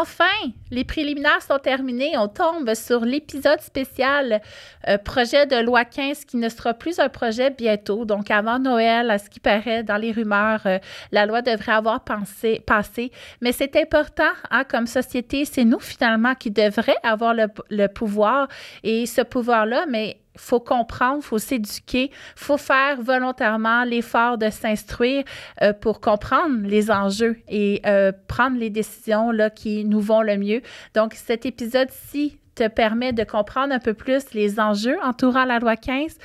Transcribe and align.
Enfin, 0.00 0.24
les 0.70 0.84
préliminaires 0.84 1.42
sont 1.42 1.58
terminés. 1.58 2.16
On 2.16 2.26
tombe 2.26 2.72
sur 2.72 3.00
l'épisode 3.04 3.60
spécial 3.60 4.40
euh, 4.88 4.96
projet 4.96 5.44
de 5.44 5.56
loi 5.56 5.84
15 5.84 6.24
qui 6.24 6.38
ne 6.38 6.48
sera 6.48 6.72
plus 6.72 6.98
un 6.98 7.10
projet 7.10 7.50
bientôt. 7.50 8.06
Donc, 8.06 8.30
avant 8.30 8.58
Noël, 8.58 9.10
à 9.10 9.18
ce 9.18 9.28
qui 9.28 9.40
paraît 9.40 9.82
dans 9.82 9.98
les 9.98 10.12
rumeurs, 10.12 10.62
euh, 10.64 10.78
la 11.12 11.26
loi 11.26 11.42
devrait 11.42 11.72
avoir 11.72 12.02
passé. 12.02 13.12
Mais 13.42 13.52
c'est 13.52 13.76
important, 13.76 14.32
hein, 14.50 14.64
comme 14.64 14.86
société, 14.86 15.44
c'est 15.44 15.64
nous 15.64 15.80
finalement 15.80 16.34
qui 16.34 16.50
devrions 16.50 16.94
avoir 17.02 17.34
le, 17.34 17.48
le 17.68 17.86
pouvoir. 17.88 18.48
Et 18.82 19.04
ce 19.04 19.20
pouvoir-là, 19.20 19.84
mais 19.86 20.16
faut 20.36 20.60
comprendre, 20.60 21.22
faut 21.22 21.38
s'éduquer, 21.38 22.10
faut 22.36 22.56
faire 22.56 23.00
volontairement 23.00 23.84
l'effort 23.84 24.38
de 24.38 24.50
s'instruire 24.50 25.24
euh, 25.62 25.72
pour 25.72 26.00
comprendre 26.00 26.66
les 26.66 26.90
enjeux 26.90 27.38
et 27.48 27.80
euh, 27.86 28.12
prendre 28.28 28.58
les 28.58 28.70
décisions 28.70 29.30
là, 29.30 29.50
qui 29.50 29.84
nous 29.84 30.00
vont 30.00 30.22
le 30.22 30.36
mieux. 30.36 30.62
Donc, 30.94 31.14
cet 31.14 31.46
épisode-ci 31.46 32.39
te 32.54 32.68
permet 32.68 33.12
de 33.12 33.24
comprendre 33.24 33.72
un 33.72 33.78
peu 33.78 33.94
plus 33.94 34.32
les 34.32 34.60
enjeux 34.60 34.96
entourant 35.02 35.44
la 35.44 35.58
loi 35.58 35.76
15, 35.76 36.16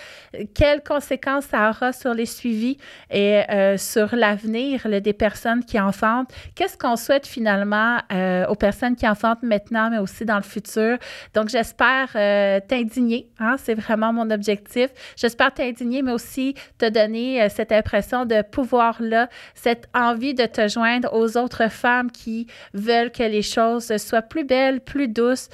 quelles 0.54 0.84
conséquences 0.84 1.46
ça 1.46 1.70
aura 1.70 1.94
sur 1.94 2.14
les 2.14 2.26
suivis 2.26 2.78
et 3.10 3.42
euh, 3.50 3.78
sur 3.78 4.16
l'avenir 4.16 4.88
des 5.02 5.14
personnes 5.14 5.64
qui 5.64 5.80
enfantent. 5.80 6.32
Qu'est-ce 6.56 6.78
qu'on 6.78 6.96
souhaite 6.96 7.28
finalement 7.28 8.00
euh, 8.12 8.46
aux 8.48 8.56
personnes 8.56 8.96
qui 8.96 9.08
enfantent 9.08 9.44
maintenant, 9.44 9.90
mais 9.90 9.98
aussi 9.98 10.26
dans 10.26 10.38
le 10.38 10.44
futur? 10.44 10.98
Donc, 11.34 11.50
j'espère 11.50 12.10
euh, 12.16 12.60
t'indigner. 12.68 13.30
Hein, 13.40 13.56
c'est 13.58 13.76
vraiment 13.76 14.14
mon 14.14 14.30
objectif. 14.32 14.90
J'espère 15.16 15.54
t'indigner, 15.54 16.02
mais 16.02 16.12
aussi 16.12 16.56
te 16.78 16.90
donner 16.90 17.48
cette 17.50 17.72
impression 17.72 18.26
de 18.26 18.42
pouvoir-là, 18.42 19.30
cette 19.54 19.88
envie 19.94 20.34
de 20.34 20.46
te 20.46 20.68
joindre 20.68 21.14
aux 21.14 21.38
autres 21.38 21.70
femmes 21.70 22.12
qui 22.12 22.48
veulent 22.74 23.12
que 23.12 23.24
les 23.24 23.42
choses 23.42 23.96
soient 23.98 24.22
plus 24.22 24.44
belles, 24.44 24.82
plus 24.82 25.08
douces 25.08 25.50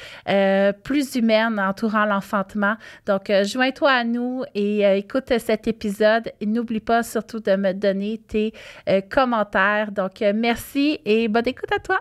plus 0.83 1.15
humaine 1.15 1.59
entourant 1.59 2.05
l'enfantement. 2.05 2.75
Donc, 3.05 3.29
euh, 3.29 3.43
joins-toi 3.43 3.91
à 3.91 4.03
nous 4.03 4.43
et 4.55 4.85
euh, 4.85 4.95
écoute 4.95 5.31
cet 5.39 5.67
épisode. 5.67 6.31
N'oublie 6.45 6.79
pas 6.79 7.03
surtout 7.03 7.39
de 7.39 7.55
me 7.55 7.73
donner 7.73 8.21
tes 8.27 8.53
euh, 8.89 9.01
commentaires. 9.01 9.91
Donc, 9.91 10.21
merci 10.35 10.99
et 11.05 11.27
bonne 11.27 11.47
écoute 11.47 11.71
à 11.71 11.79
toi. 11.79 11.99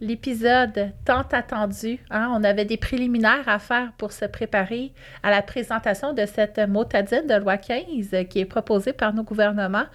L'épisode 0.00 0.92
tant 1.04 1.24
attendu. 1.32 1.98
Hein? 2.10 2.32
On 2.34 2.42
avait 2.42 2.64
des 2.64 2.76
préliminaires 2.76 3.48
à 3.48 3.58
faire 3.58 3.92
pour 3.98 4.12
se 4.12 4.24
préparer 4.24 4.92
à 5.22 5.30
la 5.30 5.42
présentation 5.42 6.12
de 6.12 6.24
cette 6.26 6.58
motadine 6.58 7.26
de 7.26 7.34
loi 7.34 7.56
15 7.58 8.26
qui 8.28 8.40
est 8.40 8.44
proposée 8.46 8.92
par 8.92 9.14
nos 9.14 9.22
gouvernements. 9.22 9.86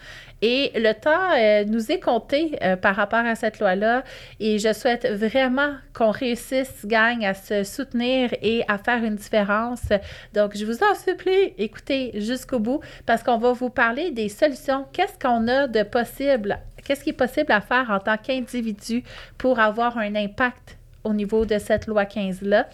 Et 0.41 0.71
le 0.75 0.93
temps 0.93 1.31
euh, 1.37 1.65
nous 1.65 1.91
est 1.91 1.99
compté 1.99 2.57
euh, 2.61 2.75
par 2.75 2.95
rapport 2.95 3.25
à 3.25 3.35
cette 3.35 3.59
loi-là. 3.59 4.03
Et 4.39 4.59
je 4.59 4.73
souhaite 4.73 5.07
vraiment 5.07 5.73
qu'on 5.93 6.11
réussisse, 6.11 6.85
gagne, 6.85 7.25
à 7.25 7.33
se 7.33 7.63
soutenir 7.63 8.29
et 8.41 8.63
à 8.67 8.77
faire 8.77 9.03
une 9.03 9.15
différence. 9.15 9.89
Donc, 10.33 10.55
je 10.55 10.65
vous 10.65 10.83
en 10.83 10.93
supplie, 10.93 11.53
écoutez 11.57 12.11
jusqu'au 12.21 12.59
bout 12.59 12.81
parce 13.05 13.23
qu'on 13.23 13.37
va 13.37 13.53
vous 13.53 13.69
parler 13.69 14.11
des 14.11 14.29
solutions. 14.29 14.85
Qu'est-ce 14.93 15.17
qu'on 15.17 15.47
a 15.47 15.67
de 15.67 15.83
possible 15.83 16.59
Qu'est-ce 16.85 17.03
qui 17.03 17.09
est 17.09 17.13
possible 17.13 17.51
à 17.51 17.59
faire 17.61 17.89
en 17.89 17.99
tant 17.99 18.15
qu'individu 18.15 19.03
pour 19.37 19.59
avoir 19.59 19.97
un 19.97 20.15
impact 20.15 20.77
au 21.03 21.13
niveau 21.13 21.45
de 21.45 21.57
cette 21.57 21.87
loi 21.87 22.03
15-là? 22.03 22.67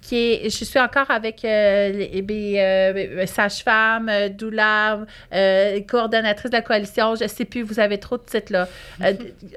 Qui 0.00 0.16
est, 0.16 0.50
je 0.50 0.64
suis 0.64 0.78
encore 0.78 1.10
avec 1.10 1.44
euh, 1.44 1.90
les, 1.92 2.58
euh, 2.58 3.26
sage-femme, 3.26 4.08
euh, 4.08 4.28
doula, 4.28 5.00
euh, 5.32 5.80
coordonnatrice 5.88 6.50
de 6.50 6.56
la 6.56 6.62
coalition, 6.62 7.14
je 7.14 7.24
ne 7.24 7.28
sais 7.28 7.44
plus, 7.44 7.62
vous 7.62 7.80
avez 7.80 7.98
trop 7.98 8.16
de 8.16 8.22
titres 8.22 8.52
là. 8.52 8.68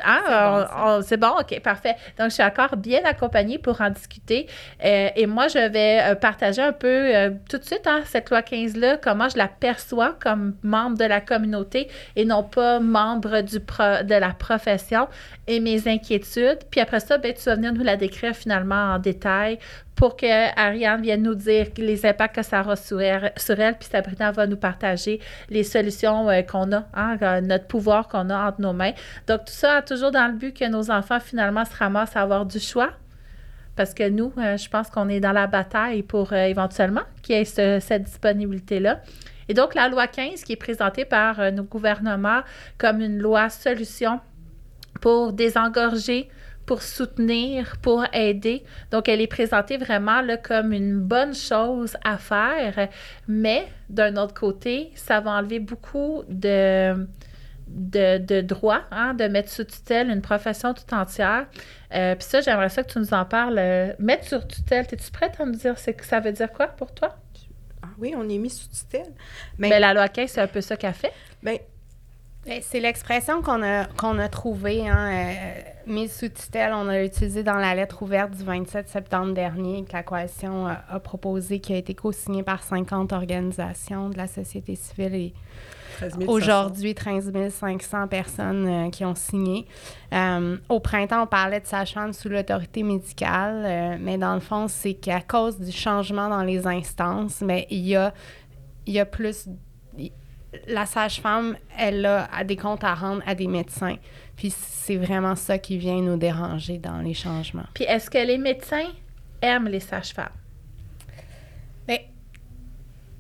hein, 0.06 1.00
c'est 1.04 1.18
bon, 1.18 1.32
ok, 1.40 1.60
parfait. 1.62 1.96
Donc, 2.18 2.30
je 2.30 2.36
suis 2.36 2.44
encore 2.44 2.76
bien 2.78 3.02
accompagnée 3.06 3.58
pour 3.58 3.82
en 3.82 3.90
discuter. 3.90 4.48
et 4.82 5.26
moi, 5.26 5.48
je 5.48 5.70
vais 5.70 6.16
partager 6.16 6.62
un 6.62 6.74
peu 6.74 7.12
tout 7.50 7.58
de 7.58 7.64
suite 7.64 7.86
hein, 7.86 8.02
cette 8.06 8.30
loi 8.30 8.42
15-là, 8.42 8.98
comment 8.98 9.30
je 9.30 9.38
la 9.38 9.48
perçois 9.48 10.16
comme 10.22 10.56
membre 10.64 10.98
de 10.98 11.06
la 11.06 11.22
communauté 11.22 11.88
et 12.16 12.26
non 12.26 12.44
pas 12.44 12.80
membre 12.80 13.42
du 13.42 13.58
de 13.60 14.20
la 14.20 14.30
profession 14.30 15.08
et 15.48 15.60
mes 15.60 15.88
inquiétudes. 15.88 16.60
Puis 16.70 16.80
après 16.82 17.00
ça, 17.00 17.18
ben, 17.18 17.34
tu 17.34 17.44
vas 17.44 17.56
venir 17.56 17.74
nous 17.74 17.84
la 17.84 17.96
décrire 17.98 18.36
finalement 18.36 18.94
en 18.94 19.00
détail 19.00 19.60
pour 19.98 20.16
que 20.16 20.60
Ariane 20.60 21.02
vienne 21.02 21.24
nous 21.24 21.34
dire 21.34 21.68
les 21.76 22.06
impacts 22.06 22.36
que 22.36 22.44
ça 22.44 22.62
aura 22.62 22.76
sur 22.76 23.02
elle, 23.02 23.32
puis 23.36 23.90
Sabrina 23.92 24.32
va 24.32 24.46
nous 24.46 24.56
partager 24.56 25.20
les 25.50 25.64
solutions 25.64 26.30
euh, 26.30 26.44
qu'on 26.44 26.72
a, 26.72 26.86
hein, 26.94 27.18
euh, 27.22 27.42
notre 27.42 27.66
pouvoir 27.66 28.08
qu'on 28.08 28.30
a 28.30 28.48
entre 28.48 28.62
nos 28.62 28.74
mains. 28.74 28.94
Donc, 29.26 29.46
tout 29.46 29.54
ça 29.54 29.82
toujours 29.82 30.12
dans 30.12 30.28
le 30.28 30.38
but 30.38 30.56
que 30.56 30.66
nos 30.66 30.92
enfants, 30.92 31.20
finalement, 31.20 31.66
se 31.66 31.76
ramassent 31.76 32.16
à 32.16 32.22
avoir 32.22 32.46
du 32.46 32.60
choix. 32.60 32.92
Parce 33.76 33.96
que 33.96 34.08
nous, 34.08 34.32
euh, 34.38 34.56
je 34.56 34.70
pense 34.70 34.92
qu'on 34.92 35.10
est 35.10 35.20
dans 35.20 35.32
la 35.32 35.48
bataille 35.48 36.04
pour 36.04 36.32
éventuellement 36.32 37.04
qu'il 37.24 37.36
y 37.36 37.40
ait 37.40 37.80
cette 37.80 38.04
disponibilité-là. 38.04 39.02
Et 39.50 39.56
donc, 39.56 39.74
la 39.74 39.90
loi 39.90 40.06
15 40.06 40.44
qui 40.44 40.54
est 40.54 40.58
présentée 40.58 41.06
par 41.06 41.52
nos 41.52 41.64
gouvernements 41.64 42.42
comme 42.78 43.02
une 43.02 43.18
loi 43.18 43.50
solution 43.50 44.20
pour 45.02 45.34
désengorger 45.34 46.30
pour 46.68 46.84
soutenir, 46.84 47.78
pour 47.82 48.04
aider. 48.14 48.64
Donc, 48.92 49.08
elle 49.08 49.22
est 49.22 49.28
présentée 49.28 49.78
vraiment 49.78 50.22
là, 50.22 50.36
comme 50.38 50.74
une 50.74 51.00
bonne 51.00 51.34
chose 51.34 51.96
à 52.04 52.18
faire, 52.18 52.90
mais 53.28 53.68
d'un 53.90 54.18
autre 54.18 54.34
côté, 54.34 54.92
ça 54.94 55.22
va 55.22 55.32
enlever 55.32 55.60
beaucoup 55.60 56.24
de, 56.28 57.08
de, 57.68 58.42
droits, 58.42 58.84
hein, 58.92 59.14
de 59.14 59.24
mettre 59.30 59.50
sous 59.50 59.64
tutelle 59.64 60.10
une 60.10 60.22
profession 60.22 60.74
tout 60.74 60.94
entière. 60.94 61.48
Euh, 61.96 62.16
puis 62.16 62.26
ça, 62.26 62.42
j'aimerais 62.42 62.70
ça 62.70 62.84
que 62.84 62.92
tu 62.92 63.00
nous 63.00 63.14
en 63.14 63.24
parles. 63.24 63.96
mettre 63.98 64.26
sur 64.26 64.46
tutelle, 64.46 64.86
es-tu 64.92 65.10
prête 65.10 65.40
à 65.40 65.46
nous 65.46 65.56
dire 65.56 65.80
ce 65.80 65.92
que 65.92 66.06
ça 66.06 66.20
veut 66.20 66.34
dire 66.34 66.52
quoi 66.52 66.68
pour 66.68 66.94
toi? 66.94 67.16
Ah 67.82 67.88
oui, 67.98 68.14
on 68.18 68.28
est 68.28 68.38
mis 68.38 68.50
sous 68.50 68.68
tutelle. 68.68 69.14
Mais, 69.58 69.70
ben, 69.70 69.80
la 69.80 69.94
loi 69.94 70.10
15, 70.10 70.30
c'est 70.30 70.42
un 70.42 70.48
peu 70.48 70.60
ça 70.60 70.76
qu'elle 70.76 70.94
fait. 70.94 71.14
Bien, 71.42 71.58
ben, 72.46 72.60
c'est 72.62 72.82
l'expression 72.82 73.42
qu'on 73.42 73.64
a, 73.64 73.86
qu'on 73.86 74.20
a 74.20 74.28
trouvée, 74.28 74.90
hein, 74.90 75.12
euh, 75.14 75.62
mise 75.88 76.16
sous 76.16 76.30
tutelle. 76.30 76.74
On 76.74 76.88
a 76.88 77.04
utilisé 77.04 77.44
dans 77.44 77.56
la 77.58 77.76
lettre 77.76 78.04
ouverte 78.04 78.32
du 78.32 78.44
27 78.44 78.88
septembre 78.88 79.34
dernier 79.34 79.84
que 79.84 79.94
la 79.94 80.04
coalition 80.04 80.68
a, 80.68 81.00
proposé, 81.00 81.60
qui 81.60 81.74
a 81.74 81.78
été 81.78 81.96
co-signée 81.96 82.44
par 82.44 82.64
50 82.64 83.14
organisations 83.14 84.10
de 84.10 84.18
la 84.18 84.28
société 84.28 84.76
civile 84.76 85.16
et 85.16 85.34
aujourd'hui 86.28 86.94
13 86.94 87.34
500 87.50 88.08
personnes 88.08 88.68
euh, 88.68 88.90
qui 88.92 89.04
ont 89.04 89.16
signé. 89.16 89.66
Euh, 90.14 90.58
au 90.70 90.80
printemps, 90.80 91.24
on 91.24 91.28
parlait 91.28 91.60
de 91.60 91.66
sage-femme 91.66 92.14
sous 92.14 92.30
l'autorité 92.30 92.84
médicale, 92.84 93.98
mais 94.00 94.18
dans 94.18 94.36
le 94.36 94.40
fond, 94.40 94.68
c'est 94.68 94.94
qu'à 94.94 95.22
cause 95.22 95.60
du 95.60 95.72
changement 95.72 96.30
dans 96.30 96.44
les 96.44 96.68
instances, 96.68 97.42
mais 97.42 97.66
il 97.72 97.88
y 97.88 97.96
a, 97.96 98.14
il 98.86 98.94
y 98.94 99.00
a 99.00 99.06
plus 99.06 99.50
la 100.68 100.86
sage-femme, 100.86 101.58
elle 101.78 102.06
a 102.06 102.44
des 102.44 102.56
comptes 102.56 102.84
à 102.84 102.94
rendre 102.96 103.22
à 103.26 103.36
des 103.36 103.48
médecins. 103.48 103.96
Puis 104.36 104.52
c'est 104.52 104.98
vraiment 104.98 105.36
ça 105.36 105.58
qui 105.58 105.78
vient 105.78 106.02
nous 106.02 106.18
déranger 106.18 106.78
dans 106.78 107.00
les 107.00 107.14
changements. 107.14 107.66
Puis 107.74 107.86
est-ce 107.86 108.10
que 108.10 108.18
les 108.18 108.38
médecins 108.38 108.88
aiment 109.42 109.68
les 109.68 109.80
sages-femmes? 109.80 110.30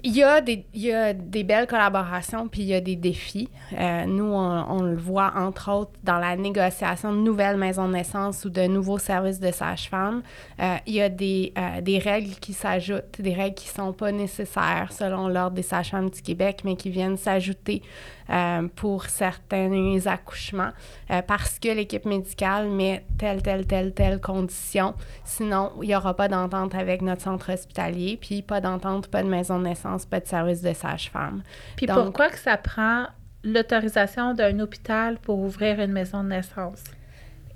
Il 0.03 0.15
y, 0.15 0.21
a 0.21 0.41
des, 0.41 0.63
il 0.75 0.81
y 0.83 0.93
a 0.93 1.11
des 1.11 1.43
belles 1.43 1.65
collaborations, 1.65 2.47
puis 2.47 2.61
il 2.61 2.67
y 2.67 2.75
a 2.75 2.81
des 2.81 2.95
défis. 2.95 3.49
Euh, 3.73 4.05
nous, 4.05 4.31
on, 4.31 4.83
le 4.83 4.95
voit 4.95 5.33
entre 5.35 5.71
autres 5.71 5.91
dans 6.03 6.19
la 6.19 6.35
négociation 6.35 7.11
de 7.11 7.17
nouvelles 7.17 7.57
maisons 7.57 7.87
de 7.87 7.93
naissance 7.93 8.45
ou 8.45 8.51
de 8.51 8.67
nouveaux 8.67 8.99
services 8.99 9.39
de 9.39 9.51
sage-femme. 9.51 10.21
Euh, 10.59 10.75
il 10.85 10.93
y 10.93 11.01
a 11.01 11.09
des, 11.09 11.51
euh, 11.57 11.81
des 11.81 11.97
règles 11.97 12.35
qui 12.35 12.53
s'ajoutent, 12.53 13.19
des 13.19 13.33
règles 13.33 13.55
qui 13.55 13.69
ne 13.69 13.85
sont 13.85 13.93
pas 13.93 14.11
nécessaires 14.11 14.91
selon 14.91 15.29
l'Ordre 15.29 15.55
des 15.55 15.63
sages-femmes 15.63 16.11
du 16.11 16.21
Québec, 16.21 16.61
mais 16.63 16.75
qui 16.75 16.91
viennent 16.91 17.17
s'ajouter 17.17 17.81
euh, 18.29 18.67
pour 18.75 19.05
certains 19.05 19.99
accouchements 20.05 20.71
euh, 21.11 21.21
parce 21.21 21.59
que 21.59 21.69
l'équipe 21.69 22.05
médicale 22.05 22.69
met 22.69 23.03
telle, 23.17 23.41
telle, 23.41 23.65
telle, 23.65 23.93
telle 23.93 24.19
condition. 24.19 24.93
Sinon, 25.23 25.71
il 25.81 25.89
n'y 25.89 25.95
aura 25.95 26.15
pas 26.15 26.27
d'entente 26.27 26.75
avec 26.75 27.01
notre 27.01 27.21
centre 27.21 27.51
hospitalier, 27.51 28.17
puis 28.19 28.41
pas 28.41 28.61
d'entente, 28.61 29.07
pas 29.07 29.23
de 29.23 29.29
maison 29.29 29.59
de 29.59 29.63
naissance, 29.63 30.05
pas 30.05 30.19
de 30.19 30.27
service 30.27 30.61
de 30.61 30.73
sage-femme. 30.73 31.43
Puis 31.75 31.87
pourquoi 31.87 32.29
que 32.29 32.39
ça 32.39 32.57
prend 32.57 33.05
l'autorisation 33.43 34.33
d'un 34.33 34.59
hôpital 34.59 35.17
pour 35.19 35.39
ouvrir 35.39 35.79
une 35.79 35.91
maison 35.91 36.23
de 36.23 36.29
naissance? 36.29 36.83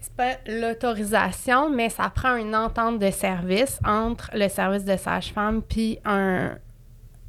c'est 0.02 0.14
pas 0.16 0.38
l'autorisation, 0.48 1.70
mais 1.70 1.90
ça 1.90 2.10
prend 2.10 2.36
une 2.36 2.56
entente 2.56 2.98
de 2.98 3.12
service 3.12 3.80
entre 3.86 4.32
le 4.34 4.50
service 4.50 4.84
de 4.84 4.98
sage-femme 4.98 5.62
puis 5.62 6.00
un, 6.06 6.58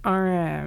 un, 0.04 0.26
euh, 0.26 0.66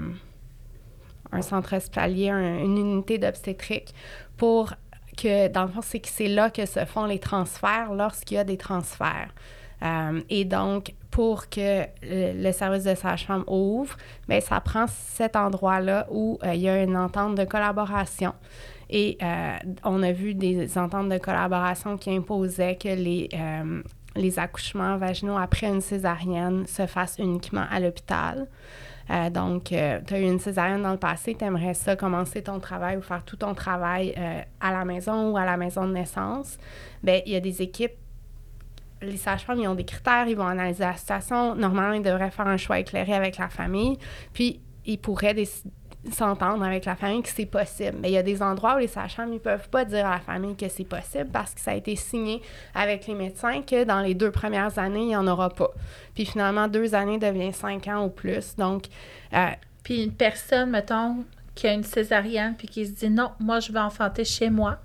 un 1.32 1.42
centre 1.42 1.76
hospitalier, 1.76 2.30
une 2.30 2.78
unité 2.78 3.18
d'obstétrique 3.18 3.94
pour 4.38 4.74
que, 5.16 5.48
dans 5.48 5.64
le 5.64 5.70
fond, 5.70 5.82
c'est 5.82 6.00
que 6.00 6.10
c'est 6.10 6.28
là 6.28 6.50
que 6.50 6.66
se 6.66 6.86
font 6.86 7.06
les 7.06 7.20
transferts 7.20 7.94
lorsqu'il 7.94 8.36
y 8.36 8.40
a 8.40 8.44
des 8.44 8.58
transferts. 8.58 9.34
Euh, 9.84 10.22
et 10.30 10.46
donc, 10.46 10.94
pour 11.12 11.50
que 11.50 11.86
le, 12.02 12.52
service 12.52 12.84
de 12.84 12.96
sage-femme 12.96 13.44
ouvre, 13.48 13.96
bien, 14.28 14.40
ça 14.42 14.60
prend 14.60 14.86
cet 14.88 15.36
endroit-là 15.36 16.08
où 16.12 16.40
euh, 16.44 16.54
il 16.54 16.62
y 16.62 16.70
a 16.70 16.84
une 16.84 16.98
entente 16.98 17.36
de 17.36 17.44
collaboration. 17.44 18.34
Et 18.90 19.18
euh, 19.22 19.58
on 19.84 20.04
a 20.04 20.12
vu 20.12 20.34
des 20.34 20.78
ententes 20.78 21.10
de 21.10 21.18
collaboration 21.18 21.98
qui 21.98 22.12
imposaient 22.12 22.76
que 22.76 22.90
les, 22.90 23.30
les 24.16 24.40
accouchements 24.40 24.98
vaginaux 24.98 25.38
après 25.38 25.68
une 25.68 25.82
césarienne 25.82 26.68
se 26.68 26.86
fassent 26.86 27.18
uniquement 27.18 27.66
à 27.70 27.80
l'hôpital. 27.80 28.48
Euh, 29.10 29.30
donc, 29.30 29.66
tu 29.66 29.76
as 29.76 30.20
eu 30.20 30.24
une 30.24 30.40
césarienne 30.40 30.82
dans 30.82 30.92
le 30.92 30.98
passé, 30.98 31.36
tu 31.38 31.46
aimerais 31.46 31.74
ça 31.74 31.96
commencer 31.96 32.42
ton 32.42 32.60
travail 32.60 32.98
ou 32.98 33.02
faire 33.02 33.24
tout 33.24 33.38
ton 33.38 33.54
travail 33.54 34.16
à 34.60 34.72
la 34.72 34.86
maison 34.86 35.32
ou 35.32 35.38
à 35.38 35.46
la 35.46 35.58
maison 35.58 35.88
de 35.88 35.94
naissance. 35.94 36.58
Bien, 37.04 37.22
il 37.26 37.34
y 37.34 37.36
a 37.36 37.40
des 37.40 37.62
équipes 37.62 37.94
les 39.02 39.18
sages-femmes, 39.18 39.60
ils 39.60 39.68
ont 39.68 39.76
des 39.76 39.86
critères, 39.86 40.28
ils 40.28 40.36
vont 40.36 40.48
analyser 40.48 40.84
la 40.84 40.96
situation. 40.96 41.56
Normalement, 41.56 41.94
ils 41.94 42.02
devraient 42.02 42.32
faire 42.32 42.48
un 42.48 42.58
choix 42.58 42.80
éclairé 42.80 43.14
avec 43.14 43.38
la 43.38 43.50
famille. 43.50 43.98
Puis, 44.34 44.62
ils 44.86 44.98
pourraient 44.98 45.36
s'entendre 46.12 46.64
avec 46.64 46.86
la 46.86 46.96
famille 46.96 47.24
que 47.24 47.30
c'est 47.30 47.46
possible. 47.46 47.98
Mais 48.00 48.10
il 48.10 48.14
y 48.14 48.18
a 48.18 48.24
des 48.24 48.42
endroits 48.42 48.76
où 48.76 48.80
les 48.80 48.88
sages-femmes 48.88 49.32
ne 49.32 49.38
peuvent 49.38 49.70
pas 49.70 49.86
dire 49.86 50.06
à 50.06 50.16
la 50.16 50.20
famille 50.20 50.56
que 50.56 50.68
c'est 50.70 50.86
possible 50.86 51.30
parce 51.32 51.54
que 51.54 51.62
ça 51.62 51.72
a 51.72 51.76
été 51.76 51.96
signé 51.96 52.42
avec 52.74 53.08
les 53.08 53.14
médecins 53.14 53.62
que 53.62 53.84
dans 53.84 54.02
les 54.02 54.14
deux 54.14 54.32
premières 54.32 54.78
années, 54.80 55.02
il 55.02 55.08
n'y 55.08 55.16
en 55.16 55.28
aura 55.28 55.50
pas. 55.50 55.72
Puis 56.14 56.26
finalement, 56.26 56.68
deux 56.68 56.96
années 56.96 57.18
devient 57.18 57.54
cinq 57.54 57.88
ans 57.88 58.06
ou 58.06 58.10
plus. 58.10 58.56
Donc. 58.56 58.86
Euh, 59.34 59.48
puis 59.84 60.04
une 60.04 60.14
personne, 60.14 60.72
mettons, 60.72 61.26
qui 61.54 61.68
a 61.68 61.74
une 61.74 61.84
césarienne 61.84 62.56
puis 62.58 62.68
qui 62.68 62.86
se 62.86 62.92
dit 62.92 63.10
non, 63.10 63.32
moi, 63.40 63.60
je 63.60 63.72
vais 63.72 63.80
enfanter 63.80 64.26
chez 64.26 64.50
moi, 64.50 64.80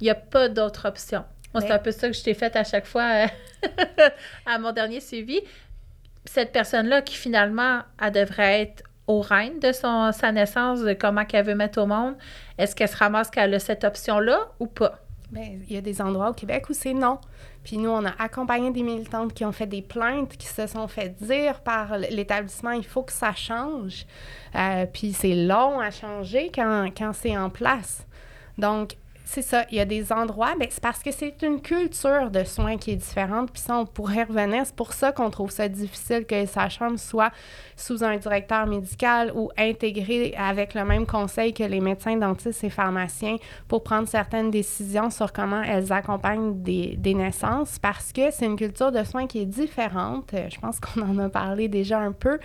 il 0.00 0.04
n'y 0.04 0.10
a 0.10 0.14
pas 0.14 0.48
d'autre 0.48 0.88
option. 0.88 1.24
Moi, 1.52 1.62
c'est 1.62 1.72
un 1.72 1.78
peu 1.78 1.90
ça 1.90 2.08
que 2.08 2.14
je 2.14 2.22
t'ai 2.22 2.34
fait 2.34 2.54
à 2.54 2.64
chaque 2.64 2.86
fois 2.86 3.24
euh, 3.24 3.26
à 4.46 4.58
mon 4.58 4.72
dernier 4.72 5.00
suivi. 5.00 5.40
Cette 6.24 6.52
personne-là, 6.52 7.02
qui 7.02 7.16
finalement, 7.16 7.80
elle 8.00 8.12
devrait 8.12 8.62
être 8.62 8.84
au 9.10 9.20
règne 9.20 9.58
de 9.58 9.72
son, 9.72 10.12
sa 10.12 10.30
naissance, 10.30 10.82
de 10.82 10.92
comment 10.92 11.24
qu'elle 11.24 11.44
veut 11.44 11.56
mettre 11.56 11.82
au 11.82 11.86
monde, 11.86 12.14
est-ce 12.58 12.76
qu'elle 12.76 12.88
se 12.88 12.96
ramasse 12.96 13.28
qu'elle 13.28 13.52
a 13.52 13.58
cette 13.58 13.82
option-là 13.82 14.38
ou 14.60 14.66
pas? 14.66 15.00
Bien, 15.32 15.58
il 15.68 15.74
y 15.74 15.76
a 15.76 15.80
des 15.80 16.00
endroits 16.00 16.30
au 16.30 16.32
Québec 16.32 16.70
où 16.70 16.74
c'est 16.74 16.94
non. 16.94 17.18
Puis 17.64 17.76
nous, 17.78 17.90
on 17.90 18.04
a 18.04 18.12
accompagné 18.18 18.70
des 18.70 18.82
militantes 18.84 19.34
qui 19.34 19.44
ont 19.44 19.52
fait 19.52 19.66
des 19.66 19.82
plaintes, 19.82 20.36
qui 20.36 20.46
se 20.46 20.66
sont 20.68 20.86
fait 20.86 21.08
dire 21.20 21.60
par 21.60 21.98
l'établissement, 21.98 22.70
il 22.70 22.84
faut 22.84 23.02
que 23.02 23.12
ça 23.12 23.34
change. 23.34 24.06
Euh, 24.54 24.86
puis 24.86 25.12
c'est 25.12 25.34
long 25.34 25.80
à 25.80 25.90
changer 25.90 26.50
quand, 26.54 26.88
quand 26.96 27.12
c'est 27.12 27.36
en 27.36 27.50
place. 27.50 28.06
Donc, 28.58 28.96
c'est 29.30 29.42
ça. 29.42 29.64
Il 29.70 29.76
y 29.76 29.80
a 29.80 29.84
des 29.84 30.12
endroits, 30.12 30.54
mais 30.58 30.66
c'est 30.72 30.82
parce 30.82 31.04
que 31.04 31.12
c'est 31.12 31.42
une 31.42 31.62
culture 31.62 32.32
de 32.32 32.42
soins 32.42 32.76
qui 32.76 32.90
est 32.90 32.96
différente. 32.96 33.52
Puis 33.52 33.62
ça, 33.62 33.76
on 33.76 33.86
pourrait 33.86 34.24
revenir. 34.24 34.66
C'est 34.66 34.74
pour 34.74 34.92
ça 34.92 35.12
qu'on 35.12 35.30
trouve 35.30 35.52
ça 35.52 35.68
difficile 35.68 36.26
que 36.26 36.34
les 36.34 36.46
sages-femmes 36.46 36.98
soient 36.98 37.30
sous 37.76 38.02
un 38.02 38.16
directeur 38.16 38.66
médical 38.66 39.30
ou 39.36 39.48
intégrés 39.56 40.34
avec 40.36 40.74
le 40.74 40.84
même 40.84 41.06
conseil 41.06 41.54
que 41.54 41.62
les 41.62 41.78
médecins, 41.78 42.16
dentistes 42.16 42.64
et 42.64 42.70
pharmaciens 42.70 43.36
pour 43.68 43.84
prendre 43.84 44.08
certaines 44.08 44.50
décisions 44.50 45.10
sur 45.10 45.32
comment 45.32 45.62
elles 45.62 45.92
accompagnent 45.92 46.60
des, 46.60 47.14
naissances 47.14 47.78
parce 47.78 48.12
que 48.12 48.32
c'est 48.32 48.46
une 48.46 48.56
culture 48.56 48.90
de 48.90 49.04
soins 49.04 49.28
qui 49.28 49.42
est 49.42 49.46
différente. 49.46 50.32
Je 50.32 50.58
pense 50.58 50.80
qu'on 50.80 51.02
en 51.02 51.18
a 51.18 51.28
parlé 51.28 51.68
déjà 51.68 52.00
un 52.00 52.12
peu. 52.12 52.40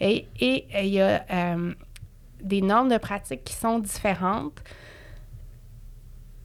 Et, 0.00 0.26
et 0.40 0.64
il 0.80 0.94
y 0.94 1.02
a 1.02 1.22
euh, 1.30 1.74
des 2.42 2.62
normes 2.62 2.88
de 2.88 2.98
pratique 2.98 3.44
qui 3.44 3.54
sont 3.54 3.78
différentes. 3.78 4.62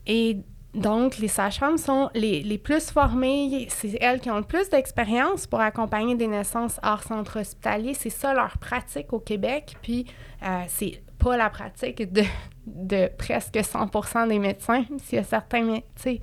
Et 0.07 0.37
donc, 0.73 1.19
les 1.19 1.29
sages-femmes 1.29 1.77
sont 1.77 2.09
les, 2.13 2.43
les, 2.43 2.57
plus 2.57 2.91
formées, 2.91 3.67
c'est 3.69 3.97
elles 4.01 4.19
qui 4.19 4.29
ont 4.29 4.37
le 4.37 4.43
plus 4.43 4.69
d'expérience 4.69 5.47
pour 5.47 5.61
accompagner 5.61 6.15
des 6.15 6.27
naissances 6.27 6.79
hors 6.83 7.01
centre 7.01 7.39
hospitalier. 7.39 7.93
C'est 7.93 8.09
ça 8.09 8.33
leur 8.33 8.57
pratique 8.57 9.13
au 9.13 9.19
Québec. 9.19 9.77
Puis, 9.81 10.05
euh, 10.43 10.63
c'est 10.67 11.01
pas 11.17 11.37
la 11.37 11.49
pratique 11.49 12.11
de, 12.11 12.23
de 12.67 13.09
presque 13.17 13.55
100% 13.55 14.27
des 14.27 14.39
médecins. 14.39 14.83
S'il 15.03 15.17
y 15.17 15.21
a 15.21 15.23
certains 15.23 15.63
médecins, 15.63 16.17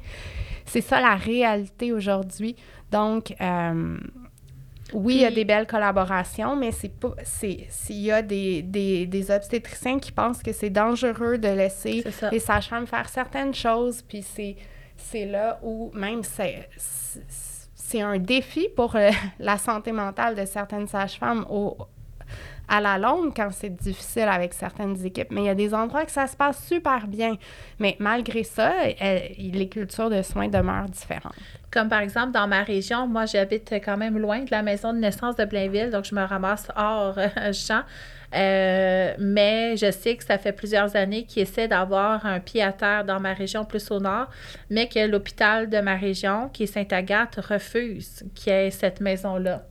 c'est 0.67 0.82
ça 0.82 1.00
la 1.00 1.14
réalité 1.14 1.93
aujourd'hui. 1.93 2.55
Donc, 2.90 3.35
euh, 3.40 3.96
oui, 4.94 5.15
il 5.15 5.21
y 5.21 5.25
a 5.25 5.31
des 5.31 5.44
belles 5.44 5.67
collaborations, 5.67 6.56
mais 6.56 6.73
c'est 6.73 6.89
pas. 6.89 7.15
S'il 7.25 8.00
y 8.00 8.11
a 8.11 8.23
des, 8.23 8.62
des, 8.62 9.06
des, 9.06 9.31
obstétriciens 9.31 9.99
qui 9.99 10.12
pensent 10.12 10.43
que 10.43 10.53
c'est 10.53 10.71
dangereux 10.71 11.39
de 11.39 11.49
laisser 11.49 12.05
les 12.31 12.39
sages-femmes 12.39 12.87
faire 12.87 13.09
certaines 13.09 13.55
choses, 13.55 14.03
puis 14.03 14.25
c'est 14.97 15.27
là 15.27 15.59
où 15.62 15.91
même 15.94 16.23
c'est 16.23 16.69
c'est 17.93 18.00
un 18.00 18.19
défi 18.19 18.69
pour 18.75 18.97
euh, 18.97 19.11
la 19.39 19.59
santé 19.59 19.93
mentale 19.93 20.35
de 20.35 20.47
certaines 20.47 20.89
sages-femmes 20.89 21.45
à 22.73 22.81
la 22.81 22.97
longue 22.97 23.35
quand 23.37 23.51
c'est 23.53 23.69
difficile 23.69 24.29
avec 24.31 24.55
certaines 24.55 25.05
équipes. 25.05 25.31
Mais 25.31 25.43
il 25.43 25.47
y 25.47 25.51
a 25.51 25.55
des 25.55 25.75
endroits 25.75 26.07
que 26.07 26.11
ça 26.11 26.27
se 26.27 26.35
passe 26.35 26.67
super 26.67 27.07
bien. 27.07 27.37
Mais 27.79 27.97
malgré 27.99 28.45
ça, 28.45 28.73
les 29.39 29.69
cultures 29.69 30.09
de 30.09 30.23
soins 30.23 30.49
demeurent 30.49 30.89
différentes. 30.89 31.35
Comme 31.71 31.91
par 31.91 32.01
exemple, 32.01 32.33
dans 32.33 32.49
ma 32.49 32.63
région, 32.63 33.07
moi, 33.07 33.27
j'habite 33.27 33.75
quand 33.85 33.99
même 33.99 34.19
loin 34.19 34.41
de 34.41 34.51
la 34.51 34.63
maison 34.63 34.95
de 34.95 34.99
naissance 34.99 35.37
de 35.37 35.45
Blainville, 35.45 35.91
donc 35.91 36.07
je 36.07 36.15
me 36.15 36.23
ramasse 36.23 36.69
hors 36.75 37.19
euh, 37.19 37.53
champ. 37.53 37.83
Euh, 38.35 39.15
mais 39.19 39.77
je 39.77 39.91
sais 39.91 40.17
que 40.17 40.25
ça 40.25 40.39
fait 40.39 40.53
plusieurs 40.53 40.97
années 40.97 41.25
qu'ils 41.25 41.43
essaient 41.43 41.69
d'avoir 41.69 42.25
un 42.25 42.41
pied 42.41 42.63
à 42.63 42.73
terre 42.73 43.05
dans 43.05 43.21
ma 43.21 43.35
région 43.35 43.67
plus 43.67 43.91
au 43.91 44.01
nord, 44.01 44.29
mais 44.71 44.89
que 44.89 45.07
l'hôpital 45.07 45.69
de 45.69 45.81
ma 45.81 45.97
région, 45.97 46.49
qui 46.49 46.63
est 46.63 46.67
Sainte-Agathe, 46.67 47.37
refuse 47.37 48.25
qu'il 48.35 48.53
y 48.55 48.57
ait 48.57 48.71
cette 48.71 49.03
maison-là. 49.03 49.67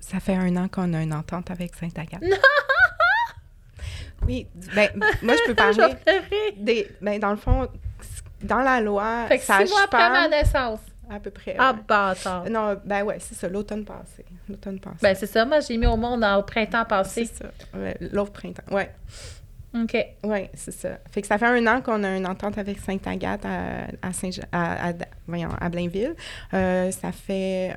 Ça 0.00 0.20
fait 0.20 0.34
un 0.34 0.56
an 0.56 0.68
qu'on 0.68 0.92
a 0.94 1.02
une 1.02 1.14
entente 1.14 1.50
avec 1.50 1.74
Sainte-Agathe. 1.74 2.22
oui, 4.26 4.46
ben, 4.74 4.88
moi, 5.22 5.34
je 5.36 5.46
peux 5.46 5.54
parler 5.54 5.94
des... 6.56 6.90
Ben, 7.00 7.18
dans 7.18 7.30
le 7.30 7.36
fond, 7.36 7.68
dans 8.42 8.60
la 8.60 8.80
loi... 8.80 9.26
Fait 9.28 9.38
que 9.38 9.44
six 9.44 9.70
mois 9.70 9.84
après 9.84 10.10
ma 10.10 10.28
naissance 10.28 10.80
à 11.10 11.20
peu 11.20 11.30
près. 11.30 11.56
Ah, 11.58 11.74
bâtard. 11.74 12.48
Non, 12.48 12.80
ben 12.84 13.02
ouais, 13.02 13.18
c'est 13.20 13.34
ça, 13.34 13.48
l'automne 13.48 13.84
passé. 13.84 14.24
L'automne 14.48 14.80
passé. 14.80 14.96
Ben 15.02 15.14
c'est 15.14 15.26
ça, 15.26 15.44
moi 15.44 15.60
j'ai 15.60 15.76
mis 15.76 15.86
au 15.86 15.96
monde 15.96 16.24
au 16.24 16.42
printemps 16.42 16.84
passé. 16.84 17.26
C'est 17.26 17.44
ça, 17.44 17.50
l'autre 18.12 18.32
printemps, 18.32 18.62
ouais. 18.70 18.90
OK. 19.74 19.96
Oui, 20.24 20.50
c'est 20.54 20.72
ça. 20.72 20.98
Fait 21.10 21.22
que 21.22 21.26
ça 21.26 21.38
fait 21.38 21.46
un 21.46 21.66
an 21.66 21.80
qu'on 21.80 22.04
a 22.04 22.16
une 22.16 22.26
entente 22.26 22.58
avec 22.58 22.78
Sainte-Agathe 22.78 23.46
à, 24.02 24.12
Saint 24.12 24.30
à, 24.52 24.88
à, 24.88 24.92
voyons, 25.26 25.48
à 25.58 25.68
Blainville. 25.70 26.14
Euh, 26.52 26.90
ça 26.90 27.10
fait 27.10 27.76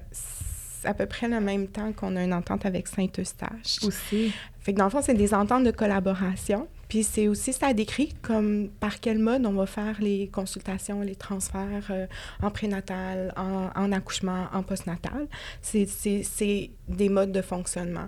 à 0.86 0.94
peu 0.94 1.06
près 1.06 1.28
le 1.28 1.40
même 1.40 1.68
temps 1.68 1.92
qu'on 1.94 2.16
a 2.16 2.24
une 2.24 2.34
entente 2.34 2.66
avec 2.66 2.88
Saint-Eustache. 2.88 3.84
Aussi. 3.84 4.34
Fait 4.60 4.74
que 4.74 4.80
dans 4.80 4.86
le 4.86 4.90
fond, 4.90 5.02
c'est 5.02 5.14
des 5.14 5.34
ententes 5.34 5.64
de 5.64 5.72
collaboration. 5.72 6.68
Puis 6.88 7.04
c'est 7.04 7.28
aussi, 7.28 7.52
ça 7.52 7.74
décrit 7.74 8.14
comme 8.22 8.70
par 8.80 9.00
quel 9.00 9.20
mode 9.20 9.46
on 9.46 9.54
va 9.54 9.66
faire 9.66 10.00
les 10.00 10.28
consultations, 10.28 11.02
les 11.02 11.16
transferts 11.16 11.88
euh, 11.90 12.06
en 12.42 12.52
prénatal, 12.52 13.34
en, 13.36 13.70
en, 13.76 13.92
accouchement, 13.92 14.46
en 14.54 14.62
postnatal. 14.62 15.28
C'est 15.62 16.70
des 16.88 17.10
modes 17.10 17.32
de 17.32 17.42
fonctionnement. 17.42 18.08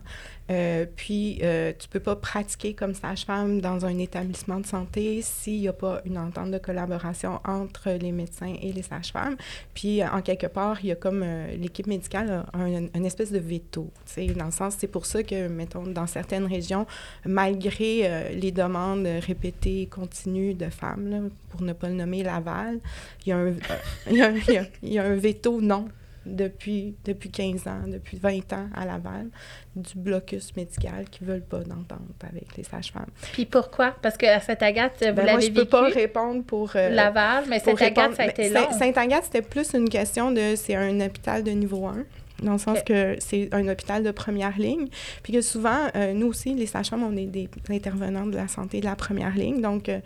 Euh, 0.50 0.86
puis, 0.96 1.39
euh, 1.44 1.74
tu 1.77 1.88
peux 1.89 2.00
pas 2.00 2.16
pratiquer 2.16 2.74
comme 2.74 2.94
sage-femme 2.94 3.60
dans 3.60 3.86
un 3.86 3.98
établissement 3.98 4.60
de 4.60 4.66
santé 4.66 5.22
s'il 5.22 5.60
n'y 5.60 5.68
a 5.68 5.74
pas 5.74 6.01
une 6.06 6.18
entente 6.18 6.51
de 6.51 6.58
collaboration 6.58 7.39
entre 7.46 7.92
les 7.92 8.12
médecins 8.12 8.54
et 8.62 8.72
les 8.72 8.82
sages-femmes. 8.82 9.36
Puis, 9.74 10.04
en 10.04 10.22
quelque 10.22 10.48
part, 10.48 10.77
il 10.84 10.88
y 10.88 10.92
a 10.92 10.96
comme 10.96 11.25
l'équipe 11.60 11.88
médicale 11.88 12.46
a 12.54 12.58
un, 12.58 13.04
espèce 13.04 13.32
de 13.32 13.39
veto. 13.39 13.89
Dans 14.36 14.46
le 14.46 14.51
sens, 14.51 14.75
c'est 14.77 14.88
pour 14.88 15.06
ça 15.06 15.24
que, 15.24 15.48
mettons, 15.48 15.84
dans 15.84 16.08
certaines 16.08 16.46
régions, 16.46 16.86
malgré 17.25 18.32
les 18.34 18.51
demande 18.51 19.06
répétée 19.06 19.84
et 19.84 19.86
continue 19.86 20.54
de 20.54 20.70
femmes, 20.70 21.30
pour 21.50 21.62
ne 21.62 21.74
pas 21.74 21.89
le 21.89 21.96
nommer 21.96 22.24
Laval, 22.24 22.80
il 23.25 23.30
y 23.30 24.98
a, 24.98 25.04
un 25.04 25.16
veto 25.16 25.62
non 25.62 25.88
depuis, 26.36 26.96
depuis 27.05 27.29
15 27.29 27.67
ans, 27.67 27.81
depuis 27.88 28.17
20 28.17 28.53
ans 28.53 28.67
à 28.75 28.86
Laval, 28.86 29.27
du 29.75 29.93
blocus 29.96 30.55
médical 30.55 31.05
qui 31.10 31.24
ne 31.24 31.29
veulent 31.29 31.46
pas 31.46 31.60
d'entente 31.60 32.24
avec 32.27 32.55
les 32.57 32.63
sages-femmes. 32.63 33.10
Puis 33.34 33.46
pourquoi? 33.46 33.96
Parce 34.01 34.17
qu'à 34.17 34.39
Sainte-Agathe, 34.39 34.98
vous 35.00 35.13
ben 35.13 35.25
l'avez 35.25 35.41
vécu. 35.41 35.46
je 35.46 35.51
ne 35.51 35.55
peux 35.63 35.69
pas 35.69 35.88
répondre 35.88 36.43
pour... 36.43 36.75
Euh, 36.75 36.89
Laval, 36.89 37.46
mais 37.50 37.60
Sainte-Agathe, 37.60 38.15
ça 38.15 38.24
a 38.24 38.27
été 38.27 38.50
long. 38.50 38.72
Sainte-Agathe, 38.72 39.25
c'était 39.25 39.41
plus 39.41 39.74
une 39.74 39.89
question 39.89 40.31
de... 40.31 40.55
C'est 40.55 40.75
un 40.75 41.00
hôpital 41.00 41.43
de 41.43 41.51
niveau 41.51 41.86
1 41.86 42.05
dans 42.44 42.53
le 42.53 42.58
sens 42.58 42.79
que 42.84 43.15
c'est 43.20 43.53
un 43.53 43.67
hôpital 43.67 44.03
de 44.03 44.12
première 44.12 44.58
ligne, 44.58 44.88
puis 45.24 45.34
que 45.34 45.41
souvent, 45.41 45.88
euh, 45.96 46.13
nous 46.13 46.27
aussi, 46.27 46.53
les 46.53 46.65
sages-femmes, 46.65 47.03
on 47.03 47.15
est 47.15 47.25
des 47.25 47.50
intervenants 47.70 48.25
de 48.25 48.36
la 48.36 48.48
santé 48.48 48.79
de 48.79 48.86
la 48.86 48.96
première 48.96 49.36
ligne, 49.36 49.62
donc 49.62 49.89
euh, 49.89 50.00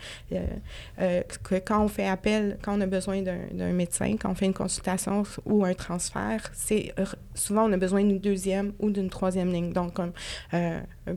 euh, 1.00 1.22
que 1.44 1.56
quand 1.56 1.84
on 1.84 1.88
fait 1.88 2.08
appel, 2.08 2.58
quand 2.62 2.78
on 2.78 2.82
a 2.82 2.86
besoin 2.86 3.22
d'un 3.22 3.74
médecin, 3.74 4.16
quand 4.20 4.32
on 4.32 4.36
fait 4.36 4.46
une 4.46 4.54
consultation 4.54 5.24
ou 5.46 5.66
un 5.66 5.74
transfert, 5.74 6.50
c'est 6.54 6.94
souvent 7.36 7.70
on 7.70 7.74
a 7.74 7.78
besoin 7.78 8.04
d'une 8.04 8.20
deuxième 8.20 8.74
ou 8.80 8.90
d'une 8.90 9.10
troisième 9.10 9.52
ligne, 9.52 9.74
donc 9.74 10.00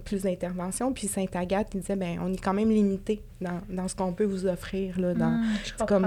plus 0.04 0.23
d'intervention. 0.23 0.92
Puis 0.92 1.06
Sainte-Agathe, 1.06 1.68
il 1.75 1.80
disait, 1.80 1.97
ben 1.97 2.18
on 2.23 2.33
est 2.33 2.40
quand 2.40 2.54
même 2.54 2.71
limité 2.71 3.23
dans, 3.40 3.61
dans 3.68 3.88
ce 3.88 3.94
qu'on 3.94 4.12
peut 4.12 4.25
vous 4.25 4.47
offrir, 4.47 4.99
là, 4.99 5.14
dans, 5.14 5.30
mmh, 5.30 5.87
comme 5.87 6.06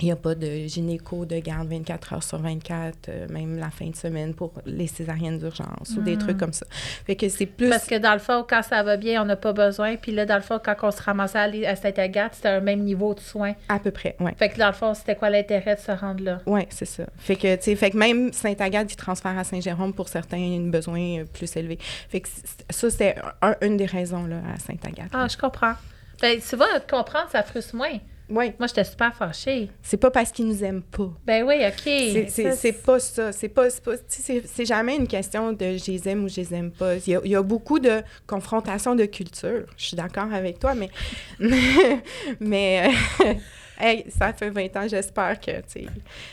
Il 0.00 0.04
n'y 0.04 0.12
a 0.12 0.16
pas 0.16 0.34
de 0.36 0.46
gynéco 0.66 1.24
de 1.26 1.38
garde 1.40 1.68
24 1.68 2.12
heures 2.12 2.22
sur 2.22 2.38
24, 2.38 3.08
euh, 3.08 3.26
même 3.30 3.58
la 3.58 3.70
fin 3.70 3.86
de 3.88 3.96
semaine 3.96 4.32
pour 4.32 4.52
les 4.64 4.86
césariennes 4.86 5.38
d'urgence 5.38 5.90
ou 5.96 6.02
des 6.02 6.14
Mm. 6.14 6.18
trucs 6.18 6.36
comme 6.38 6.52
ça. 6.52 6.66
Fait 6.70 7.16
que 7.16 7.28
c'est 7.28 7.46
plus... 7.46 7.68
Parce 7.68 7.84
que 7.86 7.96
dans 7.96 8.12
le 8.12 8.20
fond, 8.20 8.44
quand 8.48 8.62
ça 8.62 8.82
va 8.84 8.96
bien, 8.96 9.20
on 9.22 9.24
n'a 9.24 9.34
pas 9.34 9.52
besoin. 9.52 9.96
Puis 9.96 10.12
là, 10.12 10.24
dans 10.24 10.36
le 10.36 10.42
fond, 10.42 10.60
quand 10.64 10.76
on 10.82 10.90
se 10.92 11.02
ramassait 11.02 11.38
à, 11.38 11.48
l- 11.48 11.66
à 11.66 11.74
Saint-Agathe, 11.74 12.34
c'était 12.36 12.48
un 12.48 12.60
même 12.60 12.80
niveau 12.84 13.12
de 13.14 13.20
soins. 13.20 13.54
À 13.68 13.78
peu 13.80 13.90
près, 13.90 14.14
oui. 14.20 14.30
Fait 14.36 14.48
que 14.50 14.58
dans 14.58 14.68
le 14.68 14.72
fond, 14.72 14.94
c'était 14.94 15.16
quoi 15.16 15.30
l'intérêt 15.30 15.74
de 15.74 15.80
se 15.80 15.90
rendre 15.90 16.22
là? 16.22 16.38
Oui, 16.46 16.60
c'est 16.70 16.84
ça. 16.84 17.04
Fait 17.16 17.34
que, 17.36 17.56
tu 17.56 17.62
sais, 17.62 17.74
fait 17.76 17.90
que 17.90 17.96
même 17.96 18.32
Saint-Agathe, 18.32 18.92
il 18.92 18.96
transfère 18.96 19.36
à 19.36 19.42
Saint-Jérôme 19.42 19.92
pour 19.94 20.08
certains 20.08 20.60
besoins 20.70 21.18
euh, 21.20 21.24
plus 21.24 21.56
élevés. 21.56 21.78
Fait 22.08 22.20
que 22.20 22.28
ça, 22.70 22.88
c'était 22.90 23.16
un- 23.42 23.56
une 23.62 23.76
des 23.76 23.86
raisons, 23.86 24.26
là, 24.26 24.36
à 24.54 24.58
Saint-Agathe. 24.60 25.10
Ah, 25.12 25.26
je 25.28 25.36
comprends. 25.36 25.74
Ben, 26.22 26.38
tu 26.40 26.54
vois, 26.56 26.68
comprendre, 26.88 27.28
ça 27.32 27.42
frustre 27.42 27.74
moins. 27.74 27.98
Oui. 28.30 28.52
Moi, 28.58 28.66
j'étais 28.66 28.84
super 28.84 29.14
fâchée. 29.14 29.70
C'est 29.82 29.96
pas 29.96 30.10
parce 30.10 30.30
qu'ils 30.32 30.46
nous 30.46 30.62
aiment 30.62 30.82
pas. 30.82 31.10
Ben 31.24 31.44
oui, 31.44 31.56
OK. 31.66 31.80
C'est- 31.84 32.26
C'est 32.28 32.42
Ça, 32.50 32.52
c'est 32.56 32.72
pas 32.72 32.98
ça. 33.00 33.32
C'est 33.32 33.48
pas, 33.48 33.68
c'est 34.06 34.64
jamais 34.66 34.96
une 34.96 35.08
question 35.08 35.52
de 35.52 35.76
je 35.78 35.90
les 35.90 36.08
aime 36.08 36.24
ou 36.24 36.28
je 36.28 36.36
les 36.36 36.54
aime 36.54 36.70
pas. 36.70 36.96
Il 36.96 37.08
y 37.08 37.16
a, 37.16 37.20
il 37.24 37.30
y 37.30 37.36
a 37.36 37.42
beaucoup 37.42 37.78
de 37.78 38.02
confrontations 38.26 38.94
de 38.94 39.06
culture. 39.06 39.64
Je 39.76 39.84
suis 39.86 39.96
d'accord 39.96 40.32
avec 40.32 40.58
toi, 40.58 40.74
mais. 40.74 40.90
mais. 42.40 42.90
euh, 43.24 43.34
hey, 43.80 44.04
ça 44.10 44.32
fait 44.32 44.50
20 44.50 44.76
ans, 44.76 44.86
j'espère 44.88 45.38
que. 45.40 45.50
tu 45.60 45.62
sais. 45.68 45.86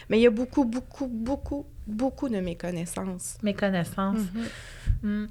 Mais 0.10 0.18
il 0.20 0.22
y 0.24 0.28
a 0.28 0.32
beaucoup, 0.32 0.66
beaucoup, 0.66 1.08
beaucoup, 1.08 1.66
beaucoup 1.88 2.30
de 2.30 2.40
méconnaissances. 2.40 3.38
Mes 3.44 3.54
connaissances. 3.54 4.20
Mhm. 5.04 5.22
Mm. 5.24 5.28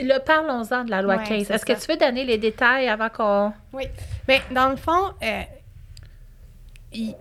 Là, 0.00 0.18
parlons-en 0.20 0.84
de 0.84 0.90
la 0.90 1.02
loi 1.02 1.16
Ouais, 1.16 1.22
15. 1.24 1.46
c'est 1.46 1.54
Est-ce 1.54 1.64
que 1.64 1.72
tu 1.72 1.90
veux 1.92 1.96
donner 1.98 2.24
les 2.24 2.36
détails 2.38 2.88
avant 2.88 3.08
qu'on. 3.08 3.52
Oui. 3.72 3.84
Mais 4.26 4.40
dans 4.52 4.68
le 4.68 4.76
fond, 4.76 5.12
euh, 5.22 5.42
il- 6.94 7.16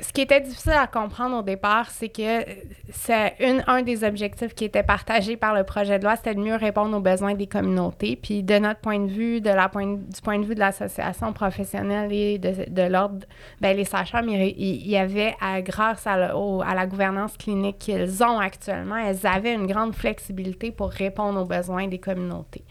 ce 0.00 0.12
qui 0.12 0.22
était 0.22 0.40
difficile 0.40 0.72
à 0.72 0.86
comprendre 0.86 1.36
au 1.38 1.42
départ, 1.42 1.90
c'est 1.90 2.08
que 2.08 2.22
euh, 2.40 2.44
c'est 2.92 3.34
un 3.66 3.82
des 3.82 4.04
objectifs 4.04 4.54
qui 4.54 4.64
était 4.64 4.82
partagé 4.82 5.36
par 5.36 5.54
le 5.54 5.64
projet 5.64 5.98
de 5.98 6.04
loi, 6.04 6.16
c'était 6.16 6.34
de 6.34 6.40
mieux 6.40 6.54
répondre 6.56 6.96
aux 6.96 7.00
besoins 7.00 7.34
des 7.34 7.46
communautés. 7.46 8.16
Puis 8.16 8.42
de 8.42 8.58
notre 8.58 8.80
point 8.80 8.98
de 9.00 9.10
vue, 9.10 9.40
de 9.42 9.50
la 9.50 9.68
point, 9.68 9.86
du 9.86 10.20
point 10.22 10.38
de 10.38 10.46
vue 10.46 10.54
de 10.54 10.60
l'association 10.60 11.32
professionnelle 11.34 12.10
et 12.12 12.38
de, 12.38 12.70
de 12.70 12.82
l'ordre, 12.82 13.26
ben, 13.60 13.76
les 13.76 13.84
sages-femmes, 13.84 14.30
il, 14.30 14.88
y 14.88 14.96
avait, 14.96 15.34
à- 15.40 15.60
grâce 15.60 16.06
à, 16.06 16.36
au- 16.36 16.62
à 16.62 16.74
la 16.74 16.86
gouvernance 16.86 17.36
clinique 17.36 17.78
qu'ils 17.78 18.22
ont 18.24 18.38
actuellement, 18.38 18.96
elles 18.96 19.26
avaient 19.26 19.54
une 19.54 19.66
grande 19.66 19.94
flexibilité 19.94 20.70
pour 20.70 20.90
répondre 20.90 21.40
aux 21.40 21.44
besoins 21.44 21.86
des 21.86 21.98
communautés. 21.98 22.64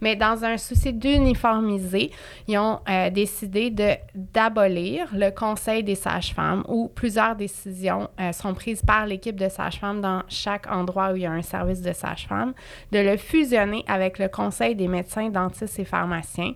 Mais 0.00 0.16
dans 0.16 0.44
un 0.44 0.56
souci 0.56 0.92
d'uniformiser, 0.92 2.10
ils 2.48 2.58
ont 2.58 2.80
euh, 2.88 3.10
décidé 3.10 3.70
d'abolir 4.14 5.08
le 5.14 5.30
Conseil 5.30 5.84
des 5.84 5.94
sages-femmes 5.94 6.63
où 6.68 6.88
plusieurs 6.88 7.36
décisions 7.36 8.08
euh, 8.20 8.32
sont 8.32 8.54
prises 8.54 8.82
par 8.82 9.06
l'équipe 9.06 9.36
de 9.36 9.48
sages-femmes 9.48 10.00
dans 10.00 10.22
chaque 10.28 10.70
endroit 10.70 11.12
où 11.12 11.16
il 11.16 11.22
y 11.22 11.26
a 11.26 11.32
un 11.32 11.42
service 11.42 11.80
de 11.80 11.92
sage-femme, 11.92 12.54
de 12.92 12.98
le 12.98 13.16
fusionner 13.16 13.84
avec 13.86 14.18
le 14.18 14.28
Conseil 14.28 14.74
des 14.74 14.88
médecins, 14.88 15.28
dentistes 15.28 15.78
et 15.78 15.84
pharmaciens 15.84 16.54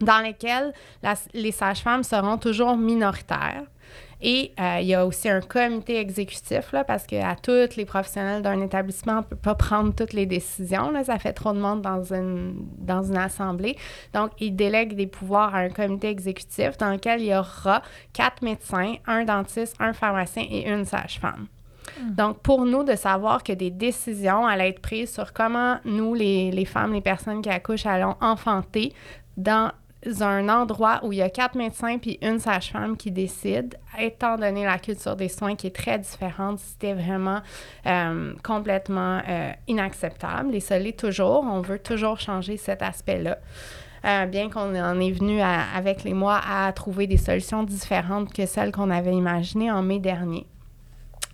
dans 0.00 0.20
lesquels 0.20 0.72
les 1.34 1.52
sages-femmes 1.52 2.04
seront 2.04 2.38
toujours 2.38 2.76
minoritaires. 2.76 3.64
Et 4.20 4.52
euh, 4.58 4.78
il 4.80 4.88
y 4.88 4.94
a 4.94 5.06
aussi 5.06 5.28
un 5.28 5.40
comité 5.40 5.98
exécutif, 5.98 6.72
là, 6.72 6.82
parce 6.82 7.06
qu'à 7.06 7.36
tous 7.40 7.76
les 7.76 7.84
professionnels 7.84 8.42
d'un 8.42 8.60
établissement, 8.60 9.12
on 9.12 9.16
ne 9.18 9.22
peut 9.22 9.36
pas 9.36 9.54
prendre 9.54 9.94
toutes 9.94 10.12
les 10.12 10.26
décisions. 10.26 10.90
Là, 10.90 11.04
ça 11.04 11.18
fait 11.18 11.32
trop 11.32 11.52
de 11.52 11.60
monde 11.60 11.82
dans 11.82 12.02
une, 12.12 12.66
dans 12.78 13.04
une 13.04 13.16
assemblée. 13.16 13.76
Donc, 14.12 14.32
ils 14.40 14.56
délèguent 14.56 14.96
des 14.96 15.06
pouvoirs 15.06 15.54
à 15.54 15.58
un 15.58 15.68
comité 15.68 16.08
exécutif 16.08 16.76
dans 16.78 16.90
lequel 16.90 17.20
il 17.20 17.28
y 17.28 17.34
aura 17.34 17.82
quatre 18.12 18.42
médecins, 18.42 18.94
un 19.06 19.24
dentiste, 19.24 19.76
un 19.78 19.92
pharmacien 19.92 20.44
et 20.50 20.68
une 20.68 20.84
sage-femme. 20.84 21.46
Donc, 22.10 22.40
pour 22.40 22.64
nous, 22.64 22.84
de 22.84 22.94
savoir 22.96 23.42
que 23.42 23.52
des 23.52 23.70
décisions 23.70 24.46
allaient 24.46 24.70
être 24.70 24.80
prises 24.80 25.12
sur 25.12 25.32
comment 25.32 25.78
nous, 25.84 26.14
les, 26.14 26.50
les 26.50 26.64
femmes, 26.64 26.92
les 26.92 27.00
personnes 27.00 27.40
qui 27.40 27.48
accouchent, 27.48 27.86
allons 27.86 28.16
enfanter 28.20 28.92
dans 29.36 29.72
un 30.20 30.48
endroit 30.48 31.00
où 31.02 31.12
il 31.12 31.18
y 31.18 31.22
a 31.22 31.30
quatre 31.30 31.56
médecins 31.56 31.98
puis 31.98 32.18
une 32.22 32.38
sage-femme 32.38 32.96
qui 32.96 33.10
décide, 33.10 33.76
étant 33.98 34.36
donné 34.36 34.64
la 34.64 34.78
culture 34.78 35.16
des 35.16 35.28
soins 35.28 35.56
qui 35.56 35.66
est 35.66 35.74
très 35.74 35.98
différente, 35.98 36.60
c'était 36.60 36.94
vraiment 36.94 37.40
euh, 37.86 38.32
complètement 38.44 39.20
euh, 39.28 39.50
inacceptable. 39.66 40.54
Et 40.54 40.60
ça 40.60 40.78
l'est 40.78 40.98
toujours. 40.98 41.42
On 41.42 41.60
veut 41.60 41.80
toujours 41.80 42.20
changer 42.20 42.56
cet 42.56 42.82
aspect-là. 42.82 43.38
Euh, 44.04 44.26
bien 44.26 44.48
qu'on 44.48 44.74
en 44.76 45.00
est 45.00 45.10
venu 45.10 45.40
à- 45.40 45.64
avec 45.74 46.04
les 46.04 46.14
mois 46.14 46.40
à 46.48 46.72
trouver 46.72 47.08
des 47.08 47.16
solutions 47.16 47.64
différentes 47.64 48.32
que 48.32 48.46
celles 48.46 48.70
qu'on 48.70 48.90
avait 48.90 49.14
imaginées 49.14 49.72
en 49.72 49.82
mai 49.82 49.98
dernier. 49.98 50.46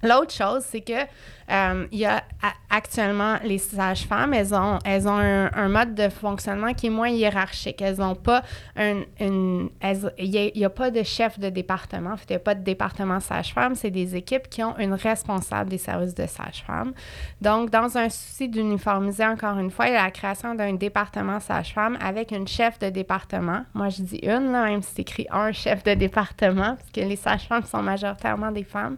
L'autre 0.02 0.32
chose, 0.32 0.62
c'est 0.66 0.80
que 0.80 1.02
euh, 1.50 1.86
il 1.92 1.98
y 1.98 2.06
a 2.06 2.22
actuellement 2.70 3.36
les 3.44 3.58
sages-femmes, 3.58 4.34
elles 4.34 4.54
ont, 4.54 4.78
elles 4.84 5.06
ont 5.06 5.18
un, 5.18 5.68
mode 5.68 5.94
de 5.94 6.08
fonctionnement 6.08 6.74
qui 6.74 6.86
est 6.86 6.90
moins 6.90 7.08
hiérarchique. 7.08 7.80
Elles 7.80 7.98
n'ont 7.98 8.14
pas 8.14 8.42
un, 8.76 9.02
une, 9.20 9.70
il 10.18 10.52
n'y 10.56 10.64
a, 10.64 10.70
pas 10.70 10.90
de 10.90 11.02
chef 11.02 11.38
de 11.38 11.50
département. 11.50 12.14
Il 12.28 12.32
n'y 12.32 12.36
a 12.36 12.40
pas 12.40 12.54
de 12.54 12.62
département 12.62 13.20
sage-femme. 13.20 13.74
C'est 13.74 13.90
des 13.90 14.16
équipes 14.16 14.48
qui 14.48 14.62
ont 14.62 14.76
une 14.78 14.94
responsable 14.94 15.70
des 15.70 15.78
services 15.78 16.14
de 16.14 16.26
sage-femme. 16.26 16.92
Donc, 17.40 17.70
dans 17.70 17.96
un 17.96 18.08
souci 18.08 18.48
d'uniformiser 18.48 19.24
encore 19.24 19.58
une 19.58 19.70
fois, 19.70 19.86
il 19.88 19.92
y 19.92 19.96
a 19.96 20.04
la 20.04 20.10
création 20.10 20.54
d'un 20.54 20.74
département 20.74 21.40
sage-femme 21.40 21.96
avec 22.00 22.32
une 22.32 22.48
chef 22.48 22.78
de 22.78 22.88
département. 22.88 23.64
Moi, 23.74 23.88
je 23.88 24.02
dis 24.02 24.20
une, 24.22 24.52
là, 24.52 24.64
même 24.64 24.82
si 24.82 24.90
c'est 24.94 25.02
écrit 25.02 25.26
un 25.30 25.52
chef 25.52 25.84
de 25.84 25.94
département, 25.94 26.76
parce 26.76 26.90
que 26.92 27.00
les 27.00 27.16
sages-femmes 27.16 27.64
sont 27.64 27.82
majoritairement 27.82 28.50
des 28.50 28.64
femmes. 28.64 28.96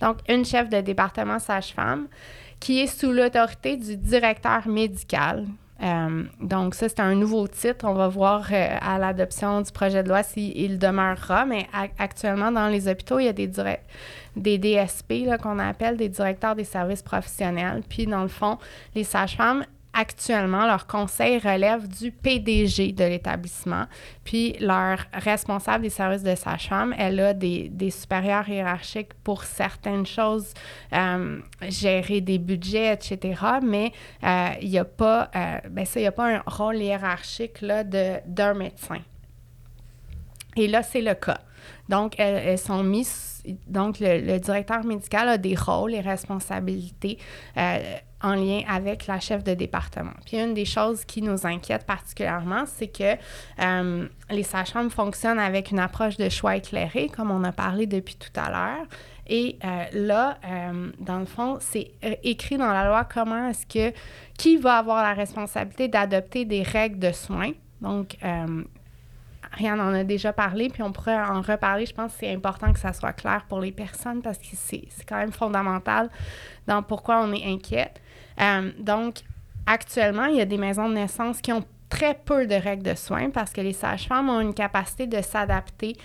Donc, 0.00 0.18
une 0.28 0.44
chef 0.44 0.68
de 0.70 0.80
département 0.80 1.38
sage-femme 1.38 1.79
qui 2.60 2.80
est 2.80 2.86
sous 2.86 3.10
l'autorité 3.10 3.76
du 3.76 3.96
directeur 3.96 4.68
médical. 4.68 5.46
Euh, 5.82 6.24
donc, 6.40 6.74
ça, 6.74 6.88
c'est 6.88 7.00
un 7.00 7.14
nouveau 7.14 7.48
titre. 7.48 7.86
On 7.86 7.94
va 7.94 8.08
voir 8.08 8.46
euh, 8.52 8.76
à 8.80 8.98
l'adoption 8.98 9.62
du 9.62 9.72
projet 9.72 10.02
de 10.02 10.08
loi 10.08 10.22
s'il 10.22 10.78
demeurera, 10.78 11.46
mais 11.46 11.66
actuellement, 11.98 12.52
dans 12.52 12.68
les 12.68 12.86
hôpitaux, 12.86 13.18
il 13.18 13.24
y 13.24 13.28
a 13.28 13.32
des, 13.32 13.50
des 14.36 14.58
DSP 14.58 15.40
qu'on 15.42 15.58
appelle 15.58 15.96
des 15.96 16.10
directeurs 16.10 16.54
des 16.54 16.64
services 16.64 17.02
professionnels. 17.02 17.82
Puis, 17.88 18.06
dans 18.06 18.22
le 18.22 18.28
fond, 18.28 18.58
les 18.94 19.04
sages-femmes, 19.04 19.64
actuellement, 19.92 20.66
leur 20.66 20.86
conseil 20.86 21.38
relève 21.38 21.88
du 21.88 22.12
PDG 22.12 22.92
de 22.92 23.04
l'établissement. 23.04 23.86
Puis, 24.24 24.56
leur 24.60 24.98
responsable 25.12 25.82
des 25.82 25.90
services 25.90 26.22
de 26.22 26.34
sage-femme, 26.34 26.94
elle 26.96 27.18
a 27.20 27.34
des, 27.34 27.68
des 27.68 27.90
supérieurs 27.90 28.48
hiérarchiques 28.48 29.14
pour 29.24 29.44
certaines 29.44 30.06
choses, 30.06 30.54
euh, 30.92 31.40
gérer 31.68 32.20
des 32.20 32.38
budgets, 32.38 32.92
etc. 32.92 33.40
Mais 33.62 33.92
euh, 34.22 34.50
il 34.62 34.70
n'y 34.70 34.78
a 34.78 34.84
pas, 34.84 35.30
euh, 35.34 35.58
ben 35.70 35.84
ça, 35.84 36.00
y 36.00 36.06
a 36.06 36.12
pas 36.12 36.36
un 36.36 36.42
rôle 36.46 36.76
hiérarchique 36.76 37.60
là, 37.60 37.82
de, 37.82 38.14
d'un 38.26 38.54
médecin. 38.54 39.00
Et 40.56 40.68
là, 40.68 40.82
c'est 40.82 41.02
le 41.02 41.14
cas. 41.14 41.40
Donc, 41.88 42.14
elles, 42.18 42.42
elles 42.46 42.58
sont 42.58 42.82
mises. 42.82 43.42
Donc, 43.66 43.98
le, 44.00 44.20
le 44.20 44.38
directeur 44.38 44.84
médical 44.84 45.28
a 45.28 45.38
des 45.38 45.54
rôles 45.54 45.94
et 45.94 46.00
responsabilités 46.00 47.18
euh, 47.56 47.78
en 48.22 48.34
lien 48.34 48.62
avec 48.68 49.06
la 49.06 49.18
chef 49.18 49.42
de 49.44 49.54
département. 49.54 50.12
Puis, 50.26 50.38
une 50.38 50.54
des 50.54 50.64
choses 50.64 51.04
qui 51.04 51.22
nous 51.22 51.46
inquiète 51.46 51.86
particulièrement, 51.86 52.64
c'est 52.66 52.88
que 52.88 53.16
euh, 53.62 54.08
les 54.30 54.42
sages-femmes 54.42 54.90
fonctionnent 54.90 55.38
avec 55.38 55.70
une 55.70 55.78
approche 55.78 56.16
de 56.16 56.28
choix 56.28 56.56
éclairé, 56.56 57.08
comme 57.08 57.30
on 57.30 57.44
a 57.44 57.52
parlé 57.52 57.86
depuis 57.86 58.16
tout 58.16 58.38
à 58.38 58.50
l'heure. 58.50 58.86
Et 59.26 59.58
euh, 59.64 59.84
là, 59.92 60.38
euh, 60.44 60.90
dans 60.98 61.18
le 61.18 61.24
fond, 61.24 61.58
c'est 61.60 61.92
écrit 62.22 62.58
dans 62.58 62.72
la 62.72 62.84
loi 62.84 63.04
comment 63.04 63.48
est-ce 63.48 63.66
que 63.66 63.96
qui 64.36 64.56
va 64.56 64.78
avoir 64.78 65.02
la 65.02 65.14
responsabilité 65.14 65.88
d'adopter 65.88 66.44
des 66.44 66.62
règles 66.62 66.98
de 66.98 67.12
soins. 67.12 67.52
Donc, 67.80 68.16
Rien 69.52 69.80
en 69.80 69.92
a 69.92 70.04
déjà 70.04 70.32
parlé, 70.32 70.68
puis 70.68 70.82
on 70.82 70.92
pourrait 70.92 71.20
en 71.20 71.40
reparler. 71.40 71.84
Je 71.84 71.92
pense 71.92 72.12
que 72.12 72.20
c'est 72.20 72.32
important 72.32 72.72
que 72.72 72.78
ça 72.78 72.92
soit 72.92 73.12
clair 73.12 73.44
pour 73.48 73.60
les 73.60 73.72
personnes 73.72 74.22
parce 74.22 74.38
que 74.38 74.44
c'est 74.54 74.86
quand 75.08 75.16
même 75.16 75.32
fondamental 75.32 76.08
dans 76.68 76.82
pourquoi 76.82 77.20
on 77.20 77.32
est 77.32 77.44
inquiète. 77.44 78.00
Euh, 78.40 78.70
donc, 78.78 79.20
actuellement, 79.66 80.26
il 80.26 80.36
y 80.36 80.40
a 80.40 80.46
des 80.46 80.58
maisons 80.58 80.88
de 80.88 80.94
naissance 80.94 81.40
qui 81.40 81.52
ont 81.52 81.64
très 81.90 82.14
peu 82.14 82.46
de 82.46 82.54
règles 82.54 82.84
de 82.84 82.94
soins 82.94 83.30
parce 83.30 83.52
que 83.52 83.60
les 83.60 83.72
sages-femmes 83.72 84.30
ont 84.30 84.40
une 84.40 84.54
capacité 84.54 85.06
de 85.06 85.20
s'adapter 85.20 85.96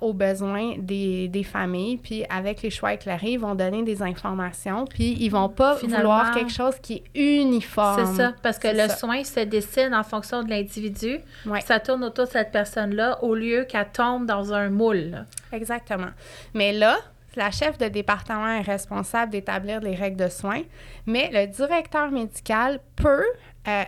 aux 0.00 0.12
besoins 0.12 0.76
des, 0.78 1.28
des 1.28 1.42
familles. 1.42 1.98
Puis 1.98 2.24
avec 2.30 2.62
les 2.62 2.70
choix 2.70 2.94
éclairés, 2.94 3.32
ils 3.32 3.38
vont 3.38 3.56
donner 3.56 3.82
des 3.82 4.00
informations. 4.00 4.84
Puis 4.86 5.16
ils 5.20 5.28
vont 5.28 5.48
pas 5.48 5.76
Finalement, 5.76 5.98
vouloir 5.98 6.34
quelque 6.34 6.52
chose 6.52 6.76
qui 6.80 7.02
est 7.14 7.20
uniforme. 7.20 8.06
C'est 8.06 8.22
ça, 8.22 8.32
parce 8.42 8.58
que 8.58 8.68
le 8.68 8.88
ça. 8.88 8.96
soin 8.96 9.24
se 9.24 9.40
dessine 9.40 9.92
en 9.92 10.04
fonction 10.04 10.44
de 10.44 10.50
l'individu. 10.50 11.18
Ouais. 11.44 11.60
Ça 11.62 11.80
tourne 11.80 12.04
autour 12.04 12.26
de 12.26 12.30
cette 12.30 12.52
personne-là 12.52 13.22
au 13.22 13.34
lieu 13.34 13.64
qu'elle 13.68 13.88
tombe 13.92 14.24
dans 14.24 14.54
un 14.54 14.70
moule. 14.70 15.26
Exactement. 15.52 16.10
Mais 16.54 16.72
là, 16.72 16.96
la 17.36 17.50
chef 17.50 17.78
de 17.78 17.88
département 17.88 18.48
est 18.48 18.62
responsable 18.62 19.32
d'établir 19.32 19.80
les 19.80 19.94
règles 19.94 20.16
de 20.16 20.28
soins, 20.28 20.62
mais 21.06 21.30
le 21.32 21.46
directeur 21.46 22.10
médical 22.10 22.80
peut 22.96 23.26
euh, 23.68 23.84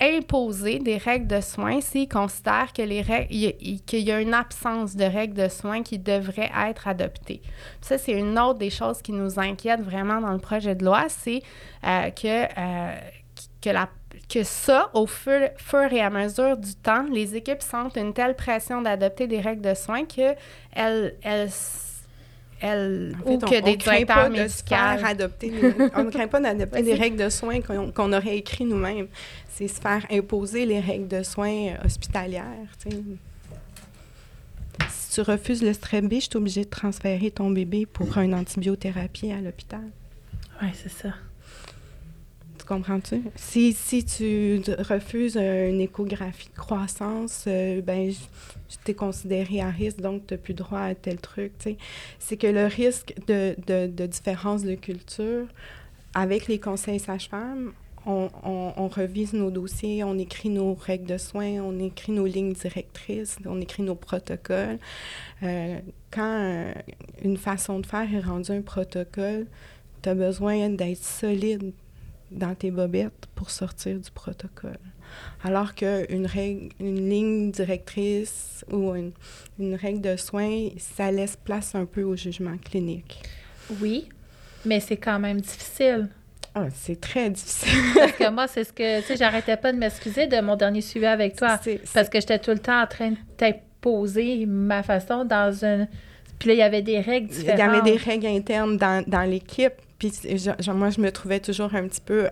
imposer 0.00 0.78
des 0.78 0.98
règles 0.98 1.26
de 1.26 1.40
soins 1.40 1.80
s'ils 1.80 2.08
considèrent 2.08 2.72
que 2.72 2.82
les 2.82 3.02
qu'il 3.86 4.00
y 4.00 4.12
a 4.12 4.20
une 4.20 4.34
absence 4.34 4.94
de 4.94 5.04
règles 5.04 5.34
de 5.34 5.48
soins 5.48 5.82
qui 5.82 5.98
devraient 5.98 6.50
être 6.68 6.86
adoptées. 6.88 7.40
ça, 7.80 7.96
c'est 7.96 8.12
une 8.12 8.38
autre 8.38 8.58
des 8.58 8.70
choses 8.70 9.00
qui 9.00 9.12
nous 9.12 9.38
inquiète 9.38 9.80
vraiment 9.80 10.20
dans 10.20 10.32
le 10.32 10.38
projet 10.38 10.74
de 10.74 10.84
loi, 10.84 11.06
c'est 11.08 11.42
euh, 11.84 12.10
que, 12.10 12.44
euh, 12.44 12.94
que, 13.62 13.70
la, 13.70 13.88
que 14.28 14.42
ça, 14.42 14.90
au 14.92 15.06
fur, 15.06 15.48
fur, 15.56 15.90
et 15.90 16.02
à 16.02 16.10
mesure 16.10 16.58
du 16.58 16.74
temps, 16.74 17.06
les 17.10 17.34
équipes 17.34 17.62
sentent 17.62 17.96
une 17.96 18.12
telle 18.12 18.36
pression 18.36 18.82
d'adopter 18.82 19.26
des 19.26 19.40
règles 19.40 19.62
de 19.62 19.74
soins 19.74 20.04
qu'elles 20.04 20.36
elles, 21.22 21.50
elle, 22.60 23.16
ou 23.24 23.38
que 23.38 23.62
des 23.62 23.76
directeurs 23.76 24.30
médicaux. 24.30 24.74
Adopter, 24.74 25.52
on 25.94 26.04
ne 26.04 26.10
craint 26.10 26.26
pas 26.26 26.40
d'adopter 26.40 26.82
des 26.84 26.94
règles 26.94 27.22
de 27.22 27.28
soins 27.28 27.60
qu'on 27.60 28.12
aurait 28.12 28.38
écrites 28.38 28.68
nous-mêmes 28.68 29.08
c'est 29.56 29.68
se 29.68 29.80
faire 29.80 30.04
imposer 30.10 30.66
les 30.66 30.80
règles 30.80 31.08
de 31.08 31.22
soins 31.22 31.68
euh, 31.68 31.86
hospitalières. 31.86 32.68
Si 34.90 35.12
tu 35.14 35.20
refuses 35.22 35.62
le 35.62 35.72
strep 35.72 36.04
B, 36.04 36.14
je 36.16 36.20
suis 36.20 36.36
obligée 36.36 36.64
de 36.64 36.68
transférer 36.68 37.30
ton 37.30 37.48
bébé 37.48 37.86
pour 37.86 38.18
une 38.18 38.34
antibiothérapie 38.34 39.32
à 39.32 39.40
l'hôpital. 39.40 39.88
Oui, 40.60 40.68
c'est 40.74 40.90
ça. 40.90 41.14
Tu 42.66 42.74
comprends-tu? 42.74 43.22
Si, 43.36 43.72
si 43.72 44.04
tu 44.04 44.60
refuses 44.80 45.36
une 45.36 45.80
échographie 45.80 46.48
de 46.48 46.58
croissance, 46.58 47.44
euh, 47.46 47.80
ben, 47.80 48.10
tu 48.84 48.90
es 48.90 48.94
considéré 48.94 49.60
à 49.60 49.70
risque, 49.70 50.00
donc 50.00 50.26
tu 50.26 50.34
n'as 50.34 50.38
plus 50.38 50.54
droit 50.54 50.80
à 50.80 50.94
tel 50.96 51.18
truc. 51.18 51.52
C'est 52.18 52.36
que 52.36 52.48
le 52.48 52.66
risque 52.66 53.14
de, 53.28 53.54
de, 53.68 54.06
différence 54.06 54.64
de 54.64 54.74
culture, 54.74 55.46
avec 56.12 56.48
les 56.48 56.58
conseils 56.58 56.98
sages-femmes, 56.98 57.72
on, 58.04 58.88
revise 58.88 59.32
nos 59.32 59.52
dossiers, 59.52 60.02
on 60.02 60.18
écrit 60.18 60.48
nos 60.48 60.74
règles 60.74 61.06
de 61.06 61.18
soins, 61.18 61.60
on 61.60 61.78
écrit 61.78 62.10
nos 62.10 62.26
lignes 62.26 62.52
directrices, 62.52 63.36
on 63.46 63.60
écrit 63.60 63.84
nos 63.84 63.94
protocoles. 63.94 64.78
Euh, 65.44 65.78
quand 66.10 66.40
euh, 66.40 66.72
une 67.22 67.36
façon 67.36 67.78
de 67.78 67.86
faire 67.86 68.12
est 68.12 68.20
rendue 68.20 68.50
un 68.50 68.62
protocole, 68.62 69.46
tu 70.02 70.08
as 70.08 70.14
besoin 70.16 70.68
d'être 70.68 71.04
solide 71.04 71.72
dans 72.30 72.54
tes 72.54 72.70
bobettes 72.70 73.26
pour 73.34 73.50
sortir 73.50 73.98
du 73.98 74.10
protocole. 74.10 74.78
Alors 75.44 75.74
qu'une 75.74 76.26
règle, 76.26 76.70
une 76.80 77.08
ligne 77.08 77.50
directrice 77.52 78.64
ou 78.70 78.94
une, 78.94 79.12
une 79.58 79.74
règle 79.74 80.00
de 80.00 80.16
soins, 80.16 80.68
ça 80.78 81.12
laisse 81.12 81.36
place 81.36 81.74
un 81.74 81.86
peu 81.86 82.02
au 82.02 82.16
jugement 82.16 82.56
clinique. 82.58 83.22
Oui, 83.80 84.08
mais 84.64 84.80
c'est 84.80 84.96
quand 84.96 85.18
même 85.18 85.40
difficile 85.40 86.08
ah, 86.58 86.68
c'est 86.72 86.98
très 86.98 87.28
difficile. 87.28 87.68
parce 87.94 88.12
que 88.12 88.30
moi, 88.30 88.48
c'est 88.48 88.64
ce 88.64 88.72
que, 88.72 89.00
tu 89.00 89.08
sais, 89.08 89.16
j'arrêtais 89.16 89.58
pas 89.58 89.72
de 89.72 89.76
m'excuser 89.76 90.26
de 90.26 90.40
mon 90.40 90.56
dernier 90.56 90.80
suivi 90.80 91.04
avec 91.04 91.36
toi. 91.36 91.60
Parce 91.92 92.08
que 92.08 92.18
j'étais 92.18 92.38
tout 92.38 92.50
le 92.50 92.58
temps 92.58 92.80
en 92.80 92.86
train 92.86 93.10
de 93.10 93.16
t'imposer 93.36 94.46
ma 94.46 94.82
façon 94.82 95.26
dans 95.26 95.52
une. 95.52 95.86
Puis 96.38 96.48
là, 96.48 96.54
il 96.54 96.58
y 96.58 96.62
avait 96.62 96.80
des 96.80 97.00
règles 97.00 97.28
différentes. 97.28 97.58
Il 97.58 97.60
y 97.60 97.62
avait 97.62 97.82
des 97.82 97.98
règles 97.98 98.26
internes 98.26 98.78
dans, 98.78 99.04
dans 99.06 99.28
l'équipe. 99.28 99.74
Puis 99.98 100.12
moi, 100.74 100.90
je 100.90 101.00
me 101.00 101.10
trouvais 101.10 101.40
toujours 101.40 101.74
un 101.74 101.88
petit 101.88 102.02
peu 102.02 102.28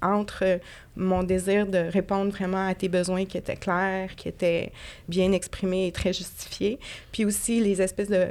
entre 0.00 0.60
mon 0.96 1.22
désir 1.22 1.66
de 1.66 1.78
répondre 1.78 2.30
vraiment 2.30 2.66
à 2.66 2.74
tes 2.74 2.88
besoins 2.88 3.24
qui 3.26 3.36
étaient 3.36 3.56
clairs, 3.56 4.14
qui 4.16 4.28
étaient 4.28 4.72
bien 5.08 5.32
exprimés 5.32 5.88
et 5.88 5.92
très 5.92 6.12
justifiés, 6.12 6.78
puis 7.12 7.24
aussi 7.24 7.60
les 7.60 7.82
espèces 7.82 8.08
de, 8.08 8.28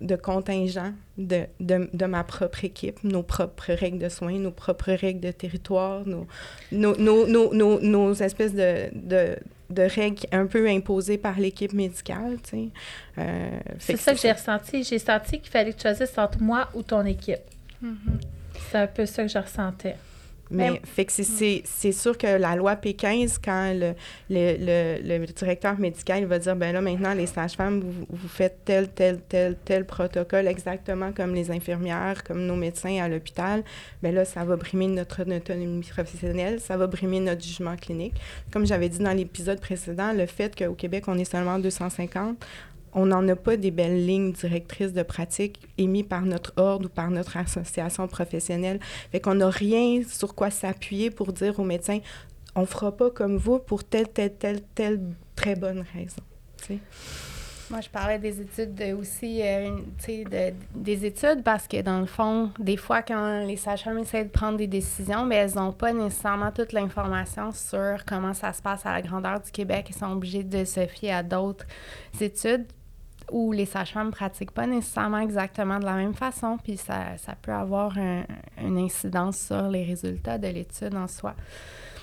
de, 0.00 0.16
contingents 0.16 0.92
de, 1.18 1.46
de, 1.60 2.06
ma 2.06 2.24
propre 2.24 2.64
équipe, 2.64 3.02
nos 3.04 3.22
propres 3.22 3.72
règles 3.72 3.98
de 3.98 4.08
soins, 4.08 4.38
nos 4.38 4.52
propres 4.52 4.92
règles 4.92 5.20
de 5.20 5.32
territoire, 5.32 6.06
nos, 6.06 6.26
nos, 6.72 6.96
nos, 6.96 7.26
nos, 7.52 7.80
nos 7.80 8.14
espèces 8.14 8.54
de, 8.54 8.90
de 9.70 9.82
règles 9.82 10.26
un 10.32 10.46
peu 10.46 10.68
imposées 10.68 11.18
par 11.18 11.38
l'équipe 11.38 11.72
médicale, 11.72 12.38
tu 12.42 12.50
sais. 12.50 12.68
Euh, 13.18 13.60
c'est 13.78 13.96
ça 13.96 14.12
que 14.12 14.20
j'ai 14.20 14.32
ressenti. 14.32 14.82
J'ai 14.82 14.98
senti 14.98 15.40
qu'il 15.40 15.50
fallait 15.50 15.72
que 15.72 15.76
tu 15.76 15.82
choisisses 15.82 16.16
entre 16.18 16.40
moi 16.40 16.68
ou 16.74 16.82
ton 16.82 17.04
équipe. 17.04 17.38
Mm-hmm. 17.82 18.20
C'est 18.70 18.78
un 18.78 18.86
peu 18.86 19.06
ça 19.06 19.22
que 19.22 19.28
je 19.28 19.38
ressentais. 19.38 19.96
Mais, 20.50 20.80
fait 20.84 21.04
que 21.04 21.12
c'est 21.12 21.92
sûr 21.92 22.18
que 22.18 22.26
la 22.26 22.56
loi 22.56 22.74
P15, 22.74 23.38
quand 23.42 23.72
le, 23.72 23.94
le, 24.28 25.18
le, 25.18 25.26
directeur 25.26 25.78
médical 25.78 26.24
va 26.24 26.40
dire, 26.40 26.56
ben 26.56 26.72
là, 26.72 26.80
maintenant, 26.80 27.14
les 27.14 27.26
sages-femmes, 27.26 27.80
vous, 27.80 28.06
vous, 28.08 28.28
faites 28.28 28.64
tel, 28.64 28.88
tel, 28.88 29.20
tel, 29.20 29.56
tel 29.64 29.84
protocole 29.84 30.48
exactement 30.48 31.12
comme 31.12 31.34
les 31.34 31.52
infirmières, 31.52 32.24
comme 32.24 32.46
nos 32.46 32.56
médecins 32.56 33.00
à 33.00 33.08
l'hôpital, 33.08 33.62
ben 34.02 34.12
là, 34.12 34.24
ça 34.24 34.44
va 34.44 34.56
brimer 34.56 34.88
notre 34.88 35.22
autonomie 35.22 35.84
professionnelle, 35.84 36.58
ça 36.58 36.76
va 36.76 36.88
brimer 36.88 37.20
notre 37.20 37.42
jugement 37.44 37.76
clinique. 37.76 38.14
Comme 38.52 38.66
j'avais 38.66 38.88
dit 38.88 38.98
dans 38.98 39.12
l'épisode 39.12 39.60
précédent, 39.60 40.12
le 40.12 40.26
fait 40.26 40.56
qu'au 40.56 40.74
Québec, 40.74 41.04
on 41.06 41.16
est 41.16 41.30
seulement 41.30 41.60
250, 41.60 42.36
on 42.94 43.06
n'en 43.06 43.26
a 43.28 43.36
pas 43.36 43.56
des 43.56 43.70
belles 43.70 44.06
lignes 44.06 44.32
directrices 44.32 44.92
de 44.92 45.02
pratique 45.02 45.60
émises 45.78 46.06
par 46.08 46.22
notre 46.22 46.52
ordre 46.56 46.86
ou 46.86 46.88
par 46.88 47.10
notre 47.10 47.36
association 47.36 48.06
professionnelle. 48.08 48.80
Fait 49.12 49.20
qu'on 49.20 49.34
n'a 49.34 49.50
rien 49.50 50.02
sur 50.08 50.34
quoi 50.34 50.50
s'appuyer 50.50 51.10
pour 51.10 51.32
dire 51.32 51.58
aux 51.58 51.64
médecins 51.64 52.00
on 52.56 52.66
fera 52.66 52.96
pas 52.96 53.10
comme 53.10 53.36
vous 53.36 53.58
pour 53.58 53.84
telle, 53.84 54.08
telle, 54.08 54.34
telle, 54.34 54.62
telle 54.74 55.00
très 55.36 55.54
bonne 55.54 55.84
raison. 55.94 56.22
Moi, 57.70 57.80
je 57.80 57.88
parlais 57.88 58.18
des 58.18 58.40
études 58.40 58.82
aussi, 58.98 59.40
euh, 59.42 59.76
sais, 59.98 60.24
des 60.74 61.06
études 61.06 61.44
parce 61.44 61.68
que 61.68 61.80
dans 61.82 62.00
le 62.00 62.06
fond, 62.06 62.50
des 62.58 62.76
fois, 62.76 63.02
quand 63.02 63.46
les 63.46 63.56
sages-femmes 63.56 63.98
essaient 63.98 64.24
de 64.24 64.30
prendre 64.30 64.58
des 64.58 64.66
décisions, 64.66 65.24
mais 65.24 65.36
elles 65.36 65.54
n'ont 65.54 65.72
pas 65.72 65.92
nécessairement 65.92 66.50
toute 66.50 66.72
l'information 66.72 67.52
sur 67.52 68.04
comment 68.04 68.34
ça 68.34 68.52
se 68.52 68.60
passe 68.60 68.84
à 68.86 68.92
la 68.92 69.02
grandeur 69.02 69.40
du 69.40 69.52
Québec. 69.52 69.86
Elles 69.88 69.94
sont 69.94 70.10
obligées 70.10 70.42
de 70.42 70.64
se 70.64 70.84
fier 70.88 71.12
à 71.12 71.22
d'autres 71.22 71.64
études 72.20 72.66
où 73.30 73.52
les 73.52 73.66
sages-femmes 73.66 74.08
ne 74.08 74.12
pratiquent 74.12 74.50
pas 74.52 74.66
nécessairement 74.66 75.18
exactement 75.18 75.78
de 75.78 75.84
la 75.84 75.94
même 75.94 76.14
façon, 76.14 76.58
puis 76.62 76.76
ça, 76.76 77.16
ça 77.16 77.34
peut 77.40 77.52
avoir 77.52 77.96
une 77.96 78.78
incidence 78.78 79.38
sur 79.38 79.68
les 79.68 79.84
résultats 79.84 80.38
de 80.38 80.48
l'étude 80.48 80.94
en 80.94 81.06
soi. 81.06 81.34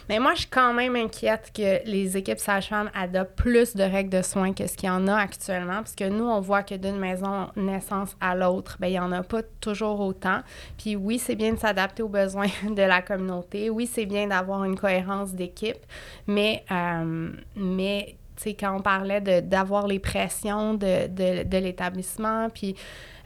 Mais 0.09 0.19
moi, 0.19 0.33
je 0.35 0.41
suis 0.41 0.49
quand 0.49 0.73
même 0.73 0.95
inquiète 0.95 1.51
que 1.53 1.85
les 1.85 2.15
équipes 2.15 2.39
sages-femmes 2.39 2.89
adoptent 2.93 3.35
plus 3.35 3.75
de 3.75 3.83
règles 3.83 4.09
de 4.09 4.21
soins 4.21 4.53
que 4.53 4.65
ce 4.65 4.77
qu'il 4.77 4.87
y 4.87 4.91
en 4.91 5.07
a 5.07 5.15
actuellement, 5.15 5.77
parce 5.77 5.95
que 5.95 6.07
nous, 6.07 6.23
on 6.23 6.39
voit 6.39 6.63
que 6.63 6.75
d'une 6.75 6.97
maison 6.97 7.49
naissance 7.57 8.15
à 8.21 8.33
l'autre, 8.35 8.77
ben 8.79 8.87
il 8.87 8.91
n'y 8.91 8.99
en 8.99 9.11
a 9.11 9.23
pas 9.23 9.41
toujours 9.59 9.99
autant. 9.99 10.39
Puis 10.77 10.95
oui, 10.95 11.19
c'est 11.19 11.35
bien 11.35 11.53
de 11.53 11.59
s'adapter 11.59 12.03
aux 12.03 12.09
besoins 12.09 12.47
de 12.63 12.81
la 12.81 13.01
communauté. 13.01 13.69
Oui, 13.69 13.85
c'est 13.85 14.05
bien 14.05 14.27
d'avoir 14.27 14.63
une 14.63 14.77
cohérence 14.77 15.33
d'équipe, 15.33 15.85
mais, 16.25 16.63
euh, 16.71 17.31
mais 17.55 18.15
quand 18.45 18.77
on 18.77 18.81
parlait 18.81 19.21
d'avoir 19.41 19.87
les 19.87 19.99
pressions 19.99 20.73
de, 20.73 21.57
l'établissement, 21.57 22.49
puis 22.49 22.75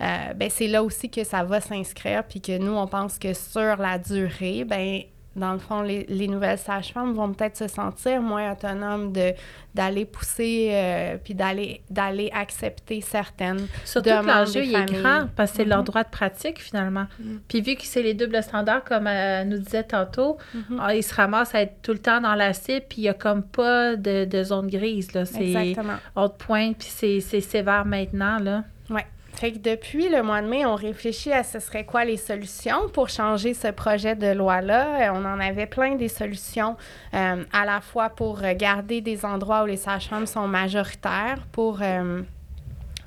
euh, 0.02 0.34
ben, 0.34 0.50
c'est 0.50 0.68
là 0.68 0.84
aussi 0.84 1.10
que 1.10 1.24
ça 1.24 1.44
va 1.44 1.62
s'inscrire, 1.62 2.24
puis 2.24 2.42
que 2.42 2.58
nous, 2.58 2.74
on 2.74 2.88
pense 2.88 3.20
que 3.20 3.34
sur 3.34 3.78
la 3.78 3.98
durée, 3.98 4.64
ben 4.64 5.02
dans 5.36 5.54
le 5.54 5.60
fond, 5.60 5.82
les, 5.82 6.06
les 6.10 6.28
nouvelles 6.28 6.58
sages-femmes 6.58 7.14
vont 7.14 7.32
peut-être 7.32 7.56
se 7.56 7.68
sentir 7.70 8.22
moins 8.22 8.52
autonomes 8.52 9.14
de, 9.14 9.34
d'aller 9.74 10.04
pousser 10.04 10.72
euh, 10.74 11.18
puis 11.24 11.34
d'aller, 11.36 11.82
d'aller 11.90 12.30
accepter 12.34 13.00
certaines 13.00 13.68
Surtout 13.86 14.10
que 14.10 14.26
l'enjeu, 14.28 14.66
il 14.66 14.76
est 14.76 14.92
grand 14.92 15.28
parce 15.36 15.52
que 15.52 15.58
c'est 15.58 15.66
leur 15.66 15.82
mm-hmm. 15.82 15.86
droit 15.86 16.04
de 16.04 16.10
pratique, 16.10 16.62
finalement. 16.62 17.06
Mm-hmm. 17.22 17.40
Puis 17.48 17.62
vu 17.62 17.76
que 17.76 17.84
c'est 17.84 18.02
les 18.02 18.14
doubles 18.14 18.44
standards, 18.44 18.84
comme 18.84 19.08
euh, 19.08 19.46
nous 19.46 19.60
disait 19.60 19.84
tantôt, 19.84 20.38
mm-hmm. 20.56 20.80
ah, 20.82 20.96
ils 20.96 21.04
se 21.04 21.16
ramassent 21.16 21.56
à 21.56 21.62
être 21.62 21.82
tout 21.82 21.94
le 21.94 22.00
temps 22.00 22.20
dans 22.20 22.36
la 22.36 22.52
cible, 22.52 22.86
puis 22.90 23.00
il 23.00 23.04
n'y 23.04 23.10
a 23.10 23.14
comme 23.14 23.44
pas 23.44 23.96
de, 23.96 24.26
de 24.26 24.44
zone 24.44 24.68
grise, 24.68 25.14
là. 25.14 25.24
C'est 25.24 25.52
Exactement. 25.52 25.96
autre 26.18 26.36
point, 26.36 26.74
puis 26.74 26.90
c'est, 26.92 27.22
c'est 27.22 27.42
sévère 27.42 27.86
maintenant, 27.86 28.38
là. 28.38 28.66
Oui. 28.90 29.02
Fait 29.42 29.54
que 29.54 29.58
depuis 29.58 30.08
le 30.08 30.22
mois 30.22 30.44
de 30.44 30.48
mai, 30.48 30.68
on 30.68 30.76
réfléchit 30.76 31.32
à 31.32 31.42
ce 31.42 31.60
serait 31.60 31.84
quoi 31.84 32.06
les 32.06 32.18
solutions 32.18 32.90
pour 32.94 33.10
changer 33.10 33.56
ce 33.56 33.70
projet 33.70 34.16
de 34.16 34.28
loi-là. 34.28 35.10
Euh, 35.10 35.14
on 35.16 35.26
en 35.26 35.40
avait 35.40 35.66
plein 35.66 35.96
des 35.96 36.10
solutions, 36.10 36.78
euh, 37.16 37.44
à 37.52 37.66
la 37.66 37.82
fois 37.82 38.10
pour 38.10 38.42
garder 38.42 39.02
des 39.02 39.26
endroits 39.26 39.64
où 39.64 39.66
les 39.66 39.78
sages-femmes 39.78 40.28
sont 40.28 40.48
majoritaires 40.48 41.48
pour, 41.52 41.80
euh, 41.82 42.22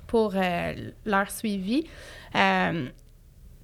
pour 0.08 0.34
leur 1.06 1.30
suivi. 1.30 1.86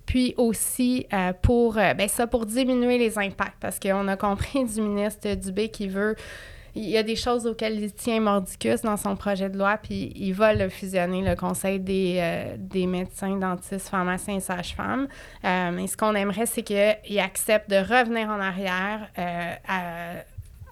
puis 0.07 0.35
aussi 0.37 1.09
pour, 1.43 1.75
ben 1.75 2.07
ça, 2.07 2.29
pour 2.29 2.47
diminuer 2.47 2.99
les 2.99 3.19
impacts, 3.19 3.59
parce 3.59 3.81
qu'on 3.81 4.07
a 4.07 4.17
compris 4.17 4.65
du 4.73 4.81
ministre 4.81 5.35
Dubé 5.35 5.71
qui 5.71 5.89
veut 5.89 6.15
il 6.75 6.89
y 6.89 6.97
a 6.97 7.03
des 7.03 7.17
choses 7.17 7.47
auxquelles 7.47 7.81
il 7.81 7.93
tient 7.93 8.21
mordicus 8.21 8.83
dans 8.83 8.97
son 8.97 9.17
projet 9.17 9.49
de 9.49 9.59
loi, 9.59 9.77
puis 9.77 10.13
il 10.15 10.33
va 10.33 10.55
le 10.55 10.69
fusionner, 10.69 11.23
le 11.23 11.35
conseil 11.35 11.81
des, 11.81 12.17
euh, 12.19 12.55
des 12.59 12.87
médecins, 12.87 13.37
dentistes, 13.37 13.89
pharmaciens 13.89 14.37
et 14.37 14.41
sages-femmes. 14.41 15.09
Euh, 15.45 15.71
mais 15.73 15.87
ce 15.87 15.97
qu'on 15.97 16.15
aimerait, 16.15 16.47
c'est 16.47 16.63
qu'il 16.63 17.19
accepte 17.19 17.71
de 17.71 17.77
revenir 17.77 18.29
en 18.29 18.41
arrière 18.41 19.09
euh, 19.19 19.55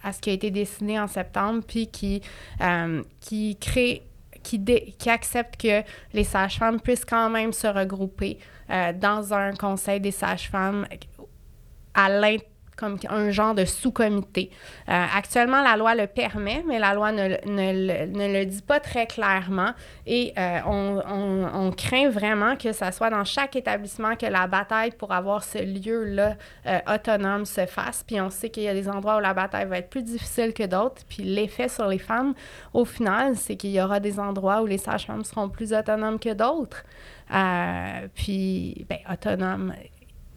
à, 0.05 0.13
ce 0.13 0.21
qui 0.21 0.31
a 0.31 0.33
été 0.33 0.51
décidé 0.51 0.99
en 0.99 1.09
septembre, 1.09 1.63
puis 1.67 1.89
qui, 1.89 2.23
qui 3.21 3.57
crée 3.57 4.03
qui, 4.45 4.65
qui, 4.65 5.11
accepte 5.11 5.61
que 5.61 5.83
les 6.15 6.25
sages-femmes 6.25 6.81
puissent 6.81 7.05
quand 7.05 7.29
même 7.29 7.53
se 7.53 7.67
regrouper 7.67 8.39
dans 8.69 9.35
un 9.35 9.53
conseil 9.53 10.01
des 10.01 10.13
sages-femmes 10.13 10.87
à 11.93 12.09
l'intérieur 12.09 12.49
comme 12.79 12.97
un 13.09 13.31
genre 13.31 13.55
de 13.55 13.65
sous-comité. 13.65 14.51
Euh, 14.89 15.05
actuellement, 15.15 15.63
la 15.63 15.77
loi 15.77 15.97
le 15.97 16.07
permet, 16.07 16.63
mais 16.67 16.79
la 16.79 16.95
loi 16.95 17.11
ne, 17.11 17.29
ne, 17.45 18.07
ne 18.07 18.39
le 18.39 18.47
dit 18.47 18.63
pas 18.63 18.79
très 18.79 19.07
clairement. 19.07 19.73
Et 20.07 20.33
euh, 20.39 20.61
on, 20.65 21.03
on, 21.05 21.67
on, 21.67 21.73
craint 21.73 22.09
vraiment 22.09 22.57
que 22.57 22.73
ça 22.73 22.93
soit 22.93 23.11
dans 23.11 23.25
chaque 23.25 23.57
établissement 23.57 24.15
que 24.15 24.27
la 24.27 24.47
bataille 24.47 24.93
pour 24.93 25.13
avoir 25.13 25.43
ce 25.43 25.59
lieu-là 25.59 26.37
euh, 26.67 26.79
autonome 26.87 27.45
se 27.45 27.67
fasse. 27.67 28.05
Puis 28.07 28.21
on 28.21 28.31
sait 28.31 28.49
qu'il 28.49 28.63
y 28.63 28.69
a 28.69 28.75
des 28.75 28.89
endroits 28.89 29.17
où 29.17 29.21
la 29.21 29.35
bataille 29.35 29.67
va 29.67 29.79
être 29.79 29.91
plus 29.91 30.05
difficile 30.05 30.55
que 30.55 30.65
d'autres. 30.65 31.03
Puis 31.09 31.25
l'effet 31.25 31.69
sur 31.69 31.89
les 31.89 31.99
femmes, 31.99 32.35
au 32.73 32.85
final, 32.85 33.37
c'est 33.37 33.57
qu'il 33.57 33.71
y 33.71 33.83
aura 33.83 33.99
des 33.99 34.21
endroits 34.21 34.63
où 34.63 34.67
les 34.67 34.79
sages-femmes 34.79 35.25
seront 35.25 35.49
plus 35.49 35.73
autonomes 35.73 36.21
que 36.21 36.33
d'autres. 36.33 36.85
puis, 38.15 38.87
ben, 38.89 38.99
autonomes 39.11 39.75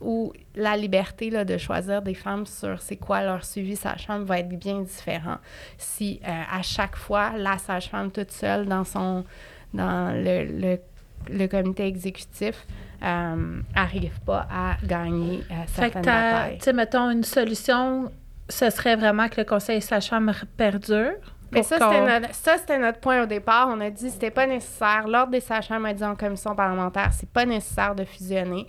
où 0.01 0.33
la 0.55 0.75
liberté 0.75 1.29
là, 1.29 1.45
de 1.45 1.57
choisir 1.57 2.01
des 2.01 2.13
femmes 2.13 2.45
sur 2.45 2.81
c'est 2.81 2.97
quoi 2.97 3.23
leur 3.23 3.45
suivi 3.45 3.75
sage-femme 3.75 4.23
va 4.23 4.39
être 4.39 4.49
bien 4.49 4.81
différent 4.81 5.37
si 5.77 6.19
euh, 6.23 6.41
à 6.51 6.61
chaque 6.61 6.95
fois 6.95 7.31
la 7.37 7.57
sage-femme 7.57 8.11
toute 8.11 8.31
seule 8.31 8.65
dans 8.65 8.83
son 8.83 9.23
dans 9.73 10.13
le, 10.13 10.77
le, 11.29 11.47
comité 11.47 11.85
exécutif 11.85 12.65
euh, 13.03 13.61
arrive 13.73 14.19
pas 14.25 14.47
à 14.51 14.75
gagner 14.85 15.43
euh, 15.49 15.53
certaines 15.67 16.01
batailles. 16.01 16.57
Tu 16.57 16.65
sais, 16.65 16.73
mettons, 16.73 17.09
une 17.09 17.23
solution, 17.23 18.11
ce 18.49 18.69
serait 18.69 18.95
vraiment 18.95 19.29
que 19.29 19.39
le 19.39 19.45
conseil 19.45 19.81
sage-femme 19.81 20.33
perdure? 20.57 21.13
Mais 21.51 21.63
ça, 21.63 21.77
c'était 21.79 22.05
notre, 22.05 22.33
ça, 22.33 22.57
c'était 22.57 22.77
notre 22.77 22.99
point 22.99 23.23
au 23.23 23.25
départ. 23.25 23.67
On 23.69 23.79
a 23.81 23.89
dit 23.89 24.05
que 24.05 24.11
c'était 24.11 24.31
pas 24.31 24.47
nécessaire. 24.47 25.07
L'Ordre 25.07 25.31
des 25.31 25.39
sages-femmes 25.39 25.85
a 25.85 25.93
dit 25.93 26.03
en 26.03 26.15
commission 26.15 26.55
parlementaire, 26.55 27.09
c'est 27.11 27.29
pas 27.29 27.45
nécessaire 27.45 27.95
de 27.95 28.05
fusionner. 28.05 28.67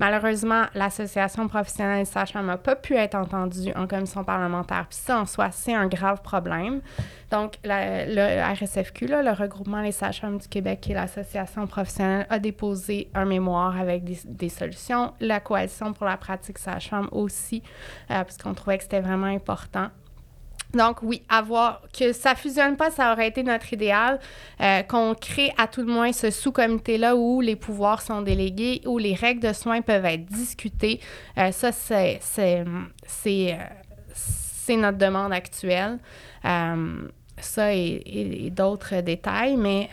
Malheureusement, 0.00 0.64
l'Association 0.74 1.46
professionnelle 1.48 2.00
des 2.00 2.10
sages-femmes 2.10 2.46
n'a 2.46 2.56
pas 2.56 2.76
pu 2.76 2.96
être 2.96 3.14
entendue 3.14 3.72
en 3.76 3.86
commission 3.86 4.24
parlementaire. 4.24 4.86
Puis 4.88 4.98
ça, 4.98 5.20
en 5.20 5.26
soi, 5.26 5.50
c'est 5.52 5.74
un 5.74 5.86
grave 5.86 6.22
problème. 6.22 6.80
Donc, 7.30 7.54
le 7.64 8.52
RSFQ, 8.54 9.06
là, 9.06 9.22
le 9.22 9.32
regroupement 9.32 9.82
des 9.82 9.92
sages-femmes 9.92 10.38
du 10.38 10.48
Québec, 10.48 10.80
qui 10.80 10.92
est 10.92 10.94
l'association 10.94 11.66
professionnelle, 11.66 12.26
a 12.30 12.38
déposé 12.38 13.10
un 13.14 13.24
mémoire 13.24 13.78
avec 13.78 14.04
des, 14.04 14.18
des 14.24 14.48
solutions. 14.48 15.14
La 15.20 15.40
Coalition 15.40 15.92
pour 15.92 16.06
la 16.06 16.16
pratique 16.16 16.58
sage-femme 16.58 17.08
aussi, 17.12 17.62
euh, 18.10 18.22
parce 18.22 18.38
qu'on 18.38 18.54
trouvait 18.54 18.78
que 18.78 18.84
c'était 18.84 19.00
vraiment 19.00 19.26
important. 19.26 19.88
Donc 20.74 21.02
oui, 21.02 21.22
avoir 21.28 21.82
que 21.96 22.12
ça 22.12 22.34
fusionne 22.34 22.76
pas, 22.76 22.90
ça 22.90 23.12
aurait 23.12 23.28
été 23.28 23.42
notre 23.42 23.72
idéal, 23.72 24.18
euh, 24.60 24.82
qu'on 24.82 25.14
crée 25.14 25.52
à 25.56 25.66
tout 25.66 25.82
le 25.82 25.92
moins 25.92 26.12
ce 26.12 26.30
sous-comité-là 26.30 27.16
où 27.16 27.40
les 27.40 27.56
pouvoirs 27.56 28.02
sont 28.02 28.22
délégués, 28.22 28.82
où 28.86 28.98
les 28.98 29.14
règles 29.14 29.40
de 29.40 29.52
soins 29.52 29.82
peuvent 29.82 30.04
être 30.04 30.26
discutées. 30.26 31.00
Euh, 31.38 31.52
ça, 31.52 31.72
c'est, 31.72 32.18
c'est, 32.20 32.64
c'est, 33.06 33.54
euh, 33.54 34.76
notre 34.76 34.98
demande 34.98 35.32
actuelle. 35.32 35.98
ça 36.42 37.74
et, 37.74 38.50
d'autres 38.50 39.00
détails, 39.00 39.56
mais 39.56 39.88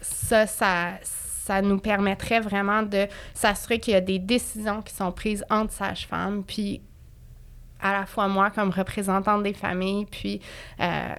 ça, 0.00 0.46
ça, 0.46 0.92
ça 1.02 1.62
nous 1.62 1.78
permettrait 1.78 2.40
vraiment 2.40 2.82
de 2.82 3.06
s'assurer 3.34 3.78
qu'il 3.78 3.94
y 3.94 3.96
a 3.96 4.00
des 4.00 4.18
décisions 4.18 4.82
qui 4.82 4.94
sont 4.94 5.12
prises 5.12 5.44
entre 5.50 5.72
sages-femmes, 5.72 6.44
puis 6.46 6.80
à 7.82 7.92
la 7.92 8.06
fois 8.06 8.28
moi 8.28 8.50
comme 8.50 8.70
représentante 8.70 9.42
des 9.42 9.54
familles, 9.54 10.06
puis 10.06 10.40
euh, 10.80 11.14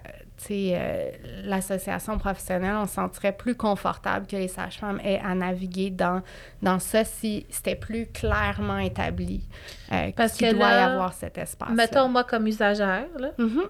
euh, 0.49 1.11
l'association 1.43 2.17
professionnelle, 2.17 2.75
on 2.75 2.87
se 2.87 2.95
sentirait 2.95 3.31
plus 3.31 3.55
confortable 3.55 4.25
que 4.27 4.35
les 4.35 4.47
sages-femmes 4.47 4.99
aient 5.03 5.21
à 5.23 5.35
naviguer 5.35 5.91
dans, 5.91 6.23
dans 6.61 6.79
ça 6.79 7.03
si 7.03 7.45
c'était 7.49 7.75
plus 7.75 8.07
clairement 8.07 8.79
établi 8.79 9.43
euh, 9.91 10.11
Parce 10.15 10.33
qu'il 10.33 10.53
doit 10.53 10.71
y 10.71 10.73
avoir 10.73 11.13
cet 11.13 11.37
espace. 11.37 11.69
Mettons, 11.69 12.07
moi, 12.07 12.23
comme 12.23 12.47
usagère, 12.47 13.07
là, 13.19 13.31
mm-hmm. 13.37 13.67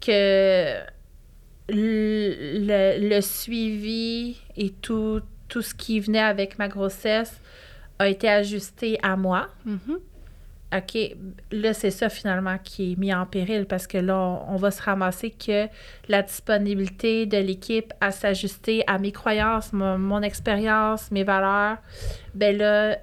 que 0.00 0.76
le, 1.68 3.08
le, 3.08 3.20
suivi 3.20 4.40
et 4.56 4.70
tout, 4.70 5.20
tout 5.48 5.62
ce 5.62 5.74
qui 5.74 6.00
venait 6.00 6.18
avec 6.20 6.58
ma 6.58 6.68
grossesse 6.68 7.40
a 7.98 8.08
été 8.08 8.28
ajusté 8.28 8.98
à 9.02 9.16
moi. 9.16 9.48
Mm-hmm. 9.66 9.98
OK, 10.76 10.98
là, 11.50 11.72
c'est 11.72 11.90
ça 11.90 12.10
finalement 12.10 12.58
qui 12.62 12.92
est 12.92 12.96
mis 12.96 13.14
en 13.14 13.24
péril 13.24 13.64
parce 13.64 13.86
que 13.86 13.96
là, 13.96 14.44
on, 14.48 14.56
va 14.56 14.70
se 14.70 14.82
ramasser 14.82 15.30
que 15.30 15.66
la 16.08 16.20
disponibilité 16.20 17.24
de 17.24 17.38
l'équipe 17.38 17.94
à 18.02 18.10
s'ajuster 18.10 18.84
à 18.86 18.98
mes 18.98 19.12
croyances, 19.12 19.72
mon, 19.72 20.20
expérience, 20.20 21.10
mes 21.10 21.24
valeurs, 21.24 21.78
ben 22.34 22.54
là, 22.54 22.98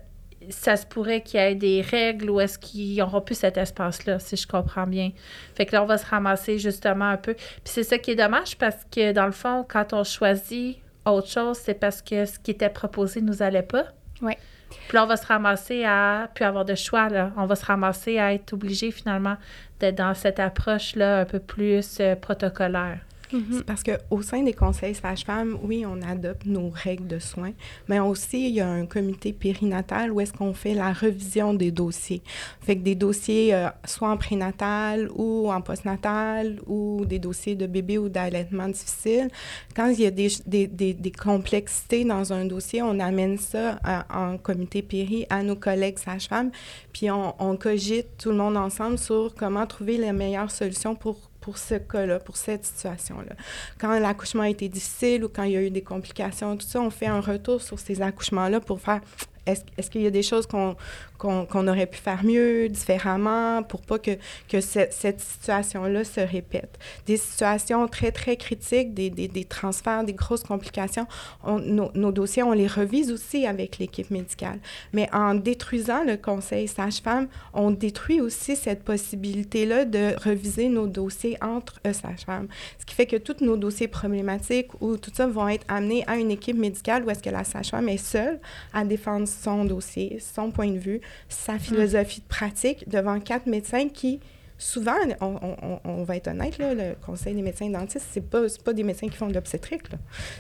ça 0.50 0.78
se 0.78 0.86
pourrait 0.86 1.22
qu'il 1.22 1.40
y 1.40 1.44
ait 1.44 1.56
des 1.56 1.82
règles 1.82 2.30
ou 2.30 2.40
est-ce 2.40 2.60
qu'il 2.60 2.92
n'y 2.92 3.02
aura 3.02 3.26
plus 3.26 3.34
cet 3.34 3.58
espace-là, 3.58 4.20
si 4.20 4.36
je 4.36 4.46
comprends 4.46 4.86
bien. 4.86 5.12
Fait 5.56 5.66
que 5.66 5.76
là, 5.76 5.82
on 5.82 5.88
va 5.88 5.98
se 5.98 6.06
ramasser 6.06 6.60
justement 6.60 7.06
un 7.06 7.18
peu. 7.18 7.34
Puis 7.34 7.64
c'est 7.64 7.84
ça 7.84 7.98
qui 7.98 8.12
est 8.12 8.16
dommage 8.16 8.60
parce 8.60 8.86
que 8.92 9.12
dans 9.12 9.26
le 9.26 9.32
fond, 9.32 9.66
quand 9.68 9.92
on 9.94 10.04
choisit 10.04 10.78
autre 11.04 11.30
chose, 11.30 11.58
c'est 11.58 11.74
parce 11.74 12.04
que 12.04 12.26
ce 12.26 12.38
qui 12.38 12.52
était 12.52 12.70
proposé 12.70 13.22
nous 13.22 13.42
allait 13.42 13.64
pas. 13.64 13.86
Oui. 14.22 14.34
Puis 14.70 14.96
là, 14.96 15.04
on 15.04 15.08
va 15.08 15.18
se 15.18 15.26
ramasser 15.26 15.84
à 15.86 16.30
plus 16.34 16.46
avoir 16.46 16.66
de 16.66 16.76
choix. 16.76 17.10
Là. 17.10 17.32
On 17.38 17.46
va 17.46 17.56
se 17.56 17.66
ramasser 17.66 18.20
à 18.20 18.34
être 18.34 18.54
obligé 18.54 18.92
finalement 18.92 19.38
d'être 19.80 19.96
dans 19.96 20.14
cette 20.14 20.40
approche-là 20.40 21.22
un 21.22 21.26
peu 21.26 21.40
plus 21.40 21.98
euh, 22.00 22.16
protocolaire. 22.16 23.00
Mhm. 23.32 23.46
C'est 23.52 23.66
parce 23.66 23.84
qu'au 23.84 24.22
sein 24.22 24.44
des 24.44 24.54
conseils 24.54 24.96
sages-femmes, 24.96 25.58
oui, 25.64 25.86
on 25.86 26.02
adopte 26.02 26.46
nos 26.46 26.70
règles 26.70 27.08
de 27.08 27.20
soins, 27.20 27.54
mais 27.88 28.00
aussi, 28.00 28.50
il 28.50 28.56
y 28.56 28.62
a 28.62 28.70
un 28.70 28.86
comité 28.86 29.34
périnatal 29.34 30.12
où 30.12 30.22
est-ce 30.22 30.34
qu'on 30.34 30.54
fait 30.54 30.74
la 30.74 30.94
revision 30.94 31.54
des 31.54 31.72
dossiers. 31.72 32.22
Fait 32.62 32.76
que 32.76 32.82
des 32.82 32.96
dossiers, 32.96 33.54
euh, 33.54 33.68
soit 33.86 34.10
en 34.10 34.18
prénatal 34.18 35.10
ou 35.16 35.52
en 35.52 35.62
postnatal 35.62 36.60
ou 36.68 37.06
des 37.06 37.20
dossiers 37.20 37.56
de 37.56 37.68
bébé 37.68 37.98
ou 37.98 38.10
d'allaitement 38.10 38.68
difficile, 38.68 39.30
quand 39.76 39.88
il 39.88 40.02
y 40.02 40.06
a 40.06 40.12
des, 40.12 40.30
des, 40.46 40.68
des, 40.68 40.94
des, 40.94 41.12
complexités 41.12 42.04
dans 42.04 42.34
un 42.34 42.46
dossier, 42.46 42.82
on 42.82 43.00
amène 43.00 43.38
ça 43.38 43.80
en 44.10 44.38
comité 44.38 44.82
péri 44.82 45.26
à 45.30 45.44
nos 45.44 45.56
collègues 45.56 46.00
sages-femmes, 46.00 46.52
puis 46.94 47.10
on, 47.10 47.34
on 47.40 47.56
cogite 47.58 48.08
tout 48.18 48.30
le 48.30 48.38
monde 48.38 48.58
ensemble 48.58 48.98
sur 48.98 49.34
comment 49.36 49.66
trouver 49.66 49.98
les 49.98 50.12
meilleures 50.12 50.52
solutions 50.52 50.96
pour 50.96 51.18
pour 51.46 51.60
ce 51.60 51.76
cas-là, 51.76 52.18
pour 52.18 52.38
cette 52.38 52.66
situation-là. 52.66 53.36
Quand 53.80 54.00
l'accouchement 54.00 54.42
a 54.42 54.50
été 54.50 54.68
difficile 54.68 55.24
ou 55.24 55.30
quand 55.30 55.44
il 55.44 55.52
y 55.52 55.58
a 55.58 55.62
eu 55.62 55.70
des 55.70 55.84
complications, 55.84 56.58
tout 56.58 56.66
ça, 56.66 56.82
on 56.82 56.90
fait 56.90 57.06
un 57.06 57.22
retour 57.22 57.62
sur 57.62 57.78
ces 57.78 58.02
accouchements-là 58.02 58.62
pour 58.62 58.82
faire 58.82 59.02
est-ce, 59.46 59.62
est 59.78 59.90
qu'il 59.90 60.02
y 60.02 60.08
a 60.08 60.12
des 60.12 60.24
choses 60.24 60.48
qu'on, 60.48 60.76
qu'on, 61.18 61.68
aurait 61.68 61.86
pu 61.86 61.98
faire 61.98 62.24
mieux, 62.24 62.70
différemment, 62.70 63.64
pour 63.64 63.82
pas 63.82 64.00
que, 64.00 64.12
que 64.50 64.62
cette 64.62 65.22
situation-là 65.22 66.04
se 66.04 66.20
répète? 66.20 66.78
Des 67.06 67.18
situations 67.18 67.88
très, 67.88 68.12
très 68.12 68.38
critiques, 68.38 68.94
des, 68.94 69.10
des, 69.10 69.28
des 69.28 69.46
transferts, 69.46 70.04
des 70.04 70.14
grosses 70.14 70.44
complications, 70.44 71.08
on, 71.44 71.60
nos, 71.60 71.92
nos, 71.94 72.12
dossiers, 72.12 72.44
on 72.44 72.52
les 72.52 72.68
revise 72.68 73.12
aussi 73.12 73.46
avec 73.46 73.78
l'équipe 73.78 74.12
médicale. 74.12 74.60
Mais 74.94 75.10
en 75.14 75.36
détruisant 75.36 76.04
le 76.04 76.18
conseil 76.18 76.68
sage-femme, 76.68 77.28
on 77.54 77.72
détruit 77.72 78.22
aussi 78.22 78.56
cette 78.56 78.84
possibilité-là 78.84 79.86
de 79.86 80.16
reviser 80.24 80.70
nos 80.70 80.88
dossiers 80.88 81.38
entre 81.42 81.80
sages-femmes. 81.84 82.48
Ce 82.80 82.86
qui 82.86 82.96
fait 82.96 83.06
que 83.06 83.18
tous 83.18 83.44
nos 83.44 83.58
dossiers 83.58 83.88
problématiques 83.88 84.70
ou 84.82 84.98
tout 84.98 85.12
ça 85.14 85.28
vont 85.28 85.48
être 85.48 85.66
amenés 85.68 86.04
à 86.08 86.18
une 86.18 86.32
équipe 86.32 86.58
médicale 86.58 87.04
où 87.04 87.10
est-ce 87.10 87.24
que 87.24 87.30
la 87.30 87.44
sage-femme 87.44 87.90
est 87.90 87.98
seule 87.98 88.40
à 88.74 88.84
défendre 88.84 89.28
son 89.36 89.66
dossier, 89.66 90.20
son 90.20 90.52
point 90.52 90.72
de 90.72 90.78
vue, 90.78 91.02
sa 91.30 91.60
philosophie 91.60 92.22
de 92.22 92.28
pratique 92.28 92.88
devant 92.90 93.20
quatre 93.20 93.46
médecins 93.48 93.90
qui, 93.90 94.20
souvent, 94.58 94.96
on, 95.22 96.04
va 96.04 96.16
être 96.16 96.28
honnête, 96.28 96.58
là, 96.58 96.74
le 96.74 96.96
conseil 97.06 97.36
des 97.36 97.42
médecins 97.42 97.70
dentistes, 97.70 98.08
c'est 98.12 98.28
pas, 98.28 98.44
pas 98.64 98.74
des 98.74 98.84
médecins 98.84 99.08
qui 99.08 99.18
font 99.18 99.28
de 99.28 99.34
l'obstétrique. 99.34 99.84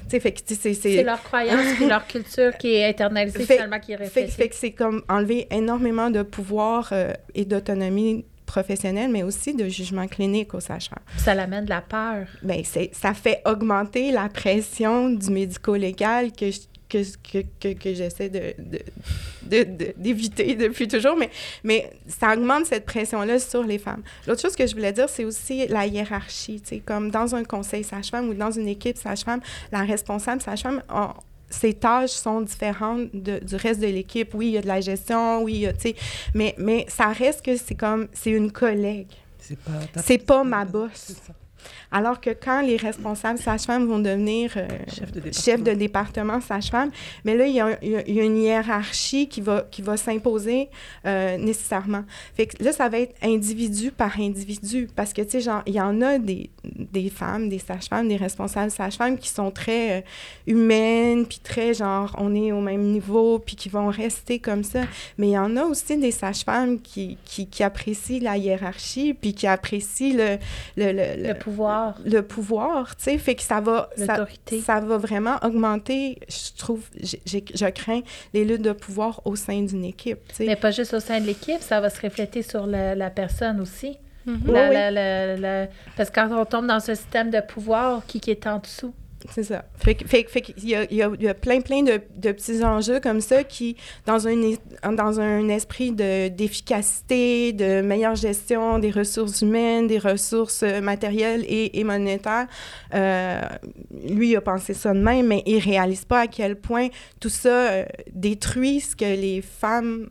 C'est 0.08 1.03
leur 1.03 1.21
croyance 1.21 1.81
et 1.81 1.88
leur 1.88 2.08
culture 2.08 2.58
qui 2.58 2.75
est 2.75 2.88
internalisée 2.89 3.45
finalement, 3.45 3.79
qui 3.79 3.93
est 3.93 4.05
Fait, 4.05 4.27
fait 4.27 4.49
que 4.49 4.55
c'est 4.55 4.71
comme 4.71 5.03
enlever 5.10 5.47
énormément 5.51 6.10
de 6.10 6.21
pouvoir 6.23 6.89
euh, 6.91 7.13
et 7.34 7.45
d'autonomie 7.45 8.25
professionnelle, 8.45 9.12
mais 9.12 9.23
aussi 9.23 9.53
de 9.53 9.67
jugement 9.67 10.08
clinique 10.08 10.53
aux 10.53 10.60
sages-femmes. 10.60 11.03
Ça 11.17 11.36
l'amène 11.36 11.65
de 11.65 11.69
la 11.69 11.81
peur. 11.81 12.27
Bien, 12.41 12.62
ça 12.91 13.13
fait 13.13 13.41
augmenter 13.45 14.12
la 14.12 14.29
pression 14.29 15.10
du 15.10 15.29
médico-légal 15.31 16.31
que 16.31 16.51
je 16.51 16.60
que, 17.23 17.41
que, 17.60 17.73
que, 17.73 17.93
j'essaie 17.93 18.29
de, 18.29 18.53
d'éviter 19.97 20.55
depuis 20.55 20.88
toujours, 20.88 21.15
mais, 21.15 21.29
mais 21.63 21.91
ça 22.08 22.34
augmente 22.34 22.65
cette 22.65 22.86
pression-là 22.86 23.39
sur 23.39 23.63
les 23.63 23.77
femmes. 23.77 24.03
L'autre 24.27 24.41
chose 24.41 24.55
que 24.55 24.65
je 24.65 24.73
voulais 24.73 24.93
dire, 24.93 25.10
c'est 25.10 25.25
aussi 25.25 25.67
la 25.67 25.86
hiérarchie. 25.86 26.62
Comme 26.86 27.12
dans 27.12 27.36
un 27.36 27.43
conseil 27.43 27.84
sage-femme 27.84 28.29
ou 28.29 28.34
dans 28.34 28.51
une 28.51 28.67
équipe 28.67 28.97
sage-femme, 28.97 29.41
la 29.71 29.81
responsable 29.84 30.41
sage-femme, 30.41 30.81
ses 31.49 31.73
tâches 31.73 32.12
sont 32.12 32.41
différentes 32.41 33.15
du 33.15 33.55
reste 33.55 33.79
de 33.79 33.88
l'équipe. 33.88 34.34
Oui, 34.34 34.47
il 34.47 34.53
y 34.53 34.58
a 34.58 34.62
de 34.62 34.67
la 34.67 34.81
gestion, 34.81 35.43
oui, 35.43 35.67
tu 35.75 35.89
sais, 35.89 35.95
mais, 36.34 36.55
mais 36.58 36.86
ça 36.89 37.08
reste 37.08 37.43
que 37.43 37.55
c'est 37.55 37.75
comme, 37.75 38.08
c'est 38.13 38.31
une 38.31 38.51
collègue. 38.51 39.08
C'est 39.39 39.60
pas, 39.60 40.01
c'est 40.03 40.17
pas 40.17 40.43
ma 40.43 40.65
boss. 40.65 41.13
Alors 41.91 42.20
que 42.20 42.30
quand 42.30 42.62
les 42.62 42.78
responsables 42.78 43.39
sages-femmes 43.39 43.88
vont 43.88 44.00
devenir 44.00 44.54
euh, 44.58 44.68
chefs 45.32 45.63
de 45.63 45.74
département, 45.74 46.41
sage-femme, 46.41 46.91
mais 47.24 47.36
là, 47.36 47.48
il 47.48 47.56
y, 47.56 47.62
a, 47.62 47.78
il 47.82 48.13
y, 48.15 48.20
a, 48.20 48.24
une 48.24 48.38
hiérarchie 48.38 49.28
qui 49.28 49.41
va, 49.41 49.65
qui 49.70 49.82
va 49.82 49.98
s'imposer 49.98 50.70
euh, 51.06 51.38
nécessairement. 51.38 52.04
Fait 52.36 52.48
que 52.48 52.63
là, 52.63 52.72
ça 52.72 52.89
va 52.89 53.00
être 53.00 53.15
individu 53.24 53.91
par 53.91 54.20
individu 54.20 54.88
parce 54.96 55.13
que, 55.13 55.22
tu 55.22 55.41
sais, 55.41 55.52
il 55.65 55.74
y 55.74 55.82
en 55.82 56.02
a 56.02 56.18
des, 56.18 56.50
des 56.63 57.10
femmes, 57.10 57.50
des 57.50 57.60
sages-femmes, 57.60 58.08
des 58.08 58.18
responsables 58.18 58.72
sages-femmes 58.72 59.18
qui 59.18 59.30
sont 59.30 59.52
très 59.52 60.00
euh, 60.00 60.02
humaines, 60.48 61.26
puis 61.26 61.39
très, 61.44 61.74
genre, 61.74 62.15
on 62.20 62.36
est 62.36 62.52
au 62.52 62.62
même 62.62 62.82
niveau, 62.82 63.39
puis 63.39 63.56
qui 63.56 63.70
vont 63.70 63.88
rester 63.88 64.39
comme 64.39 64.63
ça. 64.63 64.82
Mais 65.18 65.30
il 65.30 65.34
y 65.34 65.38
en 65.38 65.56
a 65.58 65.63
aussi 65.63 65.98
des 65.98 66.12
sages-femmes 66.12 66.82
qui, 66.82 67.18
qui, 67.26 67.48
qui, 67.48 67.63
apprécient 67.63 68.22
la 68.22 68.38
hiérarchie, 68.38 69.13
puis 69.13 69.34
qui 69.34 69.48
apprécient 69.48 70.15
le... 70.15 70.38
Le, 70.78 70.91
le, 70.91 71.28
le 71.28 71.34
pouvoir. 71.45 71.99
Le 72.03 72.21
pouvoir, 72.21 72.95
tu 72.95 73.03
sais, 73.03 73.17
fait 73.19 73.36
que 73.36 73.43
ça 73.43 73.62
va... 73.62 73.89
Ça, 73.95 74.25
ça, 74.63 74.79
va 74.79 74.97
vraiment 74.97 75.38
augmenter, 75.43 76.17
je 76.27 76.58
trouve, 76.58 76.81
je 77.01 77.69
crains 77.69 78.01
les 78.34 78.45
luttes 78.45 78.63
de 78.63 78.71
pouvoir 78.71 79.21
au 79.25 79.36
sein 79.36 79.62
d'une 79.62 79.86
équipe. 79.86 80.19
Mais 80.39 80.55
pas 80.55 80.71
juste 80.71 80.95
au 80.95 80.99
sein 80.99 81.19
de 81.21 81.27
l'équipe, 81.27 81.62
ça 81.62 81.79
va 81.79 81.91
se 81.91 82.01
refléter 82.01 82.41
sur 82.41 82.65
la, 82.65 82.95
la 82.95 83.12
personne 83.12 83.62
aussi. 83.62 83.97
Mm-hmm. 84.27 85.67
parce 85.95 86.10
que 86.10 86.15
quand 86.15 86.31
on 86.31 86.45
tombe 86.45 86.65
dans 86.65 86.79
ce 86.79 86.95
système 86.95 87.29
de 87.29 87.41
pouvoir, 87.41 88.03
qui, 88.08 88.19
qui 88.19 88.31
est 88.31 88.47
en 88.47 88.58
dessous? 88.58 88.95
C'est 89.32 89.43
ça. 89.43 89.65
Fait, 89.78 89.97
fait, 90.08 90.30
fait 90.30 90.41
qu'il 90.41 90.69
y 90.69 90.75
a, 90.75 90.84
il 90.91 90.97
y, 90.97 91.28
a, 91.28 91.34
plein, 91.34 91.62
plein 91.62 91.82
de, 91.82 91.99
de, 92.15 92.32
petits 92.32 92.63
enjeux 92.63 92.99
comme 92.99 93.21
ça 93.21 93.43
qui, 93.43 93.75
dans 94.06 94.28
un, 94.28 94.36
dans 94.91 95.19
un 95.19 95.49
esprit 95.49 95.91
d'efficacité, 95.91 97.54
de, 97.54 97.82
meilleure 97.82 98.15
gestion 98.15 98.78
des 98.80 98.91
ressources 98.91 99.41
humaines, 99.41 99.88
des 99.88 99.99
ressources 99.99 100.63
matérielles 100.63 101.43
et, 101.47 101.80
et 101.80 101.84
monétaires, 101.84 102.47
euh, 102.93 103.41
lui, 104.08 104.36
a 104.36 104.41
pensé 104.41 104.73
ça 104.73 104.93
de 104.93 104.99
même, 104.99 105.28
mais 105.28 105.43
il 105.45 105.60
réalise 105.60 106.06
pas 106.06 106.21
à 106.21 106.28
quel 106.28 106.56
point 106.56 106.89
tout 107.19 107.30
ça 107.30 107.71
euh, 107.71 107.86
détruit 108.13 108.82
ce 108.82 108.95
que 108.95 109.06
les 109.06 109.41
femmes 109.41 110.10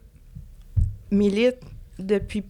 militent 1.11 1.61
depuis 1.99 2.43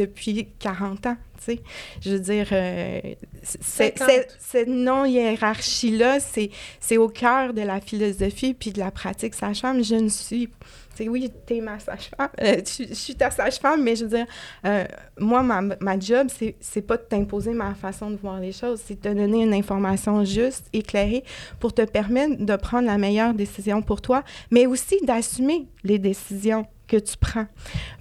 depuis 0.00 0.48
40 0.58 1.06
ans, 1.06 1.16
tu 1.38 1.44
sais. 1.44 1.60
Je 2.00 2.10
veux 2.10 2.20
dire, 2.20 2.46
euh, 2.52 3.00
cette 3.42 4.68
non-hiérarchie-là, 4.68 6.18
c'est 6.20 6.96
au 6.96 7.08
cœur 7.08 7.52
de 7.54 7.62
la 7.62 7.80
philosophie 7.80 8.54
puis 8.54 8.72
de 8.72 8.78
la 8.78 8.90
pratique 8.90 9.34
sage-femme. 9.34 9.82
Je 9.82 9.96
ne 9.96 10.08
suis... 10.08 10.48
Tu 10.48 11.04
sais, 11.04 11.08
oui, 11.08 11.30
tu 11.46 11.56
es 11.56 11.60
ma 11.60 11.78
sage-femme, 11.78 12.30
euh, 12.42 12.56
je, 12.66 12.92
suis 12.94 13.14
ta 13.14 13.30
sage-femme, 13.30 13.82
mais 13.82 13.94
je 13.94 14.04
veux 14.04 14.16
dire, 14.16 14.26
euh, 14.66 14.84
moi, 15.18 15.42
ma, 15.42 15.62
ma 15.80 15.98
job, 15.98 16.26
c'est 16.60 16.82
pas 16.82 16.96
de 16.96 17.02
t'imposer 17.02 17.52
ma 17.52 17.74
façon 17.74 18.10
de 18.10 18.16
voir 18.16 18.40
les 18.40 18.50
choses, 18.50 18.80
c'est 18.84 18.96
de 18.96 19.08
te 19.08 19.14
donner 19.14 19.44
une 19.44 19.54
information 19.54 20.24
juste, 20.24 20.66
éclairée, 20.72 21.22
pour 21.60 21.72
te 21.72 21.82
permettre 21.82 22.44
de 22.44 22.56
prendre 22.56 22.88
la 22.88 22.98
meilleure 22.98 23.34
décision 23.34 23.82
pour 23.82 24.02
toi, 24.02 24.24
mais 24.50 24.66
aussi 24.66 24.98
d'assumer 25.04 25.68
les 25.84 26.00
décisions 26.00 26.66
que 26.90 26.96
tu 26.96 27.16
prends. 27.16 27.46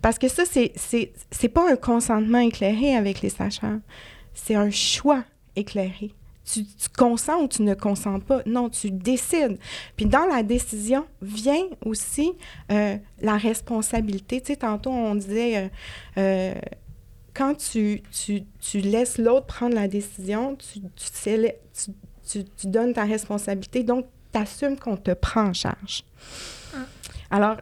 Parce 0.02 0.17
que 0.17 0.28
ça, 0.28 0.43
c'est, 0.45 0.71
c'est, 0.75 1.13
c'est 1.30 1.49
pas 1.49 1.71
un 1.71 1.75
consentement 1.75 2.39
éclairé 2.39 2.95
avec 2.95 3.21
les 3.21 3.30
sages-femmes. 3.30 3.82
C'est 4.34 4.56
un 4.56 4.71
choix 4.71 5.23
éclairé. 5.56 6.13
Tu, 6.43 6.65
tu, 6.65 6.89
consens 6.97 7.43
ou 7.43 7.47
tu 7.47 7.62
ne 7.62 7.75
consens 7.75 8.19
pas? 8.21 8.41
Non, 8.47 8.69
tu 8.69 8.89
décides. 8.89 9.60
Puis 9.95 10.08
dans 10.08 10.25
la 10.25 10.41
décision 10.41 11.06
vient 11.21 11.63
aussi 11.86 12.32
euh, 12.71 12.97
la 13.21 13.38
responsabilité. 13.38 14.41
Tu 14.41 14.47
sais, 14.47 14.56
tantôt, 14.56 14.89
on 14.89 15.13
disait, 15.13 15.58
euh, 15.58 15.67
euh, 16.17 16.54
quand 17.36 17.56
tu, 17.56 18.02
tu, 18.12 18.45
tu 18.60 18.80
laisses 18.80 19.19
l'autre 19.19 19.45
prendre 19.45 19.75
la 19.75 19.88
décision, 19.88 20.56
tu, 20.56 20.80
tu, 20.80 21.91
tu, 22.28 22.45
tu 22.45 22.67
donnes 22.67 22.93
ta 22.93 23.04
responsabilité, 23.04 23.84
donc 23.84 24.08
tu 24.34 24.39
assumes 24.39 24.78
qu'on 24.78 24.97
te 24.97 25.12
prend 25.12 25.49
en 25.49 25.54
charge. 25.54 26.04
Ah. 26.73 26.86
Alors, 27.30 27.58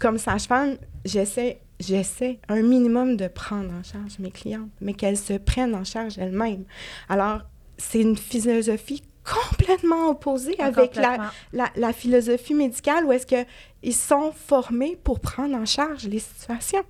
comme 0.00 0.18
sage-femme, 0.18 0.76
j'essaie, 1.04 1.60
j'essaie 1.78 2.40
un 2.48 2.62
minimum 2.62 3.16
de 3.16 3.28
prendre 3.28 3.72
en 3.72 3.82
charge 3.84 4.18
mes 4.18 4.30
clientes, 4.30 4.70
mais 4.80 4.94
qu'elles 4.94 5.18
se 5.18 5.34
prennent 5.34 5.74
en 5.74 5.84
charge 5.84 6.18
elles-mêmes. 6.18 6.64
Alors, 7.08 7.42
c'est 7.78 8.00
une 8.00 8.16
philosophie 8.16 9.02
complètement 9.22 10.08
opposée 10.08 10.58
avec 10.58 10.96
La, 10.96 11.30
la, 11.52 11.70
la, 11.76 11.92
philosophie 11.92 12.54
médicale 12.54 13.04
où 13.04 13.12
est-ce 13.12 13.26
qu'ils 13.26 13.94
sont 13.94 14.32
formés 14.32 14.98
pour 15.04 15.20
prendre 15.20 15.54
en 15.54 15.66
charge 15.66 16.04
les 16.06 16.18
situations. 16.18 16.84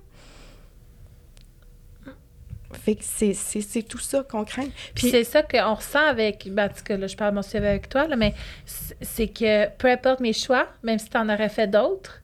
Fait 2.73 2.95
que 2.95 3.03
c'est 3.03 3.83
tout 3.83 3.99
ça 3.99 4.23
qu'on 4.23 4.45
craint. 4.45 4.69
Puis, 4.95 5.09
c'est 5.11 5.25
ça 5.25 5.43
qu'on 5.43 5.75
ressent 5.75 6.05
avec, 6.05 6.47
ben, 6.49 6.69
parce 6.69 6.81
que 6.81 6.93
là, 6.93 7.07
je 7.07 7.17
parle 7.17 7.35
mon 7.35 7.41
avec 7.41 7.89
toi, 7.89 8.07
là, 8.07 8.15
mais 8.15 8.33
c'est 8.65 9.27
que 9.27 9.67
peu 9.77 9.89
importe 9.89 10.21
mes 10.21 10.33
choix, 10.33 10.67
même 10.81 10.97
si 10.97 11.09
tu 11.09 11.17
en 11.17 11.27
aurais 11.27 11.49
fait 11.49 11.67
d'autres, 11.67 12.20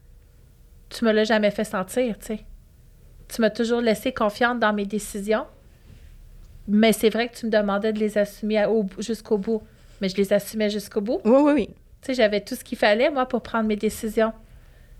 tu 0.90 1.06
me 1.06 1.12
l'as 1.12 1.24
jamais 1.24 1.52
fait 1.52 1.64
sentir, 1.64 2.18
tu 2.20 2.26
sais. 2.26 2.40
Tu 3.28 3.42
m'as 3.42 3.50
toujours 3.50 3.82
laissé 3.82 4.14
confiante 4.14 4.60
dans 4.60 4.74
mes 4.74 4.86
décisions. 4.86 5.46
Mais 6.68 6.94
c'est 6.94 7.10
vrai 7.10 7.30
que 7.30 7.36
tu 7.36 7.46
me 7.46 7.52
demandais 7.52 7.94
de 7.94 8.00
les 8.00 8.18
assumer 8.18 8.66
jusqu'au 9.00 9.38
bout. 9.38 9.62
Mais 10.02 10.10
je 10.10 10.18
les 10.18 10.34
assumais 10.34 10.70
jusqu'au 10.70 11.02
bout. 11.02 11.20
Oui, 11.26 11.40
oui, 11.42 11.52
oui. 11.54 11.68
Tu 12.02 12.08
sais, 12.08 12.14
j'avais 12.14 12.42
tout 12.42 12.56
ce 12.56 12.64
qu'il 12.64 12.78
fallait, 12.78 13.10
moi, 13.10 13.26
pour 13.26 13.42
prendre 13.42 13.68
mes 13.68 13.76
décisions. 13.76 14.32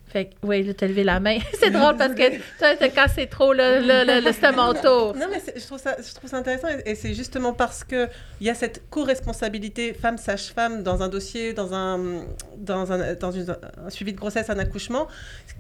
Fait 0.10 0.26
que, 0.26 0.30
oui, 0.44 0.64
là, 0.64 0.74
t'as 0.74 0.88
levé 0.88 1.04
la 1.04 1.20
main. 1.20 1.38
c'est 1.60 1.70
drôle 1.70 1.98
parce 1.98 2.14
que 2.14 2.96
quand 2.96 3.08
c'est 3.14 3.28
trop, 3.28 3.52
là, 3.54 3.80
là, 3.80 4.04
là, 4.06 4.22
c'est. 4.34 4.52
Non, 4.52 5.28
mais 5.30 5.42
je 5.56 5.66
trouve, 5.66 5.80
ça, 5.80 5.98
je 6.00 6.14
trouve 6.14 6.30
ça 6.30 6.38
intéressant 6.38 6.68
et, 6.86 6.96
c'est 6.96 7.14
justement 7.14 7.54
parce 7.54 7.84
qu'il 7.84 8.10
y 8.42 8.50
a 8.50 8.56
cette 8.56 8.90
co-responsabilité 8.90 9.94
femme-sage-femme 9.94 10.84
dans 10.84 11.04
un 11.04 11.10
dossier, 11.10 11.54
dans 11.54 11.74
un, 11.74 12.24
dans 12.58 12.92
un, 12.92 13.14
dans 13.16 13.32
une, 13.32 13.56
un 13.86 13.90
suivi 13.90 14.14
de 14.14 14.18
grossesse, 14.18 14.50
un 14.50 14.60
accouchement, 14.60 15.08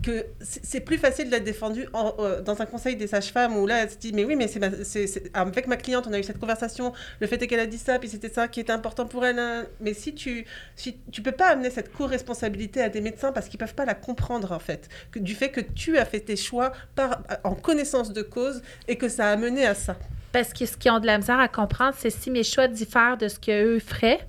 que 0.02 0.26
c'est 0.42 0.80
plus 0.80 0.98
facile 0.98 1.30
d'être 1.30 1.44
défendu 1.44 1.88
euh, 2.20 2.42
dans 2.42 2.62
un 2.62 2.66
conseil 2.66 2.96
des 2.96 3.08
sages-femmes 3.08 3.58
où 3.58 3.68
là, 3.68 3.84
elle 3.84 3.90
se 3.90 3.98
dit, 3.98 4.14
mais 4.14 4.24
oui, 4.26 4.36
mais 4.36 4.48
c'est 4.48 5.32
avec 5.34 5.68
ma 5.68 5.76
cliente, 5.76 6.08
on 6.08 6.14
a 6.14 6.20
eu 6.20 6.24
cette 6.24 6.40
conversation, 6.40 6.94
le 7.20 7.28
fait 7.28 7.42
est 7.42 7.48
qu'elle 7.48 7.60
a 7.60 7.66
dit 7.66 7.78
ça, 7.78 8.00
puis 8.00 8.10
c'était 8.10 8.30
ça 8.30 8.48
qui 8.48 8.60
était 8.60 8.72
important 8.72 9.06
pour 9.06 9.26
elle. 9.26 9.40
Hein. 9.40 9.66
Mais 9.82 9.94
si 9.94 10.14
tu, 10.14 10.46
si, 10.76 10.98
tu 11.12 11.22
peux 11.22 11.32
pas 11.32 11.48
amener 11.48 11.70
cette 11.70 11.92
co-responsabilité 11.92 12.82
à 12.82 12.90
des 12.90 13.02
médecins 13.02 13.32
parce 13.32 13.50
qu'ils 13.50 13.60
peuvent 13.60 13.76
pas 13.76 13.86
la 13.86 13.96
comprendre 13.96 14.37
en 14.46 14.60
fait, 14.60 14.90
que, 15.12 15.20
du 15.20 15.36
fait 15.36 15.50
que 15.50 15.62
tu 15.62 15.98
as 15.98 16.06
fait 16.06 16.20
tes 16.20 16.36
choix 16.36 16.72
par, 16.96 17.24
en 17.44 17.56
connaissance 17.56 18.14
de 18.14 18.22
cause 18.22 18.62
et 18.88 18.96
que 18.98 19.10
ça 19.10 19.30
a 19.30 19.36
mené 19.36 19.66
à 19.66 19.76
ça. 19.76 19.96
Parce 20.32 20.54
que 20.54 20.66
ce 20.66 20.78
qu'ils 20.78 20.92
ont 20.92 21.00
de 21.00 21.06
la 21.06 21.18
misère 21.18 21.40
à 21.40 21.48
comprendre, 21.48 21.96
c'est 21.98 22.10
si 22.10 22.30
mes 22.30 22.44
choix 22.44 22.68
diffèrent 22.68 23.18
de 23.18 23.28
ce 23.28 23.40
qu'eux 23.40 23.80
feraient, 23.80 24.20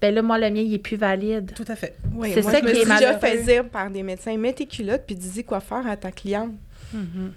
ben 0.00 0.14
là, 0.14 0.22
moi, 0.22 0.38
le 0.38 0.50
mien, 0.50 0.60
il 0.60 0.74
est 0.74 0.78
plus 0.78 0.96
valide. 0.96 1.52
Tout 1.54 1.64
à 1.66 1.76
fait. 1.76 1.96
Oui, 2.14 2.30
c'est 2.32 2.42
ça 2.42 2.60
qui 2.60 2.68
est 2.68 2.84
déjà 2.84 3.18
fait 3.18 3.42
dire 3.42 3.68
par 3.68 3.90
des 3.90 4.02
médecins, 4.02 4.36
mets 4.36 4.52
tes 4.52 4.66
culottes 4.66 5.02
puis 5.06 5.16
dis 5.16 5.44
quoi 5.44 5.60
faire 5.60 5.86
à 5.86 5.96
ta 5.96 6.12
cliente. 6.12 6.52
Mm-hmm. 6.94 7.30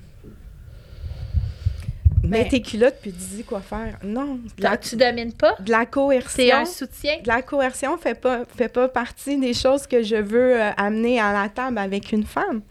Mets 2.24 2.48
tes 2.48 2.62
culottes 2.62 2.98
puis 3.02 3.12
dis 3.12 3.44
quoi 3.44 3.62
faire. 3.62 3.98
Non. 4.04 4.40
La, 4.60 4.78
tu 4.78 4.96
domines 4.96 5.34
pas? 5.34 5.56
De 5.60 5.72
la 5.72 5.86
coercion. 5.86 6.30
C'est 6.36 6.52
un 6.52 6.66
soutien? 6.66 7.18
De 7.22 7.28
la 7.28 7.42
coercion 7.42 7.98
fait 7.98 8.20
pas, 8.20 8.44
fait 8.56 8.70
pas 8.70 8.88
partie 8.88 9.38
des 9.38 9.54
choses 9.54 9.88
que 9.88 10.04
je 10.04 10.16
veux 10.16 10.62
euh, 10.62 10.72
amener 10.78 11.20
à 11.20 11.34
la 11.34 11.50
table 11.50 11.78
avec 11.78 12.12
une 12.12 12.24
femme. 12.24 12.62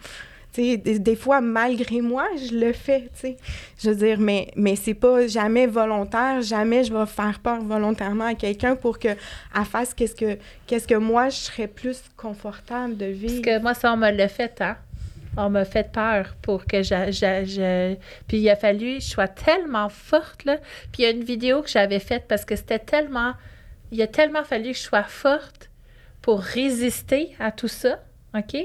Des, 0.55 0.77
des, 0.77 1.17
fois, 1.17 1.41
malgré 1.41 2.01
moi, 2.01 2.27
je 2.37 2.55
le 2.55 2.73
fais, 2.73 3.09
sais. 3.15 3.37
Je 3.79 3.91
veux 3.91 3.97
dire, 3.97 4.19
mais, 4.19 4.49
mais 4.57 4.75
c'est 4.75 4.95
pas 4.95 5.27
jamais 5.27 5.67
volontaire. 5.67 6.43
Jamais 6.43 6.83
je 6.83 6.93
vais 6.93 7.07
faire 7.07 7.39
peur 7.39 7.63
volontairement 7.63 8.27
à 8.27 8.35
quelqu'un 8.35 8.75
pour 8.75 8.99
qu'elle 8.99 9.17
fasse 9.65 9.95
qu'est-ce 9.95 10.15
que, 10.15 10.39
qu'est-ce 10.67 10.89
que 10.89 10.97
moi, 10.97 11.29
je 11.29 11.37
serais 11.37 11.69
plus 11.69 12.03
confortable 12.17 12.97
de 12.97 13.07
vivre. 13.07 13.43
Parce 13.43 13.59
que 13.59 13.63
moi, 13.63 13.75
ça, 13.75 13.93
on 13.93 13.97
me 13.97 14.11
l'a 14.11 14.29
fait, 14.29 14.61
hein? 14.61 14.77
On 15.37 15.51
m'a 15.51 15.65
fait 15.65 15.93
peur 15.93 16.35
pour 16.43 16.67
que 16.67 16.83
je, 16.83 17.95
Puis 18.27 18.39
il 18.39 18.51
a 18.51 18.57
fallu 18.57 18.99
que 18.99 19.05
je 19.05 19.09
sois 19.09 19.29
tellement 19.29 19.89
forte, 19.89 20.45
là. 20.45 20.57
Puis 20.93 21.01
il 21.01 21.03
y 21.03 21.07
a 21.07 21.11
une 21.11 21.25
vidéo 21.25 21.63
que 21.63 21.69
j'avais 21.69 22.01
faite 22.01 22.25
parce 22.29 22.45
que 22.45 22.57
c'était 22.57 22.79
tellement... 22.79 23.35
Il 23.93 24.01
a 24.03 24.07
tellement 24.07 24.45
fallu 24.45 24.73
que 24.73 24.77
je 24.77 24.83
sois 24.83 25.03
forte 25.03 25.71
pour 26.23 26.41
résister 26.41 27.35
à 27.39 27.51
tout 27.51 27.69
ça, 27.69 28.01
OK? 28.37 28.57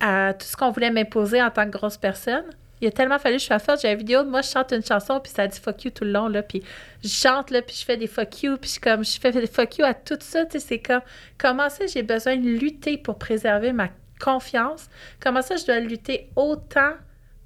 À 0.00 0.34
tout 0.34 0.46
ce 0.46 0.56
qu'on 0.56 0.70
voulait 0.70 0.90
m'imposer 0.90 1.42
en 1.42 1.50
tant 1.50 1.64
que 1.64 1.76
grosse 1.76 1.96
personne. 1.96 2.44
Il 2.80 2.86
a 2.86 2.92
tellement 2.92 3.18
fallu 3.18 3.36
que 3.36 3.42
je 3.42 3.46
sois 3.46 3.58
forte. 3.58 3.80
J'ai 3.82 3.90
une 3.90 3.98
vidéo 3.98 4.24
moi, 4.24 4.42
je 4.42 4.50
chante 4.50 4.72
une 4.72 4.84
chanson, 4.84 5.18
puis 5.20 5.32
ça 5.32 5.46
dit 5.48 5.58
fuck 5.58 5.84
you 5.84 5.90
tout 5.90 6.04
le 6.04 6.12
long, 6.12 6.28
là. 6.28 6.42
Puis 6.42 6.62
je 7.02 7.08
chante, 7.08 7.50
là, 7.50 7.62
puis 7.62 7.74
je 7.78 7.84
fais 7.84 7.96
des 7.96 8.06
fuck 8.06 8.42
you, 8.42 8.56
puis 8.56 8.70
je, 8.74 8.80
comme, 8.80 9.04
je 9.04 9.18
fais 9.18 9.32
des 9.32 9.46
fuck 9.46 9.78
you 9.78 9.84
à 9.84 9.94
tout 9.94 10.18
ça. 10.20 10.44
Tu 10.44 10.52
sais, 10.52 10.66
c'est 10.66 10.78
comme, 10.78 11.02
comment 11.36 11.68
ça, 11.68 11.86
j'ai 11.86 12.02
besoin 12.02 12.36
de 12.36 12.48
lutter 12.48 12.96
pour 12.96 13.18
préserver 13.18 13.72
ma 13.72 13.88
confiance, 14.18 14.88
comment 15.20 15.42
ça 15.42 15.56
je 15.56 15.66
dois 15.66 15.80
lutter 15.80 16.30
autant 16.36 16.92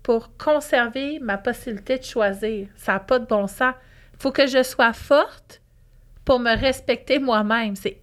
pour 0.02 0.36
conserver 0.36 1.18
ma 1.20 1.38
possibilité 1.38 1.98
de 1.98 2.04
choisir? 2.04 2.68
Ça 2.76 2.94
n'a 2.94 3.00
pas 3.00 3.18
de 3.18 3.26
bon 3.26 3.46
sens. 3.46 3.74
Il 4.14 4.18
faut 4.20 4.32
que 4.32 4.46
je 4.46 4.62
sois 4.62 4.92
forte 4.92 5.62
pour 6.24 6.38
me 6.38 6.56
respecter 6.56 7.18
moi-même. 7.18 7.76
C'est 7.76 8.01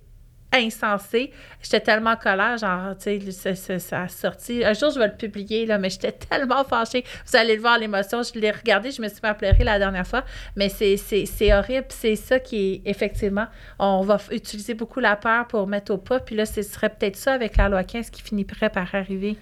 insensé. 0.51 1.31
J'étais 1.61 1.79
tellement 1.79 2.11
en 2.11 2.15
colère, 2.15 2.57
genre, 2.57 2.97
tu 2.97 3.31
sais, 3.31 3.55
ça, 3.55 4.01
a 4.03 4.07
sorti. 4.07 4.63
Un 4.63 4.73
jour, 4.73 4.89
je 4.91 4.99
vais 4.99 5.07
le 5.07 5.15
publier, 5.15 5.65
là, 5.65 5.77
mais 5.77 5.89
j'étais 5.89 6.11
tellement 6.29 6.63
fâchée. 6.63 7.03
Vous 7.25 7.35
allez 7.35 7.55
le 7.55 7.61
voir, 7.61 7.77
l'émotion. 7.77 8.21
Je 8.23 8.39
l'ai 8.39 8.51
regardé, 8.51 8.91
je 8.91 9.01
me 9.01 9.07
suis 9.07 9.21
pas 9.21 9.33
pleurer 9.33 9.63
la 9.63 9.79
dernière 9.79 10.07
fois. 10.07 10.23
Mais 10.55 10.69
c'est 10.69 11.53
horrible. 11.53 11.87
C'est 11.89 12.15
ça 12.15 12.39
qui 12.39 12.73
est, 12.85 12.89
effectivement, 12.89 13.47
on 13.77 14.01
va 14.01 14.17
utiliser 14.31 14.73
beaucoup 14.73 14.99
la 14.99 15.15
peur 15.15 15.47
pour 15.47 15.67
mettre 15.67 15.93
au 15.93 15.97
pas. 15.97 16.19
Puis 16.19 16.35
là, 16.35 16.45
ce 16.45 16.61
serait 16.61 16.89
peut-être 16.89 17.15
ça 17.15 17.33
avec 17.33 17.57
la 17.57 17.69
loi 17.69 17.83
15 17.83 18.09
qui 18.09 18.21
finirait 18.21 18.69
par 18.69 18.93
arriver. 18.95 19.37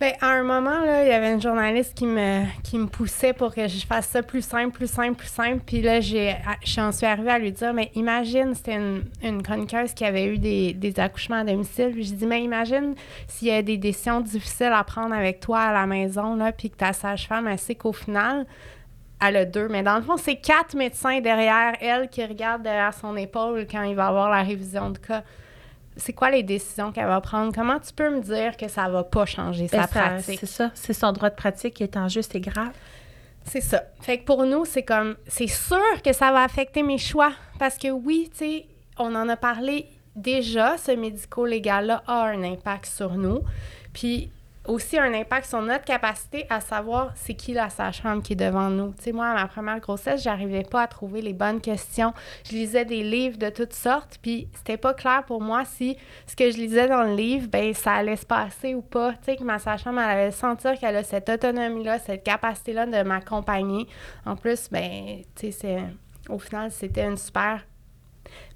Bien, 0.00 0.12
à 0.22 0.28
un 0.30 0.42
moment, 0.42 0.80
là, 0.80 1.02
il 1.04 1.08
y 1.08 1.12
avait 1.12 1.30
une 1.34 1.42
journaliste 1.42 1.92
qui 1.94 2.06
me, 2.06 2.44
qui 2.62 2.78
me 2.78 2.86
poussait 2.86 3.34
pour 3.34 3.54
que 3.54 3.68
je 3.68 3.84
fasse 3.84 4.06
ça 4.08 4.22
plus 4.22 4.42
simple, 4.42 4.70
plus 4.70 4.90
simple, 4.90 5.14
plus 5.14 5.28
simple. 5.28 5.60
Puis 5.66 5.82
là, 5.82 6.00
j'ai, 6.00 6.34
j'en 6.64 6.90
suis 6.90 7.04
arrivée 7.04 7.30
à 7.30 7.38
lui 7.38 7.52
dire, 7.52 7.74
mais 7.74 7.90
imagine, 7.94 8.54
c'était 8.54 8.76
une, 8.76 9.04
une 9.22 9.42
qui 9.42 10.04
avait 10.06 10.24
eu 10.24 10.38
des, 10.38 10.72
des 10.72 10.98
accouchements 10.98 11.40
à 11.40 11.44
domicile. 11.44 11.90
Puis 11.92 12.04
je 12.04 12.14
dis, 12.14 12.24
mais 12.24 12.42
imagine 12.42 12.94
s'il 13.28 13.48
y 13.48 13.50
a 13.50 13.60
des 13.60 13.76
décisions 13.76 14.22
difficiles 14.22 14.72
à 14.72 14.82
prendre 14.84 15.14
avec 15.14 15.38
toi 15.38 15.60
à 15.60 15.72
la 15.74 15.84
maison, 15.84 16.34
là, 16.34 16.50
puis 16.50 16.70
que 16.70 16.76
ta 16.76 16.94
sage-femme, 16.94 17.46
elle 17.46 17.58
sait 17.58 17.74
qu'au 17.74 17.92
final, 17.92 18.46
elle 19.20 19.36
a 19.36 19.44
deux. 19.44 19.68
Mais 19.68 19.82
dans 19.82 19.96
le 19.96 20.02
fond, 20.02 20.16
c'est 20.16 20.36
quatre 20.36 20.74
médecins 20.76 21.20
derrière 21.20 21.74
elle 21.82 22.08
qui 22.08 22.24
regardent 22.24 22.62
derrière 22.62 22.94
son 22.94 23.18
épaule 23.18 23.66
quand 23.70 23.82
il 23.82 23.96
va 23.96 24.06
avoir 24.06 24.30
la 24.30 24.42
révision 24.42 24.88
de 24.88 24.98
cas 24.98 25.24
c'est 25.96 26.12
quoi 26.12 26.30
les 26.30 26.42
décisions 26.42 26.92
qu'elle 26.92 27.06
va 27.06 27.20
prendre? 27.20 27.52
Comment 27.54 27.78
tu 27.78 27.92
peux 27.92 28.10
me 28.10 28.20
dire 28.20 28.56
que 28.56 28.68
ça 28.68 28.88
va 28.88 29.04
pas 29.04 29.26
changer 29.26 29.68
sa 29.68 29.82
ben, 29.82 29.86
pratique? 29.86 30.40
C'est 30.40 30.46
ça, 30.46 30.70
c'est 30.74 30.92
son 30.92 31.12
droit 31.12 31.30
de 31.30 31.34
pratique 31.34 31.74
qui 31.74 31.82
est 31.82 31.96
en 31.96 32.08
jeu, 32.08 32.22
c'est 32.22 32.40
grave. 32.40 32.72
C'est 33.44 33.60
ça. 33.60 33.82
Fait 34.00 34.18
que 34.18 34.24
pour 34.24 34.44
nous, 34.44 34.64
c'est 34.64 34.82
comme, 34.82 35.16
c'est 35.26 35.46
sûr 35.46 36.02
que 36.04 36.12
ça 36.12 36.30
va 36.30 36.42
affecter 36.42 36.82
mes 36.82 36.98
choix. 36.98 37.32
Parce 37.58 37.78
que 37.78 37.88
oui, 37.88 38.30
tu 38.32 38.38
sais, 38.38 38.66
on 38.98 39.14
en 39.14 39.28
a 39.28 39.36
parlé 39.36 39.86
déjà, 40.14 40.76
ce 40.76 40.92
médico-légal-là 40.92 42.02
a 42.06 42.24
un 42.26 42.42
impact 42.42 42.86
sur 42.86 43.14
nous. 43.14 43.40
Puis 43.92 44.30
aussi 44.70 44.98
un 44.98 45.12
impact 45.12 45.46
sur 45.46 45.60
notre 45.60 45.84
capacité 45.84 46.46
à 46.48 46.60
savoir 46.60 47.12
c'est 47.14 47.34
qui 47.34 47.52
la 47.52 47.70
sage-femme 47.70 48.22
qui 48.22 48.34
est 48.34 48.36
devant 48.36 48.70
nous. 48.70 48.92
Tu 48.92 49.04
sais, 49.04 49.12
moi, 49.12 49.26
à 49.26 49.34
ma 49.34 49.46
première 49.48 49.80
grossesse, 49.80 50.22
j'arrivais 50.22 50.62
pas 50.62 50.82
à 50.82 50.86
trouver 50.86 51.22
les 51.22 51.32
bonnes 51.32 51.60
questions. 51.60 52.14
Je 52.44 52.52
lisais 52.52 52.84
des 52.84 53.02
livres 53.02 53.36
de 53.36 53.50
toutes 53.50 53.72
sortes, 53.72 54.18
puis 54.22 54.48
c'était 54.54 54.76
pas 54.76 54.94
clair 54.94 55.24
pour 55.26 55.42
moi 55.42 55.64
si 55.64 55.96
ce 56.26 56.36
que 56.36 56.50
je 56.50 56.56
lisais 56.56 56.88
dans 56.88 57.02
le 57.02 57.14
livre, 57.14 57.48
ben 57.48 57.74
ça 57.74 57.94
allait 57.94 58.16
se 58.16 58.26
passer 58.26 58.74
ou 58.74 58.82
pas. 58.82 59.12
Tu 59.12 59.18
sais, 59.24 59.36
que 59.36 59.44
ma 59.44 59.58
sage-femme, 59.58 59.98
elle 59.98 60.18
allait 60.18 60.30
sentir 60.30 60.78
qu'elle 60.78 60.96
a 60.96 61.02
cette 61.02 61.28
autonomie-là, 61.28 61.98
cette 61.98 62.22
capacité-là 62.22 62.86
de 62.86 63.02
m'accompagner. 63.02 63.88
En 64.24 64.36
plus, 64.36 64.68
ben, 64.70 65.22
tu 65.34 65.50
sais, 65.52 65.78
au 66.28 66.38
final, 66.38 66.70
c'était 66.70 67.04
une 67.04 67.16
super 67.16 67.64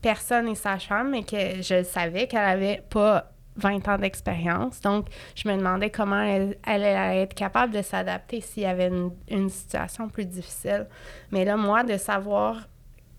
personne 0.01 0.49
et 0.49 0.55
sage-femme, 0.55 1.11
mais 1.11 1.25
que 1.25 1.63
je 1.63 1.83
savais 1.83 2.29
qu'elle 2.29 2.45
avait 2.45 2.83
pas 2.89 3.34
20 3.57 3.89
ans 3.89 3.99
d'expérience. 3.99 4.81
Donc, 4.81 5.07
je 5.35 5.49
me 5.49 5.57
demandais 5.57 5.91
comment 5.91 6.21
elle, 6.21 6.57
allait 6.65 7.23
être 7.23 7.35
capable 7.35 7.73
de 7.73 7.83
s'adapter 7.83 8.41
s'il 8.41 8.65
y 8.65 8.67
avait 8.67 8.91
une, 9.29 9.49
situation 9.49 10.09
plus 10.09 10.25
difficile. 10.25 10.87
Mais 11.31 11.45
là, 11.45 11.57
moi, 11.57 11.85
de 11.85 11.97
savoir 11.97 12.69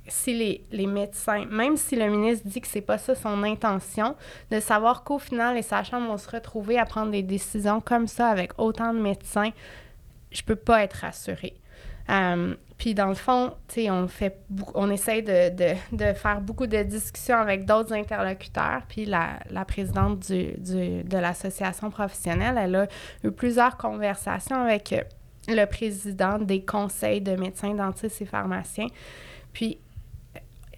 si 0.07 0.37
les, 0.37 0.67
les, 0.71 0.87
médecins, 0.87 1.45
même 1.45 1.77
si 1.77 1.95
le 1.95 2.07
ministre 2.09 2.47
dit 2.47 2.61
que 2.61 2.67
c'est 2.67 2.81
pas 2.81 2.97
ça 2.97 3.15
son 3.15 3.41
intention, 3.43 4.15
de 4.51 4.59
savoir 4.59 5.03
qu'au 5.03 5.17
final, 5.17 5.55
les 5.55 5.63
sachants 5.63 6.05
vont 6.05 6.17
se 6.17 6.29
retrouver 6.29 6.77
à 6.77 6.85
prendre 6.85 7.11
des 7.11 7.23
décisions 7.23 7.81
comme 7.81 8.07
ça 8.07 8.27
avec 8.27 8.51
autant 8.59 8.93
de 8.93 8.99
médecins, 8.99 9.51
je 10.31 10.43
peux 10.43 10.55
pas 10.55 10.83
être 10.83 10.93
rassurée. 10.93 11.55
Euh, 12.09 12.55
puis 12.77 12.93
dans 12.93 13.07
le 13.07 13.15
fond, 13.15 13.53
on 13.77 14.07
fait 14.07 14.37
on 14.73 14.89
essaie 14.89 15.21
de, 15.21 15.55
de, 15.55 15.75
de, 15.95 16.13
faire 16.13 16.41
beaucoup 16.41 16.67
de 16.67 16.83
discussions 16.83 17.37
avec 17.37 17.65
d'autres 17.65 17.93
interlocuteurs. 17.93 18.81
Puis 18.89 19.05
la, 19.05 19.39
la 19.49 19.63
présidente 19.63 20.19
du, 20.27 20.51
du, 20.57 21.03
de 21.03 21.17
l'association 21.17 21.89
professionnelle, 21.89 22.57
elle 22.57 22.75
a 22.75 22.87
eu 23.23 23.31
plusieurs 23.31 23.77
conversations 23.77 24.57
avec 24.57 24.93
le 25.47 25.65
président 25.65 26.37
des 26.37 26.65
conseils 26.65 27.21
de 27.21 27.35
médecins, 27.35 27.73
dentistes 27.73 28.21
et 28.21 28.25
pharmaciens. 28.25 28.87
Puis 29.53 29.79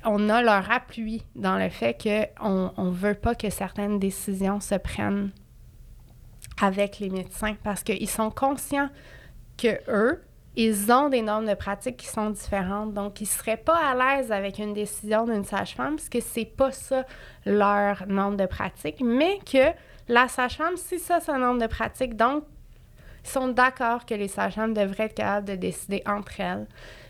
on 0.05 0.29
a 0.29 0.41
leur 0.43 0.69
appui 0.71 1.23
dans 1.36 1.57
le 1.57 1.69
fait 1.69 1.97
qu'on 2.38 2.71
ne 2.77 2.91
veut 2.91 3.15
pas 3.15 3.33
que 3.33 3.49
certaines 3.49 3.97
décisions 3.97 4.60
se 4.60 4.75
prennent 4.75 5.31
avec 6.62 6.99
les 6.99 7.10
médecins 7.10 7.55
parce 7.63 7.83
qu'ils 7.83 8.10
sont 8.10 8.29
conscients 8.29 8.89
que 9.57 9.79
eux, 9.89 10.21
ils 10.60 10.91
ont 10.91 11.08
des 11.08 11.22
normes 11.22 11.46
de 11.46 11.54
pratique 11.54 11.98
qui 11.98 12.08
sont 12.08 12.32
différentes. 12.32 12.91
Donc, 12.91 13.22
ils 13.22 13.26
ne 13.26 13.30
seraient 13.30 13.58
pas 13.58 13.78
à 13.78 13.93
l'aise 13.93 14.32
avec 14.32 14.58
une 14.58 14.74
décision 14.74 15.26
d'une 15.26 15.46
sage-femme 15.46 15.98
parce 15.98 16.10
que 16.10 16.20
c'est 16.20 16.46
pas 16.46 16.72
ça 16.72 17.06
leur 17.46 18.08
norme 18.08 18.38
de 18.38 18.48
pratique, 18.48 19.00
mais 19.02 19.38
que 19.46 19.72
la 20.08 20.28
sage-femme, 20.28 20.76
c'est 20.76 20.98
ça 20.98 21.20
sa 21.20 21.38
norme 21.38 21.60
de 21.60 21.67
pratique. 21.67 22.15
Donc, 22.15 22.43
ils 23.24 23.30
sont 23.30 23.50
d'accord 23.50 24.04
que 24.08 24.15
les 24.15 24.28
sages-femmes 24.28 24.74
devraient 24.74 25.04
être 25.04 25.13
capables 25.13 25.48
de 25.48 25.56
décider 25.56 26.02
entre 26.08 26.39
elles. 26.39 26.65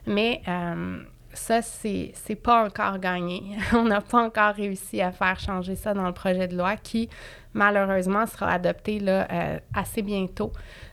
Mais 0.05 0.41
euh, 0.49 0.99
ça, 1.37 1.61
c'est, 1.61 2.13
pas 2.41 2.65
encore 2.65 2.99
gagné. 2.99 3.57
On 3.73 3.83
n'a 3.83 4.01
pas 4.01 4.23
encore 4.23 4.55
réussi 4.55 5.01
à 5.01 5.11
faire 5.11 5.39
changer 5.39 5.75
ça 5.75 5.93
dans 5.93 6.05
le 6.05 6.13
projet 6.13 6.47
de 6.47 6.57
loi 6.57 6.75
qui, 6.77 7.09
malheureusement, 7.53 8.25
sera 8.25 8.51
adopté 8.51 8.99
là, 8.99 9.27
euh, 9.31 9.59
assez 9.73 10.01
bientôt. 10.01 10.51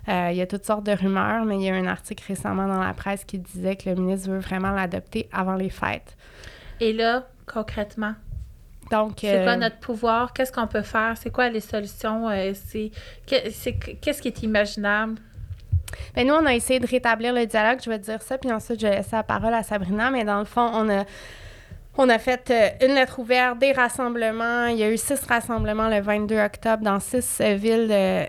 Euh, 0.08 0.28
il 0.30 0.36
y 0.36 0.42
a 0.42 0.46
toutes 0.46 0.64
sortes 0.64 0.84
de 0.84 0.92
rumeurs, 0.92 1.44
mais 1.44 1.56
il 1.56 1.62
y 1.62 1.70
a 1.70 1.74
un 1.74 1.86
article 1.86 2.24
récemment 2.28 2.66
dans 2.66 2.82
la 2.82 2.94
presse 2.94 3.24
qui 3.24 3.38
disait 3.38 3.76
que 3.76 3.90
le 3.90 3.96
ministre 3.96 4.30
veut 4.30 4.38
vraiment 4.38 4.70
l'adopter 4.70 5.28
avant 5.32 5.54
les 5.54 5.70
fêtes. 5.70 6.16
Et 6.80 6.92
là, 6.92 7.26
concrètement, 7.46 8.14
donc, 8.90 9.12
c'est 9.20 9.42
quoi 9.42 9.52
euh, 9.52 9.56
notre 9.56 9.78
pouvoir? 9.78 10.34
Qu'est-ce 10.34 10.52
qu'on 10.52 10.66
peut 10.66 10.82
faire? 10.82 11.16
C'est 11.16 11.30
quoi 11.30 11.48
les 11.48 11.60
solutions? 11.60 12.28
c'est, 12.52 12.90
qu'est-ce 13.26 14.20
qui 14.20 14.28
est 14.28 14.42
imaginable? 14.42 15.18
Bien, 16.14 16.24
nous, 16.24 16.34
on 16.34 16.46
a 16.46 16.54
essayé 16.54 16.80
de 16.80 16.86
rétablir 16.86 17.32
le 17.32 17.46
dialogue, 17.46 17.80
je 17.84 17.90
vais 17.90 17.98
dire 17.98 18.22
ça, 18.22 18.38
puis 18.38 18.52
ensuite, 18.52 18.80
je 18.80 18.86
vais 18.86 18.96
laisser 18.96 19.16
la 19.16 19.22
parole 19.22 19.54
à 19.54 19.62
Sabrina, 19.62 20.10
mais 20.10 20.24
dans 20.24 20.38
le 20.38 20.44
fond, 20.44 20.70
on 20.72 20.88
a. 20.90 21.04
On 21.96 22.08
a 22.08 22.18
fait 22.18 22.50
euh, 22.50 22.86
une 22.88 22.94
lettre 22.96 23.20
ouverte, 23.20 23.60
des 23.60 23.70
rassemblements. 23.70 24.66
Il 24.66 24.78
y 24.78 24.82
a 24.82 24.90
eu 24.90 24.96
six 24.96 25.20
rassemblements 25.28 25.88
le 25.88 26.00
22 26.00 26.38
octobre 26.40 26.82
dans 26.82 26.98
six 26.98 27.38
euh, 27.40 27.54
villes 27.54 27.88
euh, 27.92 28.26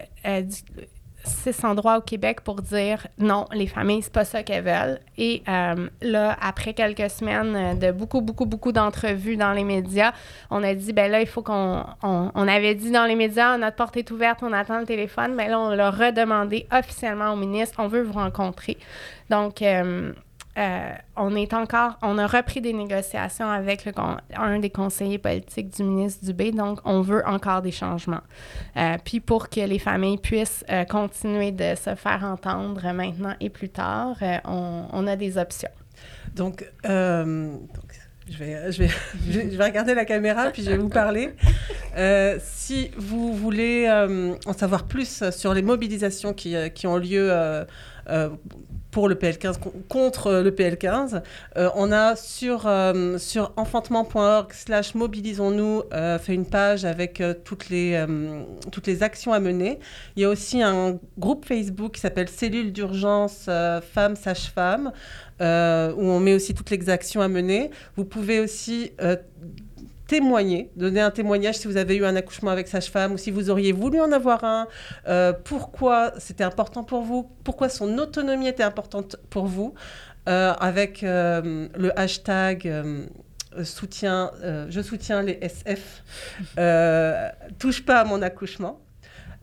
six 1.26 1.64
endroits 1.64 1.98
au 1.98 2.02
Québec 2.02 2.42
pour 2.42 2.62
dire 2.62 3.08
non, 3.18 3.46
les 3.52 3.68
familles, 3.68 4.02
c'est 4.02 4.14
pas 4.14 4.26
ça 4.26 4.44
qu'elles 4.44 4.64
veulent. 4.64 5.00
Et 5.18 5.44
euh, 5.48 5.88
là, 6.02 6.38
après 6.42 6.74
quelques 6.74 7.10
semaines 7.10 7.78
de 7.80 7.92
beaucoup, 7.92 8.22
beaucoup, 8.22 8.46
beaucoup 8.46 8.72
d'entrevues 8.72 9.38
dans 9.38 9.54
les 9.54 9.64
médias, 9.64 10.14
on 10.52 10.64
a 10.64 10.74
dit, 10.74 10.94
ben 10.94 11.12
là, 11.12 11.22
il 11.22 11.28
faut 11.28 11.42
qu'on. 11.42 11.84
On, 12.04 12.48
avait 12.48 12.76
dit 12.76 12.92
dans 12.92 13.06
les 13.06 13.16
médias, 13.16 13.58
notre 13.58 13.76
porte 13.76 13.98
est 13.98 14.10
ouverte, 14.12 14.44
on 14.44 14.54
attend 14.54 14.80
le 14.80 14.86
téléphone, 14.86 15.34
mais 15.36 15.50
là, 15.50 15.60
on 15.60 15.70
l'a 15.70 15.92
redemandé 15.92 16.68
officiellement 16.72 17.34
au 17.34 17.36
ministre, 17.36 17.76
on 17.80 17.88
veut 17.88 18.04
vous 18.04 18.14
rencontrer. 18.14 18.78
Donc, 19.30 19.62
euh, 19.62 20.14
euh, 20.58 20.94
on 21.18 21.36
est 21.36 21.54
encore, 21.54 21.98
on 22.02 22.18
a 22.18 22.28
repris 22.28 22.62
des 22.62 22.72
négociations 22.72 23.50
avec 23.50 23.90
un 24.36 24.60
des 24.60 24.70
conseillers 24.70 25.18
politiques 25.18 25.76
du 25.76 25.84
ministre 25.84 26.26
Dubé, 26.26 26.52
donc 26.52 26.80
on 26.86 27.02
veut 27.02 27.28
encore 27.28 27.62
des 27.62 27.72
changements. 27.72 28.22
Euh, 28.78 28.98
puis 29.04 29.20
pour 29.20 29.50
que 29.50 29.60
les 29.60 29.80
familles 29.80 30.18
puissent 30.18 30.64
euh, 30.70 30.86
continuer 30.86 31.52
de 31.52 31.76
se 31.76 31.96
faire 31.96 32.24
entendre 32.24 32.82
maintenant 32.94 33.36
et 33.42 33.50
plus 33.50 33.70
tard, 33.70 34.16
on, 34.46 35.08
a 35.08 35.16
des 35.18 35.38
options. 35.38 35.70
Donc, 36.34 36.66
je 36.84 38.38
vais, 38.40 38.72
je, 38.72 38.84
vais, 38.84 38.90
je 39.30 39.58
vais 39.58 39.64
regarder 39.64 39.94
la 39.94 40.06
caméra 40.06 40.52
puis 40.52 40.64
je 40.64 40.72
vais 40.72 40.78
vous 40.78 40.90
parler. 40.90 41.34
si 42.40 42.92
vous 42.98 43.34
voulez 43.34 43.90
en 44.46 44.54
savoir 44.54 44.86
plus 44.86 45.30
sur 45.32 45.54
les 45.54 45.62
mobilisations 45.62 46.34
qui, 46.34 46.56
qui 46.74 46.88
ont 46.88 46.98
lieu 46.98 47.30
pour 48.96 49.10
le 49.10 49.16
PL15, 49.16 49.58
contre 49.90 50.36
le 50.36 50.52
PL15. 50.52 51.22
Euh, 51.58 51.70
on 51.76 51.92
a 51.92 52.16
sur, 52.16 52.66
euh, 52.66 53.18
sur 53.18 53.52
enfantement.org 53.58 54.54
slash 54.54 54.96
mobilisons-nous 54.96 55.84
euh, 55.92 56.18
fait 56.18 56.34
une 56.34 56.46
page 56.46 56.86
avec 56.86 57.22
toutes, 57.44 57.68
les, 57.68 58.06
toutes 58.72 58.88
les 58.88 59.04
actions 59.04 59.34
à 59.34 59.42
mener. 59.42 59.80
Il 60.16 60.22
y 60.22 60.26
a 60.26 60.30
aussi 60.30 60.62
un 60.62 60.98
groupe 61.20 61.46
Facebook 61.46 61.96
qui 61.96 62.00
s'appelle 62.00 62.30
Cellule 62.30 62.72
d'urgence 62.72 63.50
femmes 63.94 64.16
sages-femmes, 64.16 64.94
où 65.42 65.44
on 65.44 66.22
met 66.22 66.34
aussi 66.34 66.54
toutes 66.54 66.70
les 66.70 66.90
actions 66.90 67.20
à 67.20 67.28
mener. 67.28 67.72
Vous 67.98 68.06
pouvez 68.06 68.40
aussi 68.40 68.94
témoigner, 70.08 70.72
donner 70.76 71.02
un 71.02 71.12
témoignage 71.12 71.56
si 71.58 71.68
vous 71.68 71.78
avez 71.78 71.96
eu 71.96 72.06
un 72.06 72.16
accouchement 72.16 72.52
avec 72.52 72.68
sage-femme 72.68 73.14
ou 73.14 73.18
si 73.18 73.32
vous 73.32 73.50
auriez 73.50 73.72
voulu 73.72 74.00
en 74.00 74.12
avoir 74.12 74.44
un, 74.44 74.68
euh, 75.08 75.34
pourquoi 75.34 76.14
c'était 76.20 76.44
important 76.44 76.84
pour 76.84 77.02
vous, 77.02 77.30
pourquoi 77.44 77.70
son 77.70 77.98
autonomie 77.98 78.48
était 78.48 78.64
importante 78.64 79.16
pour 79.30 79.46
vous, 79.46 79.74
euh, 80.28 80.54
avec 80.60 81.04
euh, 81.04 81.68
le 81.76 82.00
hashtag 82.00 82.72
soutien, 83.64 84.32
je 84.70 84.82
soutiens 84.82 85.22
les 85.22 85.40
SF, 85.42 86.04
touche 87.58 87.86
pas 87.86 88.02
à 88.02 88.04
mon 88.04 88.22
accouchement. 88.22 88.85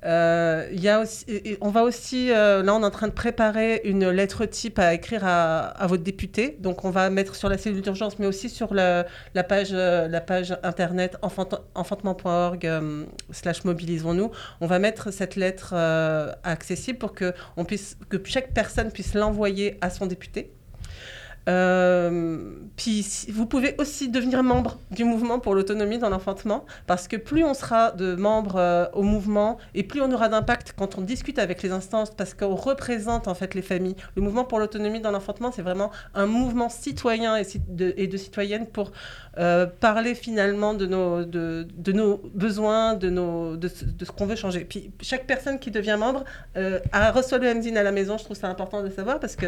Euh, 0.05 0.67
y 0.73 0.89
a 0.89 1.01
aussi, 1.01 1.25
on 1.61 1.71
va 1.71 1.83
aussi, 1.83 2.31
euh, 2.33 2.63
là, 2.63 2.75
on 2.75 2.83
est 2.83 2.85
en 2.85 2.91
train 2.91 3.09
de 3.09 3.13
préparer 3.13 3.81
une 3.85 4.09
lettre 4.11 4.47
type 4.47 4.79
à 4.79 4.95
écrire 4.95 5.25
à, 5.25 5.61
à 5.61 5.87
votre 5.87 6.03
député. 6.03 6.57
Donc, 6.61 6.85
on 6.85 6.91
va 6.91 7.09
mettre 7.11 7.35
sur 7.37 7.49
la 7.49 7.59
cellule 7.59 7.83
d'urgence, 7.83 8.19
mais 8.19 8.27
aussi 8.27 8.49
sur 8.49 8.75
la, 8.75 9.05
page, 9.49 9.71
euh, 9.73 10.09
la 10.09 10.21
page 10.21 10.57
internet 10.63 11.17
enfant- 11.23 11.49
enfantement.org 11.75 12.69
slash 13.31 13.65
mobilisons-nous. 13.65 14.31
On 14.61 14.67
va 14.67 14.79
mettre 14.79 15.13
cette 15.13 15.37
lettre 15.37 15.75
accessible 16.43 16.99
pour 16.99 17.15
que, 17.15 17.33
on 17.57 17.65
puisse, 17.65 17.97
que 18.09 18.17
chaque 18.25 18.53
personne 18.53 18.91
puisse 18.91 19.15
l'envoyer 19.15 19.79
à 19.81 19.91
son 19.91 20.07
député. 20.07 20.53
Euh, 21.49 22.53
puis 22.77 23.05
vous 23.31 23.47
pouvez 23.47 23.75
aussi 23.79 24.09
devenir 24.09 24.45
membre 24.45 24.79
du 24.93 25.05
mouvement 25.05 25.41
pour 25.41 25.55
l'autonomie 25.57 25.99
dans 25.99 26.09
l'enfantement 26.09 26.65
parce 26.87 27.09
que 27.09 27.17
plus 27.17 27.43
on 27.45 27.53
sera 27.53 27.91
de 27.91 28.15
membres 28.15 28.57
euh, 28.57 28.87
au 28.93 29.03
mouvement 29.03 29.59
et 29.75 29.83
plus 29.83 30.01
on 30.01 30.13
aura 30.13 30.29
d'impact 30.29 30.75
quand 30.79 30.99
on 30.99 31.01
discute 31.01 31.41
avec 31.41 31.63
les 31.63 31.73
instances 31.73 32.11
parce 32.11 32.35
qu'on 32.35 32.55
représente 32.55 33.27
en 33.27 33.35
fait 33.35 33.55
les 33.55 33.63
familles. 33.63 33.97
Le 34.15 34.23
mouvement 34.23 34.45
pour 34.45 34.61
l'autonomie 34.61 35.01
dans 35.01 35.11
l'enfantement 35.11 35.51
c'est 35.51 35.63
vraiment 35.63 35.91
un 36.15 36.27
mouvement 36.27 36.69
citoyen 36.69 37.37
et, 37.37 37.45
de, 37.69 37.93
et 37.97 38.07
de 38.07 38.17
citoyennes 38.17 38.67
pour 38.67 38.93
euh, 39.39 39.67
parler 39.67 40.15
finalement 40.15 40.75
de 40.75 40.87
nos, 40.87 41.25
besoins, 42.35 42.95
de, 42.95 43.69
ce- 43.69 44.11
qu'on 44.13 44.27
veut 44.27 44.37
changer. 44.37 44.65
Puis 44.65 44.93
chaque 45.01 45.27
personne 45.27 45.59
qui 45.59 45.71
devient 45.73 45.97
membre 45.99 46.25
a 46.93 47.11
reçoit 47.11 47.39
le 47.39 47.53
MZIN 47.55 47.75
à 47.77 47.83
la 47.83 47.93
maison, 47.93 48.17
je 48.17 48.25
trouve 48.25 48.37
ça 48.37 48.49
important 48.49 48.83
de 48.83 48.91
savoir 48.91 49.19
parce 49.19 49.35
que 49.37 49.47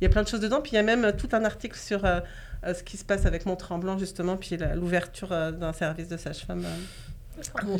il 0.00 0.04
y 0.04 0.06
a 0.06 0.10
plein 0.10 0.22
de 0.22 0.28
choses 0.28 0.40
dedans. 0.40 0.60
Puis 0.60 0.72
il 0.72 0.76
y 0.76 0.78
a 0.78 0.82
même 0.82 1.04
euh, 1.04 1.12
tout 1.12 1.28
un 1.32 1.44
article 1.44 1.76
sur 1.78 2.04
euh, 2.04 2.20
euh, 2.66 2.74
ce 2.74 2.82
qui 2.82 2.96
se 2.96 3.04
passe 3.04 3.26
avec 3.26 3.46
Mont-Tremblant, 3.46 3.98
justement, 3.98 4.36
puis 4.36 4.58
l'ouverture 4.74 5.32
euh, 5.32 5.50
d'un 5.52 5.72
service 5.72 6.08
de 6.08 6.16
sage-femme. 6.16 6.64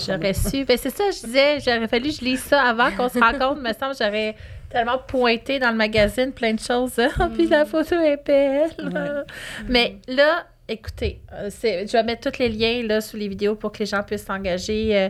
J'aurais 0.07 0.35
su. 0.35 0.65
Ben, 0.65 0.77
c'est 0.81 0.91
ça, 0.95 1.05
je 1.11 1.27
disais, 1.27 1.59
j'aurais 1.61 1.89
fallu 1.89 2.11
que 2.11 2.17
je 2.17 2.25
lise 2.25 2.43
ça 2.43 2.63
avant 2.63 2.93
qu'on 2.93 3.09
se 3.09 3.19
rencontre. 3.19 3.61
me 3.61 3.73
semble 3.73 3.95
j'aurais 3.99 4.37
tellement 4.71 4.99
pointé 4.99 5.59
dans 5.59 5.71
le 5.71 5.77
magazine 5.77 6.33
plein 6.33 6.55
de 6.55 6.61
choses. 6.61 6.93
Ah, 7.19 7.29
puis 7.35 7.49
la 7.49 7.65
photo 7.65 7.97
est 7.97 8.25
belle. 8.25 8.71
Ouais. 8.79 9.25
Mais 9.69 9.97
là, 10.07 10.47
écoutez, 10.69 11.23
c'est- 11.51 11.87
je 11.89 11.93
vais 11.93 12.05
mettre 12.05 12.31
tous 12.31 12.39
les 12.39 12.51
liens 12.51 12.87
là, 12.87 13.01
sous 13.01 13.17
les 13.17 13.27
vidéos 13.27 13.57
pour 13.57 13.73
que 13.73 13.79
les 13.79 13.87
gens 13.87 14.03
puissent 14.05 14.27
s'engager 14.27 14.97
euh, 14.97 15.09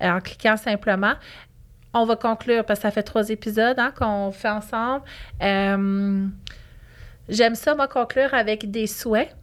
en 0.00 0.20
cliquant 0.20 0.56
simplement. 0.56 1.14
On 1.98 2.04
va 2.04 2.14
conclure 2.14 2.64
parce 2.64 2.78
que 2.78 2.82
ça 2.82 2.90
fait 2.92 3.02
trois 3.02 3.28
épisodes 3.28 3.76
hein, 3.76 3.92
qu'on 3.96 4.30
fait 4.30 4.48
ensemble. 4.48 5.02
Euh, 5.42 6.26
J'aime 7.28 7.56
ça, 7.56 7.74
moi, 7.74 7.88
conclure 7.88 8.32
avec 8.34 8.70
des 8.70 8.86
souhaits. 8.86 9.34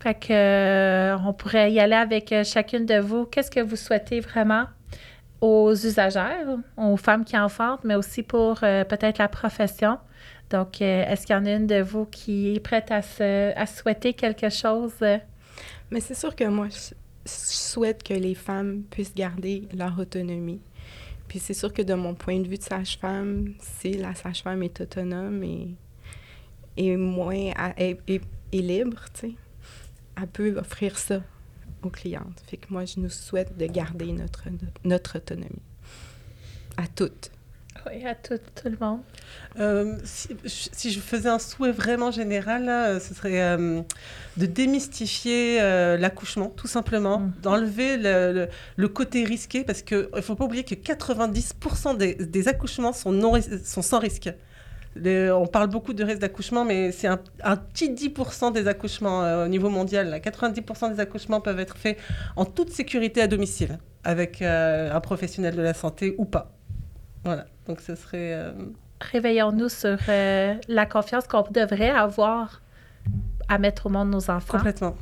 Fait 0.00 0.14
que, 0.14 0.32
euh, 0.32 1.16
on 1.24 1.32
pourrait 1.32 1.72
y 1.72 1.78
aller 1.78 1.94
avec 1.94 2.32
euh, 2.32 2.42
chacune 2.42 2.86
de 2.86 2.98
vous. 2.98 3.24
Qu'est-ce 3.24 3.52
que 3.52 3.60
vous 3.60 3.76
souhaitez 3.76 4.18
vraiment 4.18 4.64
aux 5.40 5.72
usagères, 5.72 6.58
aux 6.76 6.96
femmes 6.96 7.24
qui 7.24 7.38
enfantent, 7.38 7.84
mais 7.84 7.94
aussi 7.94 8.24
pour 8.24 8.58
peut-être 8.60 9.18
la 9.18 9.28
profession? 9.28 9.98
Donc, 10.50 10.80
est-ce 10.80 11.26
qu'il 11.26 11.36
y 11.36 11.38
en 11.38 11.46
a 11.46 11.52
une 11.52 11.66
de 11.66 11.82
vous 11.82 12.06
qui 12.06 12.56
est 12.56 12.60
prête 12.60 12.90
à, 12.90 13.66
souhaiter 13.66 14.12
quelque 14.12 14.48
chose? 14.48 14.94
Mais 15.90 16.00
c'est 16.00 16.14
sûr 16.14 16.34
que 16.34 16.44
moi, 16.44 16.68
je 16.68 16.94
souhaite 17.26 18.02
que 18.02 18.14
les 18.14 18.34
femmes 18.34 18.82
puissent 18.90 19.14
garder 19.14 19.68
leur 19.76 19.98
autonomie. 19.98 20.60
C'est 21.40 21.54
sûr 21.54 21.72
que 21.72 21.82
de 21.82 21.94
mon 21.94 22.14
point 22.14 22.40
de 22.40 22.48
vue 22.48 22.58
de 22.58 22.62
sage-femme, 22.62 23.54
si 23.60 23.92
la 23.94 24.14
sage-femme 24.14 24.62
est 24.62 24.80
autonome 24.80 25.42
et, 25.42 25.68
et 26.76 26.96
moins 26.96 27.34
est, 27.76 27.98
est- 28.06 28.22
est 28.52 28.58
libre, 28.58 29.04
tu 29.14 29.20
sais, 29.20 29.32
elle 30.20 30.28
peut 30.28 30.56
offrir 30.58 30.98
ça 30.98 31.22
aux 31.82 31.90
clientes. 31.90 32.42
Fait 32.46 32.56
que 32.56 32.66
moi, 32.70 32.84
je 32.84 33.00
nous 33.00 33.10
souhaite 33.10 33.56
de 33.56 33.66
garder 33.66 34.12
notre, 34.12 34.44
notre 34.84 35.18
autonomie. 35.18 35.62
À 36.76 36.86
toutes. 36.86 37.30
Oui, 37.88 38.04
à 38.04 38.14
tout, 38.16 38.34
tout 38.54 38.68
le 38.68 38.76
monde. 38.80 39.00
Euh, 39.60 39.94
si, 40.04 40.28
si 40.44 40.90
je 40.90 40.98
faisais 40.98 41.28
un 41.28 41.38
souhait 41.38 41.70
vraiment 41.70 42.10
général, 42.10 42.64
là, 42.64 42.86
euh, 42.88 43.00
ce 43.00 43.14
serait 43.14 43.40
euh, 43.40 43.80
de 44.36 44.46
démystifier 44.46 45.58
euh, 45.60 45.96
l'accouchement, 45.96 46.48
tout 46.48 46.66
simplement, 46.66 47.20
Mm. 47.20 47.32
d'enlever 47.42 47.96
le, 47.96 48.32
le- 48.32 48.48
le 48.76 48.88
côté 48.88 49.24
risqué, 49.24 49.62
parce 49.62 49.82
qu'il 49.82 50.08
ne 50.14 50.20
faut 50.20 50.34
pas 50.34 50.44
oublier 50.46 50.64
que 50.64 50.74
90% 50.74 51.96
des, 51.96 52.14
des 52.16 52.48
accouchements 52.48 52.92
sont, 52.92 53.12
non, 53.12 53.32
ris- 53.32 53.64
sont 53.64 53.82
sans 53.82 54.00
risque. 54.00 54.30
Les- 54.96 55.30
on 55.30 55.46
parle 55.46 55.68
beaucoup 55.68 55.92
de 55.92 56.02
risque 56.02 56.18
d'accouchement, 56.20 56.64
mais 56.64 56.90
c'est 56.90 57.06
un, 57.06 57.20
un 57.44 57.56
petit 57.56 57.90
10% 57.90 58.50
des 58.52 58.66
accouchements 58.66 59.22
euh, 59.22 59.44
au 59.44 59.48
niveau 59.48 59.68
mondial. 59.70 60.08
là. 60.10 60.18
90% 60.18 60.92
des 60.94 61.00
accouchements 61.00 61.40
peuvent 61.40 61.60
être 61.60 61.76
faits 61.76 61.98
en 62.34 62.44
toute 62.46 62.70
sécurité 62.72 63.22
à 63.22 63.26
domicile, 63.28 63.78
avec 64.04 64.42
euh, 64.42 64.92
un 64.92 65.00
professionnel 65.00 65.54
de 65.54 65.62
la 65.62 65.74
santé 65.74 66.14
ou 66.18 66.24
pas. 66.24 66.52
Voilà, 67.26 67.44
donc 67.66 67.80
ce 67.80 67.96
serait... 67.96 68.32
euh, 68.32 68.52
Réveillons-nous 69.00 69.68
sur 69.68 69.98
euh, 70.08 70.54
la 70.68 70.86
confiance 70.86 71.26
qu'on 71.26 71.42
devrait 71.50 71.90
avoir 71.90 72.62
à 73.48 73.58
mettre 73.58 73.86
au 73.86 73.88
monde 73.90 74.10
nos 74.10 74.30
enfants. 74.30 74.56
Complètement. 74.56 74.94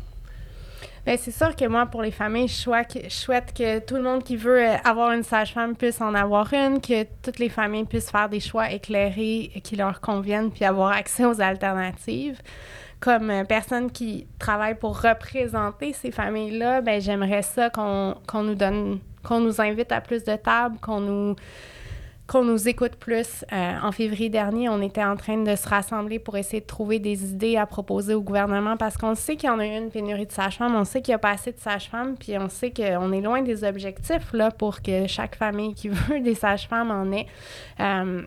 Bien, 1.04 1.16
c'est 1.18 1.30
sûr 1.30 1.54
que 1.54 1.66
moi, 1.66 1.84
pour 1.84 2.00
les 2.00 2.10
familles, 2.10 2.48
je 2.48 2.54
souhaite, 2.54 2.94
que, 2.94 3.04
je 3.04 3.14
souhaite 3.14 3.52
que 3.52 3.78
tout 3.80 3.96
le 3.96 4.02
monde 4.02 4.24
qui 4.24 4.36
veut 4.36 4.66
euh, 4.66 4.76
avoir 4.84 5.12
une 5.12 5.22
sage-femme 5.22 5.76
puisse 5.76 6.00
en 6.00 6.14
avoir 6.14 6.50
une, 6.54 6.80
que 6.80 7.04
toutes 7.22 7.38
les 7.38 7.50
familles 7.50 7.84
puissent 7.84 8.10
faire 8.10 8.30
des 8.30 8.40
choix 8.40 8.70
éclairés 8.70 9.52
qui 9.62 9.76
leur 9.76 10.00
conviennent, 10.00 10.50
puis 10.50 10.64
avoir 10.64 10.92
accès 10.92 11.26
aux 11.26 11.42
alternatives. 11.42 12.40
Comme 13.00 13.44
personne 13.46 13.92
qui 13.92 14.26
travaille 14.38 14.76
pour 14.76 14.98
représenter 14.98 15.92
ces 15.92 16.10
familles-là, 16.10 16.80
ben 16.80 17.02
j'aimerais 17.02 17.42
ça 17.42 17.68
qu'on 17.68 18.14
qu'on 18.26 18.42
nous 18.42 18.54
donne, 18.54 18.98
qu'on 19.22 19.40
nous 19.40 19.60
invite 19.60 19.92
à 19.92 20.00
plus 20.00 20.24
de 20.24 20.36
tables, 20.36 20.78
qu'on 20.80 21.00
nous 21.00 21.36
qu'on 22.26 22.42
nous 22.42 22.68
écoute 22.68 22.96
plus. 22.96 23.44
Euh, 23.52 23.74
en 23.82 23.92
février 23.92 24.30
dernier, 24.30 24.68
on 24.68 24.80
était 24.80 25.04
en 25.04 25.16
train 25.16 25.42
de 25.42 25.56
se 25.56 25.68
rassembler 25.68 26.18
pour 26.18 26.36
essayer 26.36 26.60
de 26.60 26.66
trouver 26.66 26.98
des 26.98 27.24
idées 27.24 27.56
à 27.56 27.66
proposer 27.66 28.14
au 28.14 28.22
gouvernement 28.22 28.76
parce 28.76 28.96
qu'on 28.96 29.14
sait 29.14 29.36
qu'il 29.36 29.48
y 29.48 29.52
en 29.52 29.58
a 29.58 29.66
eu 29.66 29.76
une 29.76 29.90
pénurie 29.90 30.26
de 30.26 30.32
sages-femmes, 30.32 30.74
on 30.74 30.84
sait 30.84 31.02
qu'il 31.02 31.12
n'y 31.12 31.16
a 31.16 31.18
pas 31.18 31.30
assez 31.30 31.52
de 31.52 31.58
sages-femmes, 31.58 32.16
puis 32.18 32.36
on 32.38 32.48
sait 32.48 32.70
qu'on 32.70 33.12
est 33.12 33.20
loin 33.20 33.42
des 33.42 33.64
objectifs 33.64 34.32
là, 34.32 34.50
pour 34.50 34.80
que 34.80 35.06
chaque 35.06 35.36
famille 35.36 35.74
qui 35.74 35.88
veut 35.90 36.20
des 36.20 36.34
sages-femmes 36.34 36.90
en 36.90 37.12
ait. 37.12 37.26
Euh, 37.80 38.22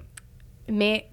mais 0.69 1.07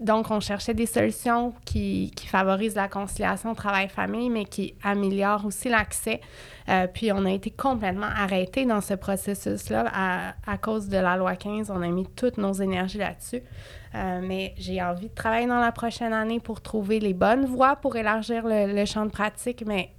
donc, 0.00 0.32
on 0.32 0.40
cherchait 0.40 0.74
des 0.74 0.86
solutions 0.86 1.54
qui, 1.64 2.12
favorisent 2.26 2.74
la 2.74 2.88
conciliation 2.88 3.54
travail-famille, 3.54 4.28
mais 4.28 4.44
qui 4.44 4.74
améliorent 4.82 5.46
aussi 5.46 5.68
l'accès. 5.68 6.20
Euh, 6.68 6.88
puis, 6.92 7.12
on 7.12 7.24
a 7.24 7.30
été 7.30 7.50
complètement 7.50 8.08
arrêté 8.08 8.64
dans 8.66 8.80
ce 8.80 8.94
processus-là 8.94 9.84
à, 9.94 10.34
à 10.46 10.58
cause 10.58 10.88
de 10.88 10.98
la 10.98 11.16
loi 11.16 11.36
15. 11.36 11.70
On 11.70 11.80
a 11.80 11.88
mis 11.88 12.06
toutes 12.16 12.38
nos 12.38 12.52
énergies 12.52 12.98
là-dessus. 12.98 13.42
Euh, 13.94 14.20
mais 14.20 14.54
j'ai 14.58 14.82
envie 14.82 15.08
de 15.08 15.14
travailler 15.14 15.46
dans 15.46 15.60
la 15.60 15.70
prochaine 15.70 16.12
année 16.12 16.40
pour 16.40 16.60
trouver 16.60 16.98
les 16.98 17.14
bonnes 17.14 17.46
voies 17.46 17.76
pour 17.76 17.94
élargir 17.94 18.44
le, 18.44 18.74
le 18.74 18.84
champ 18.86 19.06
de 19.06 19.12
pratique, 19.12 19.62
mais 19.64 19.90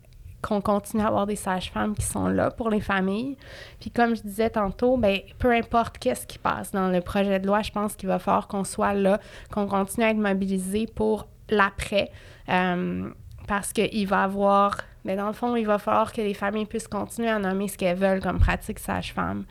qu'on 0.46 0.62
continue 0.62 1.02
à 1.02 1.08
avoir 1.08 1.26
des 1.26 1.36
sages-femmes 1.36 1.96
qui 1.96 2.06
sont 2.06 2.28
là 2.28 2.52
pour 2.52 2.70
les 2.70 2.82
familles. 2.82 3.36
Puis 3.80 3.90
comme 3.90 4.16
je 4.16 4.22
disais 4.22 4.50
tantôt, 4.50 4.98
ben 4.98 5.20
peu 5.40 5.52
importe 5.52 5.98
qu'est-ce 5.98 6.28
qui 6.28 6.38
passe 6.38 6.72
dans 6.72 6.90
le 6.90 7.02
projet 7.02 7.40
de 7.40 7.48
loi, 7.48 7.62
je 7.62 7.72
pense 7.72 7.96
qu'il 7.96 8.08
va 8.08 8.20
falloir 8.20 8.48
qu'on 8.48 8.64
soit 8.64 8.94
là, 8.94 9.20
qu'on 9.52 9.66
continue 9.66 10.06
à 10.06 10.10
être 10.12 10.18
mobilisé 10.18 10.88
pour 10.94 11.28
l'après. 11.50 12.12
Euh, 12.50 13.10
parce 13.48 13.74
qu'il 13.74 14.08
va 14.08 14.24
avoir, 14.24 14.78
mais 15.04 15.16
dans 15.16 15.28
le 15.28 15.34
fond, 15.34 15.56
il 15.56 15.66
va 15.66 15.78
falloir 15.78 16.12
que 16.12 16.22
les 16.22 16.34
familles 16.34 16.66
puissent 16.66 16.88
continuer 16.88 17.30
à 17.30 17.40
nommer 17.40 17.68
ce 17.68 17.78
qu'elles 17.78 17.98
veulent 17.98 18.22
comme 18.22 18.40
pratique 18.40 18.80
sage-femme. 18.80 19.46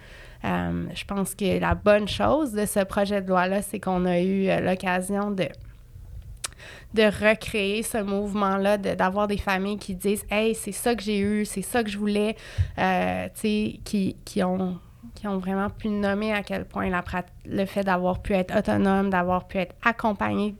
Euh, 0.44 0.86
je 0.94 1.04
pense 1.04 1.34
que 1.34 1.58
la 1.58 1.74
bonne 1.74 2.06
chose 2.06 2.52
de 2.52 2.66
ce 2.66 2.84
projet 2.84 3.22
de 3.22 3.28
loi-là, 3.28 3.62
c'est 3.62 3.80
qu'on 3.80 4.04
a 4.04 4.20
eu 4.20 4.48
euh, 4.48 4.60
l'occasion 4.60 5.30
de 5.30 5.48
de 6.94 7.02
recréer 7.02 7.82
ce 7.82 7.98
mouvement-là, 7.98 8.78
de- 8.78 8.94
d'avoir 8.94 9.26
des 9.26 9.36
familles 9.36 9.78
qui 9.78 9.94
disent 9.94 10.24
Hey, 10.30 10.54
c'est 10.54 10.72
ça 10.72 10.94
que 10.94 11.02
j'ai 11.02 11.18
eu, 11.18 11.44
c'est 11.44 11.62
ça 11.62 11.82
que 11.82 11.90
je 11.90 11.98
voulais, 11.98 12.36
euh, 12.78 13.26
tu 13.34 13.40
sais, 13.40 13.80
qui, 13.84 14.16
qui, 14.24 14.42
ont, 14.42 14.78
qui 15.14 15.26
ont 15.26 15.38
vraiment 15.38 15.68
pu 15.68 15.88
nommer 15.88 16.32
à 16.32 16.42
quel 16.42 16.64
point 16.64 16.88
la, 16.88 17.04
le 17.44 17.66
fait 17.66 17.82
d'avoir 17.82 18.22
pu 18.22 18.32
être 18.34 18.56
autonome, 18.56 19.10
d'avoir 19.10 19.46
pu 19.46 19.58
être 19.58 19.74
accompagné 19.84 20.54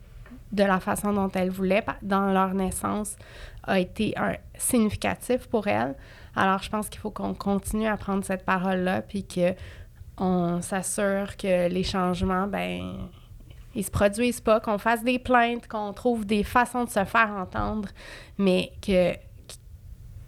de 0.53 0.64
la 0.64 0.80
façon 0.80 1.12
dont 1.12 1.30
elles 1.35 1.51
voulaient 1.51 1.85
dans 2.03 2.32
leur 2.32 2.55
naissance 2.55 3.16
a 3.64 3.78
été 3.80 4.14
un, 4.16 4.35
significatif 4.57 5.47
pour 5.49 5.66
elles. 5.66 5.95
Alors, 6.37 6.62
je 6.62 6.68
pense 6.70 6.89
qu'il 6.89 7.01
faut 7.01 7.11
qu'on 7.11 7.35
continue 7.35 7.87
à 7.87 7.97
prendre 7.97 8.24
cette 8.24 8.45
parole-là, 8.45 9.03
puis 9.03 9.24
que 9.24 9.55
on 10.16 10.61
s'assure 10.62 11.37
que 11.37 11.68
les 11.68 11.82
changements, 11.82 12.47
ben 12.47 13.09
ils 13.75 13.85
se 13.85 13.91
produisent 13.91 14.41
pas, 14.41 14.61
qu'on 14.61 14.79
fasse 14.79 15.03
des 15.03 15.18
plaintes, 15.18 15.66
qu'on 15.68 15.93
trouve 15.93 16.25
des 16.25 16.45
façons 16.45 16.85
de 16.85 16.91
se 16.91 17.05
faire 17.05 17.31
entendre, 17.31 17.89
mais 18.39 18.72
que 18.81 19.12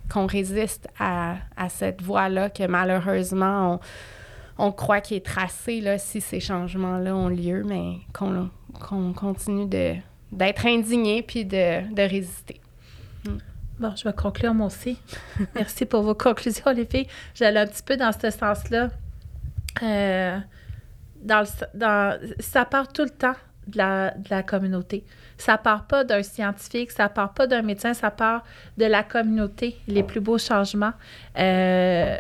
qu'on 0.09 0.27
résiste 0.27 0.89
à, 1.01 1.35
à 1.57 1.69
cette 1.69 2.01
voie-là 2.01 2.49
que 2.49 2.65
malheureusement 2.67 3.81
on, 4.59 4.67
on 4.67 4.73
croit 4.73 5.01
qu'il 5.01 5.17
est 5.17 5.27
tracé 5.27 5.81
là, 5.81 5.99
si 5.99 6.21
ces 6.21 6.39
changements-là 6.39 7.15
ont 7.15 7.29
lieu, 7.29 7.65
mais 7.65 7.99
qu'on 8.13 9.13
continue 9.13 9.67
d'être 10.33 10.67
indigné 10.67 11.23
puis 11.23 11.45
de, 11.45 11.93
de 11.93 12.03
résister. 12.03 12.61
Bon, 13.79 13.95
je 13.95 14.05
vais 14.05 14.15
conclure 14.15 14.55
moi 14.55 14.69
aussi. 14.69 14.97
Merci 15.55 15.85
pour 15.85 16.03
vos 16.03 16.15
conclusions, 16.15 16.71
les 16.71 16.87
filles. 16.87 17.09
J'allais 17.35 17.61
un 17.61 17.67
petit 17.67 17.83
peu 17.83 17.97
dans 17.97 18.13
ce 18.13 18.31
sens-là. 18.31 18.91
Euh, 19.83 20.39
dans, 21.27 21.45
dans, 21.75 22.19
ça 22.39 22.65
part 22.65 22.93
tout 22.93 23.05
le 23.05 23.11
temps 23.11 23.35
de 23.67 23.79
la, 23.79 24.13
de 24.13 24.29
la 24.31 24.43
communauté. 24.43 25.05
Ça 25.39 25.59
part 25.59 25.87
pas 25.87 26.05
d'un 26.05 26.23
scientifique, 26.23 26.91
ça 26.91 27.09
part 27.09 27.33
pas 27.35 27.47
d'un 27.47 27.63
médecin, 27.63 27.95
ça 27.95 28.11
part 28.11 28.43
de 28.79 28.85
la 28.87 29.03
communauté, 29.03 29.77
les 29.87 30.03
plus 30.03 30.21
beaux 30.21 30.39
changements. 30.39 30.93
Euh, 31.39 32.17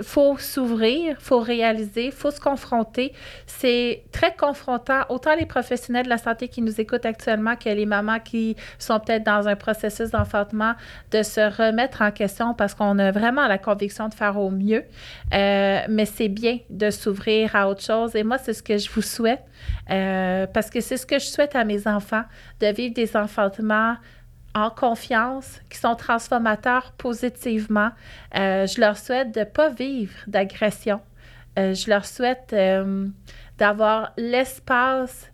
Il 0.00 0.04
faut 0.04 0.38
s'ouvrir, 0.38 1.16
faut 1.20 1.40
réaliser, 1.40 2.10
faut 2.10 2.30
se 2.30 2.40
confronter. 2.40 3.12
C'est 3.46 4.04
très 4.12 4.34
confrontant, 4.34 5.02
autant 5.08 5.34
les 5.34 5.46
professionnels 5.46 6.04
de 6.04 6.10
la 6.10 6.18
santé 6.18 6.48
qui 6.48 6.62
nous 6.62 6.80
écoutent 6.80 7.06
actuellement 7.06 7.56
que 7.56 7.68
les 7.68 7.86
mamans 7.86 8.20
qui 8.20 8.56
sont 8.78 8.98
peut-être 9.00 9.24
dans 9.24 9.46
un 9.48 9.56
processus 9.56 10.10
d'enfantement, 10.10 10.74
de 11.10 11.22
se 11.22 11.40
remettre 11.40 12.02
en 12.02 12.10
question 12.10 12.54
parce 12.54 12.74
qu'on 12.74 12.98
a 12.98 13.10
vraiment 13.10 13.46
la 13.46 13.58
conviction 13.58 14.08
de 14.08 14.14
faire 14.14 14.38
au 14.38 14.50
mieux. 14.50 14.84
Euh, 15.32 15.80
mais 15.88 16.06
c'est 16.06 16.28
bien 16.28 16.58
de 16.70 16.90
s'ouvrir 16.90 17.54
à 17.56 17.68
autre 17.68 17.82
chose. 17.82 18.16
Et 18.16 18.22
moi, 18.22 18.38
c'est 18.38 18.52
ce 18.52 18.62
que 18.62 18.78
je 18.78 18.90
vous 18.90 19.02
souhaite. 19.02 19.42
Euh, 19.90 20.46
parce 20.46 20.70
que 20.70 20.80
c'est 20.80 20.96
ce 20.96 21.06
que 21.06 21.18
je 21.18 21.26
souhaite 21.26 21.56
à 21.56 21.64
mes 21.64 21.86
enfants, 21.86 22.24
de 22.60 22.66
vivre 22.68 22.94
des 22.94 23.16
enfantements 23.16 23.96
en 24.54 24.70
confiance, 24.70 25.60
qui 25.68 25.78
sont 25.78 25.96
transformateurs 25.96 26.92
positivement. 26.92 27.90
Euh, 28.36 28.66
je 28.66 28.80
leur 28.80 28.96
souhaite 28.96 29.34
de 29.34 29.40
ne 29.40 29.44
pas 29.44 29.68
vivre 29.68 30.14
d'agression. 30.26 31.00
Euh, 31.58 31.74
je 31.74 31.90
leur 31.90 32.04
souhaite 32.04 32.54
d'avoir 33.58 34.12
l'espace 34.16 35.30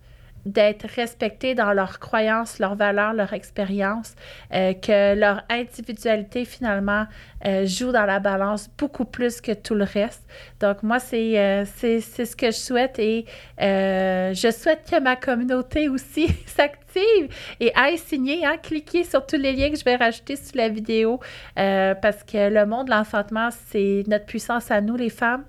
d'être 0.46 0.86
respectés 0.86 1.54
dans 1.54 1.72
leurs 1.72 1.98
croyances, 1.98 2.58
leurs 2.58 2.74
valeurs, 2.74 3.12
leur 3.12 3.32
expérience, 3.32 4.14
euh, 4.52 4.72
que 4.74 5.14
leur 5.14 5.42
individualité 5.48 6.44
finalement 6.44 7.06
euh, 7.46 7.66
joue 7.66 7.92
dans 7.92 8.06
la 8.06 8.20
balance 8.20 8.68
beaucoup 8.78 9.04
plus 9.04 9.40
que 9.40 9.52
tout 9.52 9.74
le 9.74 9.84
reste. 9.84 10.22
Donc 10.60 10.82
moi, 10.82 10.98
c'est 10.98 11.38
euh, 11.38 11.64
ce 11.64 12.36
que 12.36 12.46
je 12.46 12.56
souhaite 12.56 12.98
et 12.98 13.26
je 13.58 14.50
souhaite 14.50 14.88
que 14.90 15.00
ma 15.00 15.16
communauté 15.16 15.88
aussi 15.88 16.28
s'active 16.46 17.28
et 17.60 17.72
aille 17.74 17.98
signer, 17.98 18.44
hein, 18.44 18.56
cliquer 18.62 19.04
sur 19.04 19.24
tous 19.24 19.36
les 19.36 19.52
liens 19.52 19.70
que 19.70 19.76
je 19.76 19.84
vais 19.84 19.96
rajouter 19.96 20.36
sous 20.36 20.56
la 20.56 20.68
vidéo 20.68 21.20
parce 21.54 22.24
que 22.24 22.48
le 22.48 22.66
monde 22.66 22.86
de 22.86 22.90
l'enfantement, 22.90 23.50
c'est 23.68 24.04
notre 24.06 24.26
puissance 24.26 24.70
à 24.70 24.80
nous 24.80 24.96
les 24.96 25.10
femmes. 25.10 25.44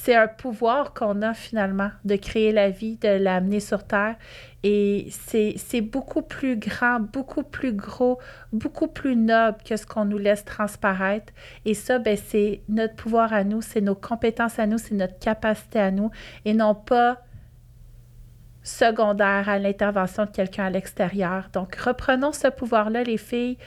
C'est 0.00 0.14
un 0.14 0.28
pouvoir 0.28 0.94
qu'on 0.94 1.22
a 1.22 1.34
finalement 1.34 1.90
de 2.04 2.14
créer 2.14 2.52
la 2.52 2.70
vie, 2.70 2.96
de 2.98 3.08
l'amener 3.08 3.58
sur 3.58 3.84
Terre. 3.84 4.14
Et 4.62 5.08
c'est 5.10 5.80
beaucoup 5.80 6.22
plus 6.22 6.56
grand, 6.56 7.00
beaucoup 7.00 7.42
plus 7.42 7.72
gros, 7.72 8.20
beaucoup 8.52 8.86
plus 8.86 9.16
noble 9.16 9.58
que 9.64 9.76
ce 9.76 9.86
qu'on 9.86 10.04
nous 10.04 10.18
laisse 10.18 10.44
transparaître. 10.44 11.32
Et 11.64 11.74
ça, 11.74 11.98
ben, 11.98 12.16
c'est 12.16 12.62
notre 12.68 12.94
pouvoir 12.94 13.32
à 13.32 13.42
nous, 13.42 13.60
c'est 13.60 13.80
nos 13.80 13.96
compétences 13.96 14.60
à 14.60 14.66
nous, 14.66 14.78
c'est 14.78 14.94
notre 14.94 15.18
capacité 15.18 15.80
à 15.80 15.90
nous, 15.90 16.12
et 16.44 16.54
non 16.54 16.76
pas 16.76 17.20
secondaire 18.62 19.48
à 19.48 19.58
l'intervention 19.58 20.26
de 20.26 20.30
quelqu'un 20.30 20.66
à 20.66 20.70
l'extérieur. 20.70 21.48
Donc, 21.52 21.74
reprenons 21.74 22.32
ce 22.32 22.48
pouvoir-là, 22.48 23.02
les 23.02 23.18
filles. 23.18 23.58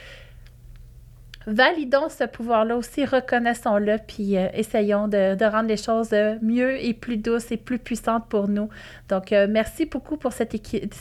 Validons 1.46 2.08
ce 2.08 2.24
pouvoir-là 2.24 2.76
aussi, 2.76 3.04
reconnaissons-le, 3.04 3.98
puis 4.06 4.36
euh, 4.36 4.48
essayons 4.54 5.08
de, 5.08 5.44
rendre 5.44 5.68
les 5.68 5.76
choses 5.76 6.12
euh, 6.12 6.36
mieux 6.42 6.82
et 6.82 6.94
plus 6.94 7.16
douces 7.16 7.50
et 7.50 7.56
plus 7.56 7.78
puissantes 7.78 8.28
pour 8.28 8.48
nous. 8.48 8.68
Donc, 9.08 9.32
euh, 9.32 9.46
merci 9.48 9.86
beaucoup 9.86 10.16
pour 10.16 10.32
cette, 10.32 10.54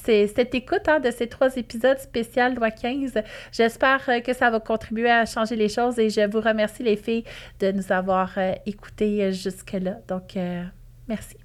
cette 0.08 0.56
écoute 0.56 0.88
hein, 0.88 1.00
de 1.00 1.12
ces 1.12 1.28
trois 1.28 1.56
épisodes 1.56 2.00
spécial 2.00 2.56
loi 2.56 2.72
15. 2.72 3.14
J'espère 3.52 4.24
que 4.24 4.34
ça 4.34 4.50
va 4.50 4.60
contribuer 4.60 5.12
à 5.12 5.26
changer 5.26 5.56
les 5.56 5.70
choses 5.70 6.00
et 6.00 6.10
je 6.10 6.30
vous 6.30 6.42
remercie 6.42 6.84
les 6.84 6.98
filles 6.98 7.24
de 7.60 7.72
nous 7.72 7.92
avoir 7.92 8.38
écoutés 8.66 9.32
jusque-là. 9.32 9.98
Donc, 10.08 10.38
merci. 11.08 11.41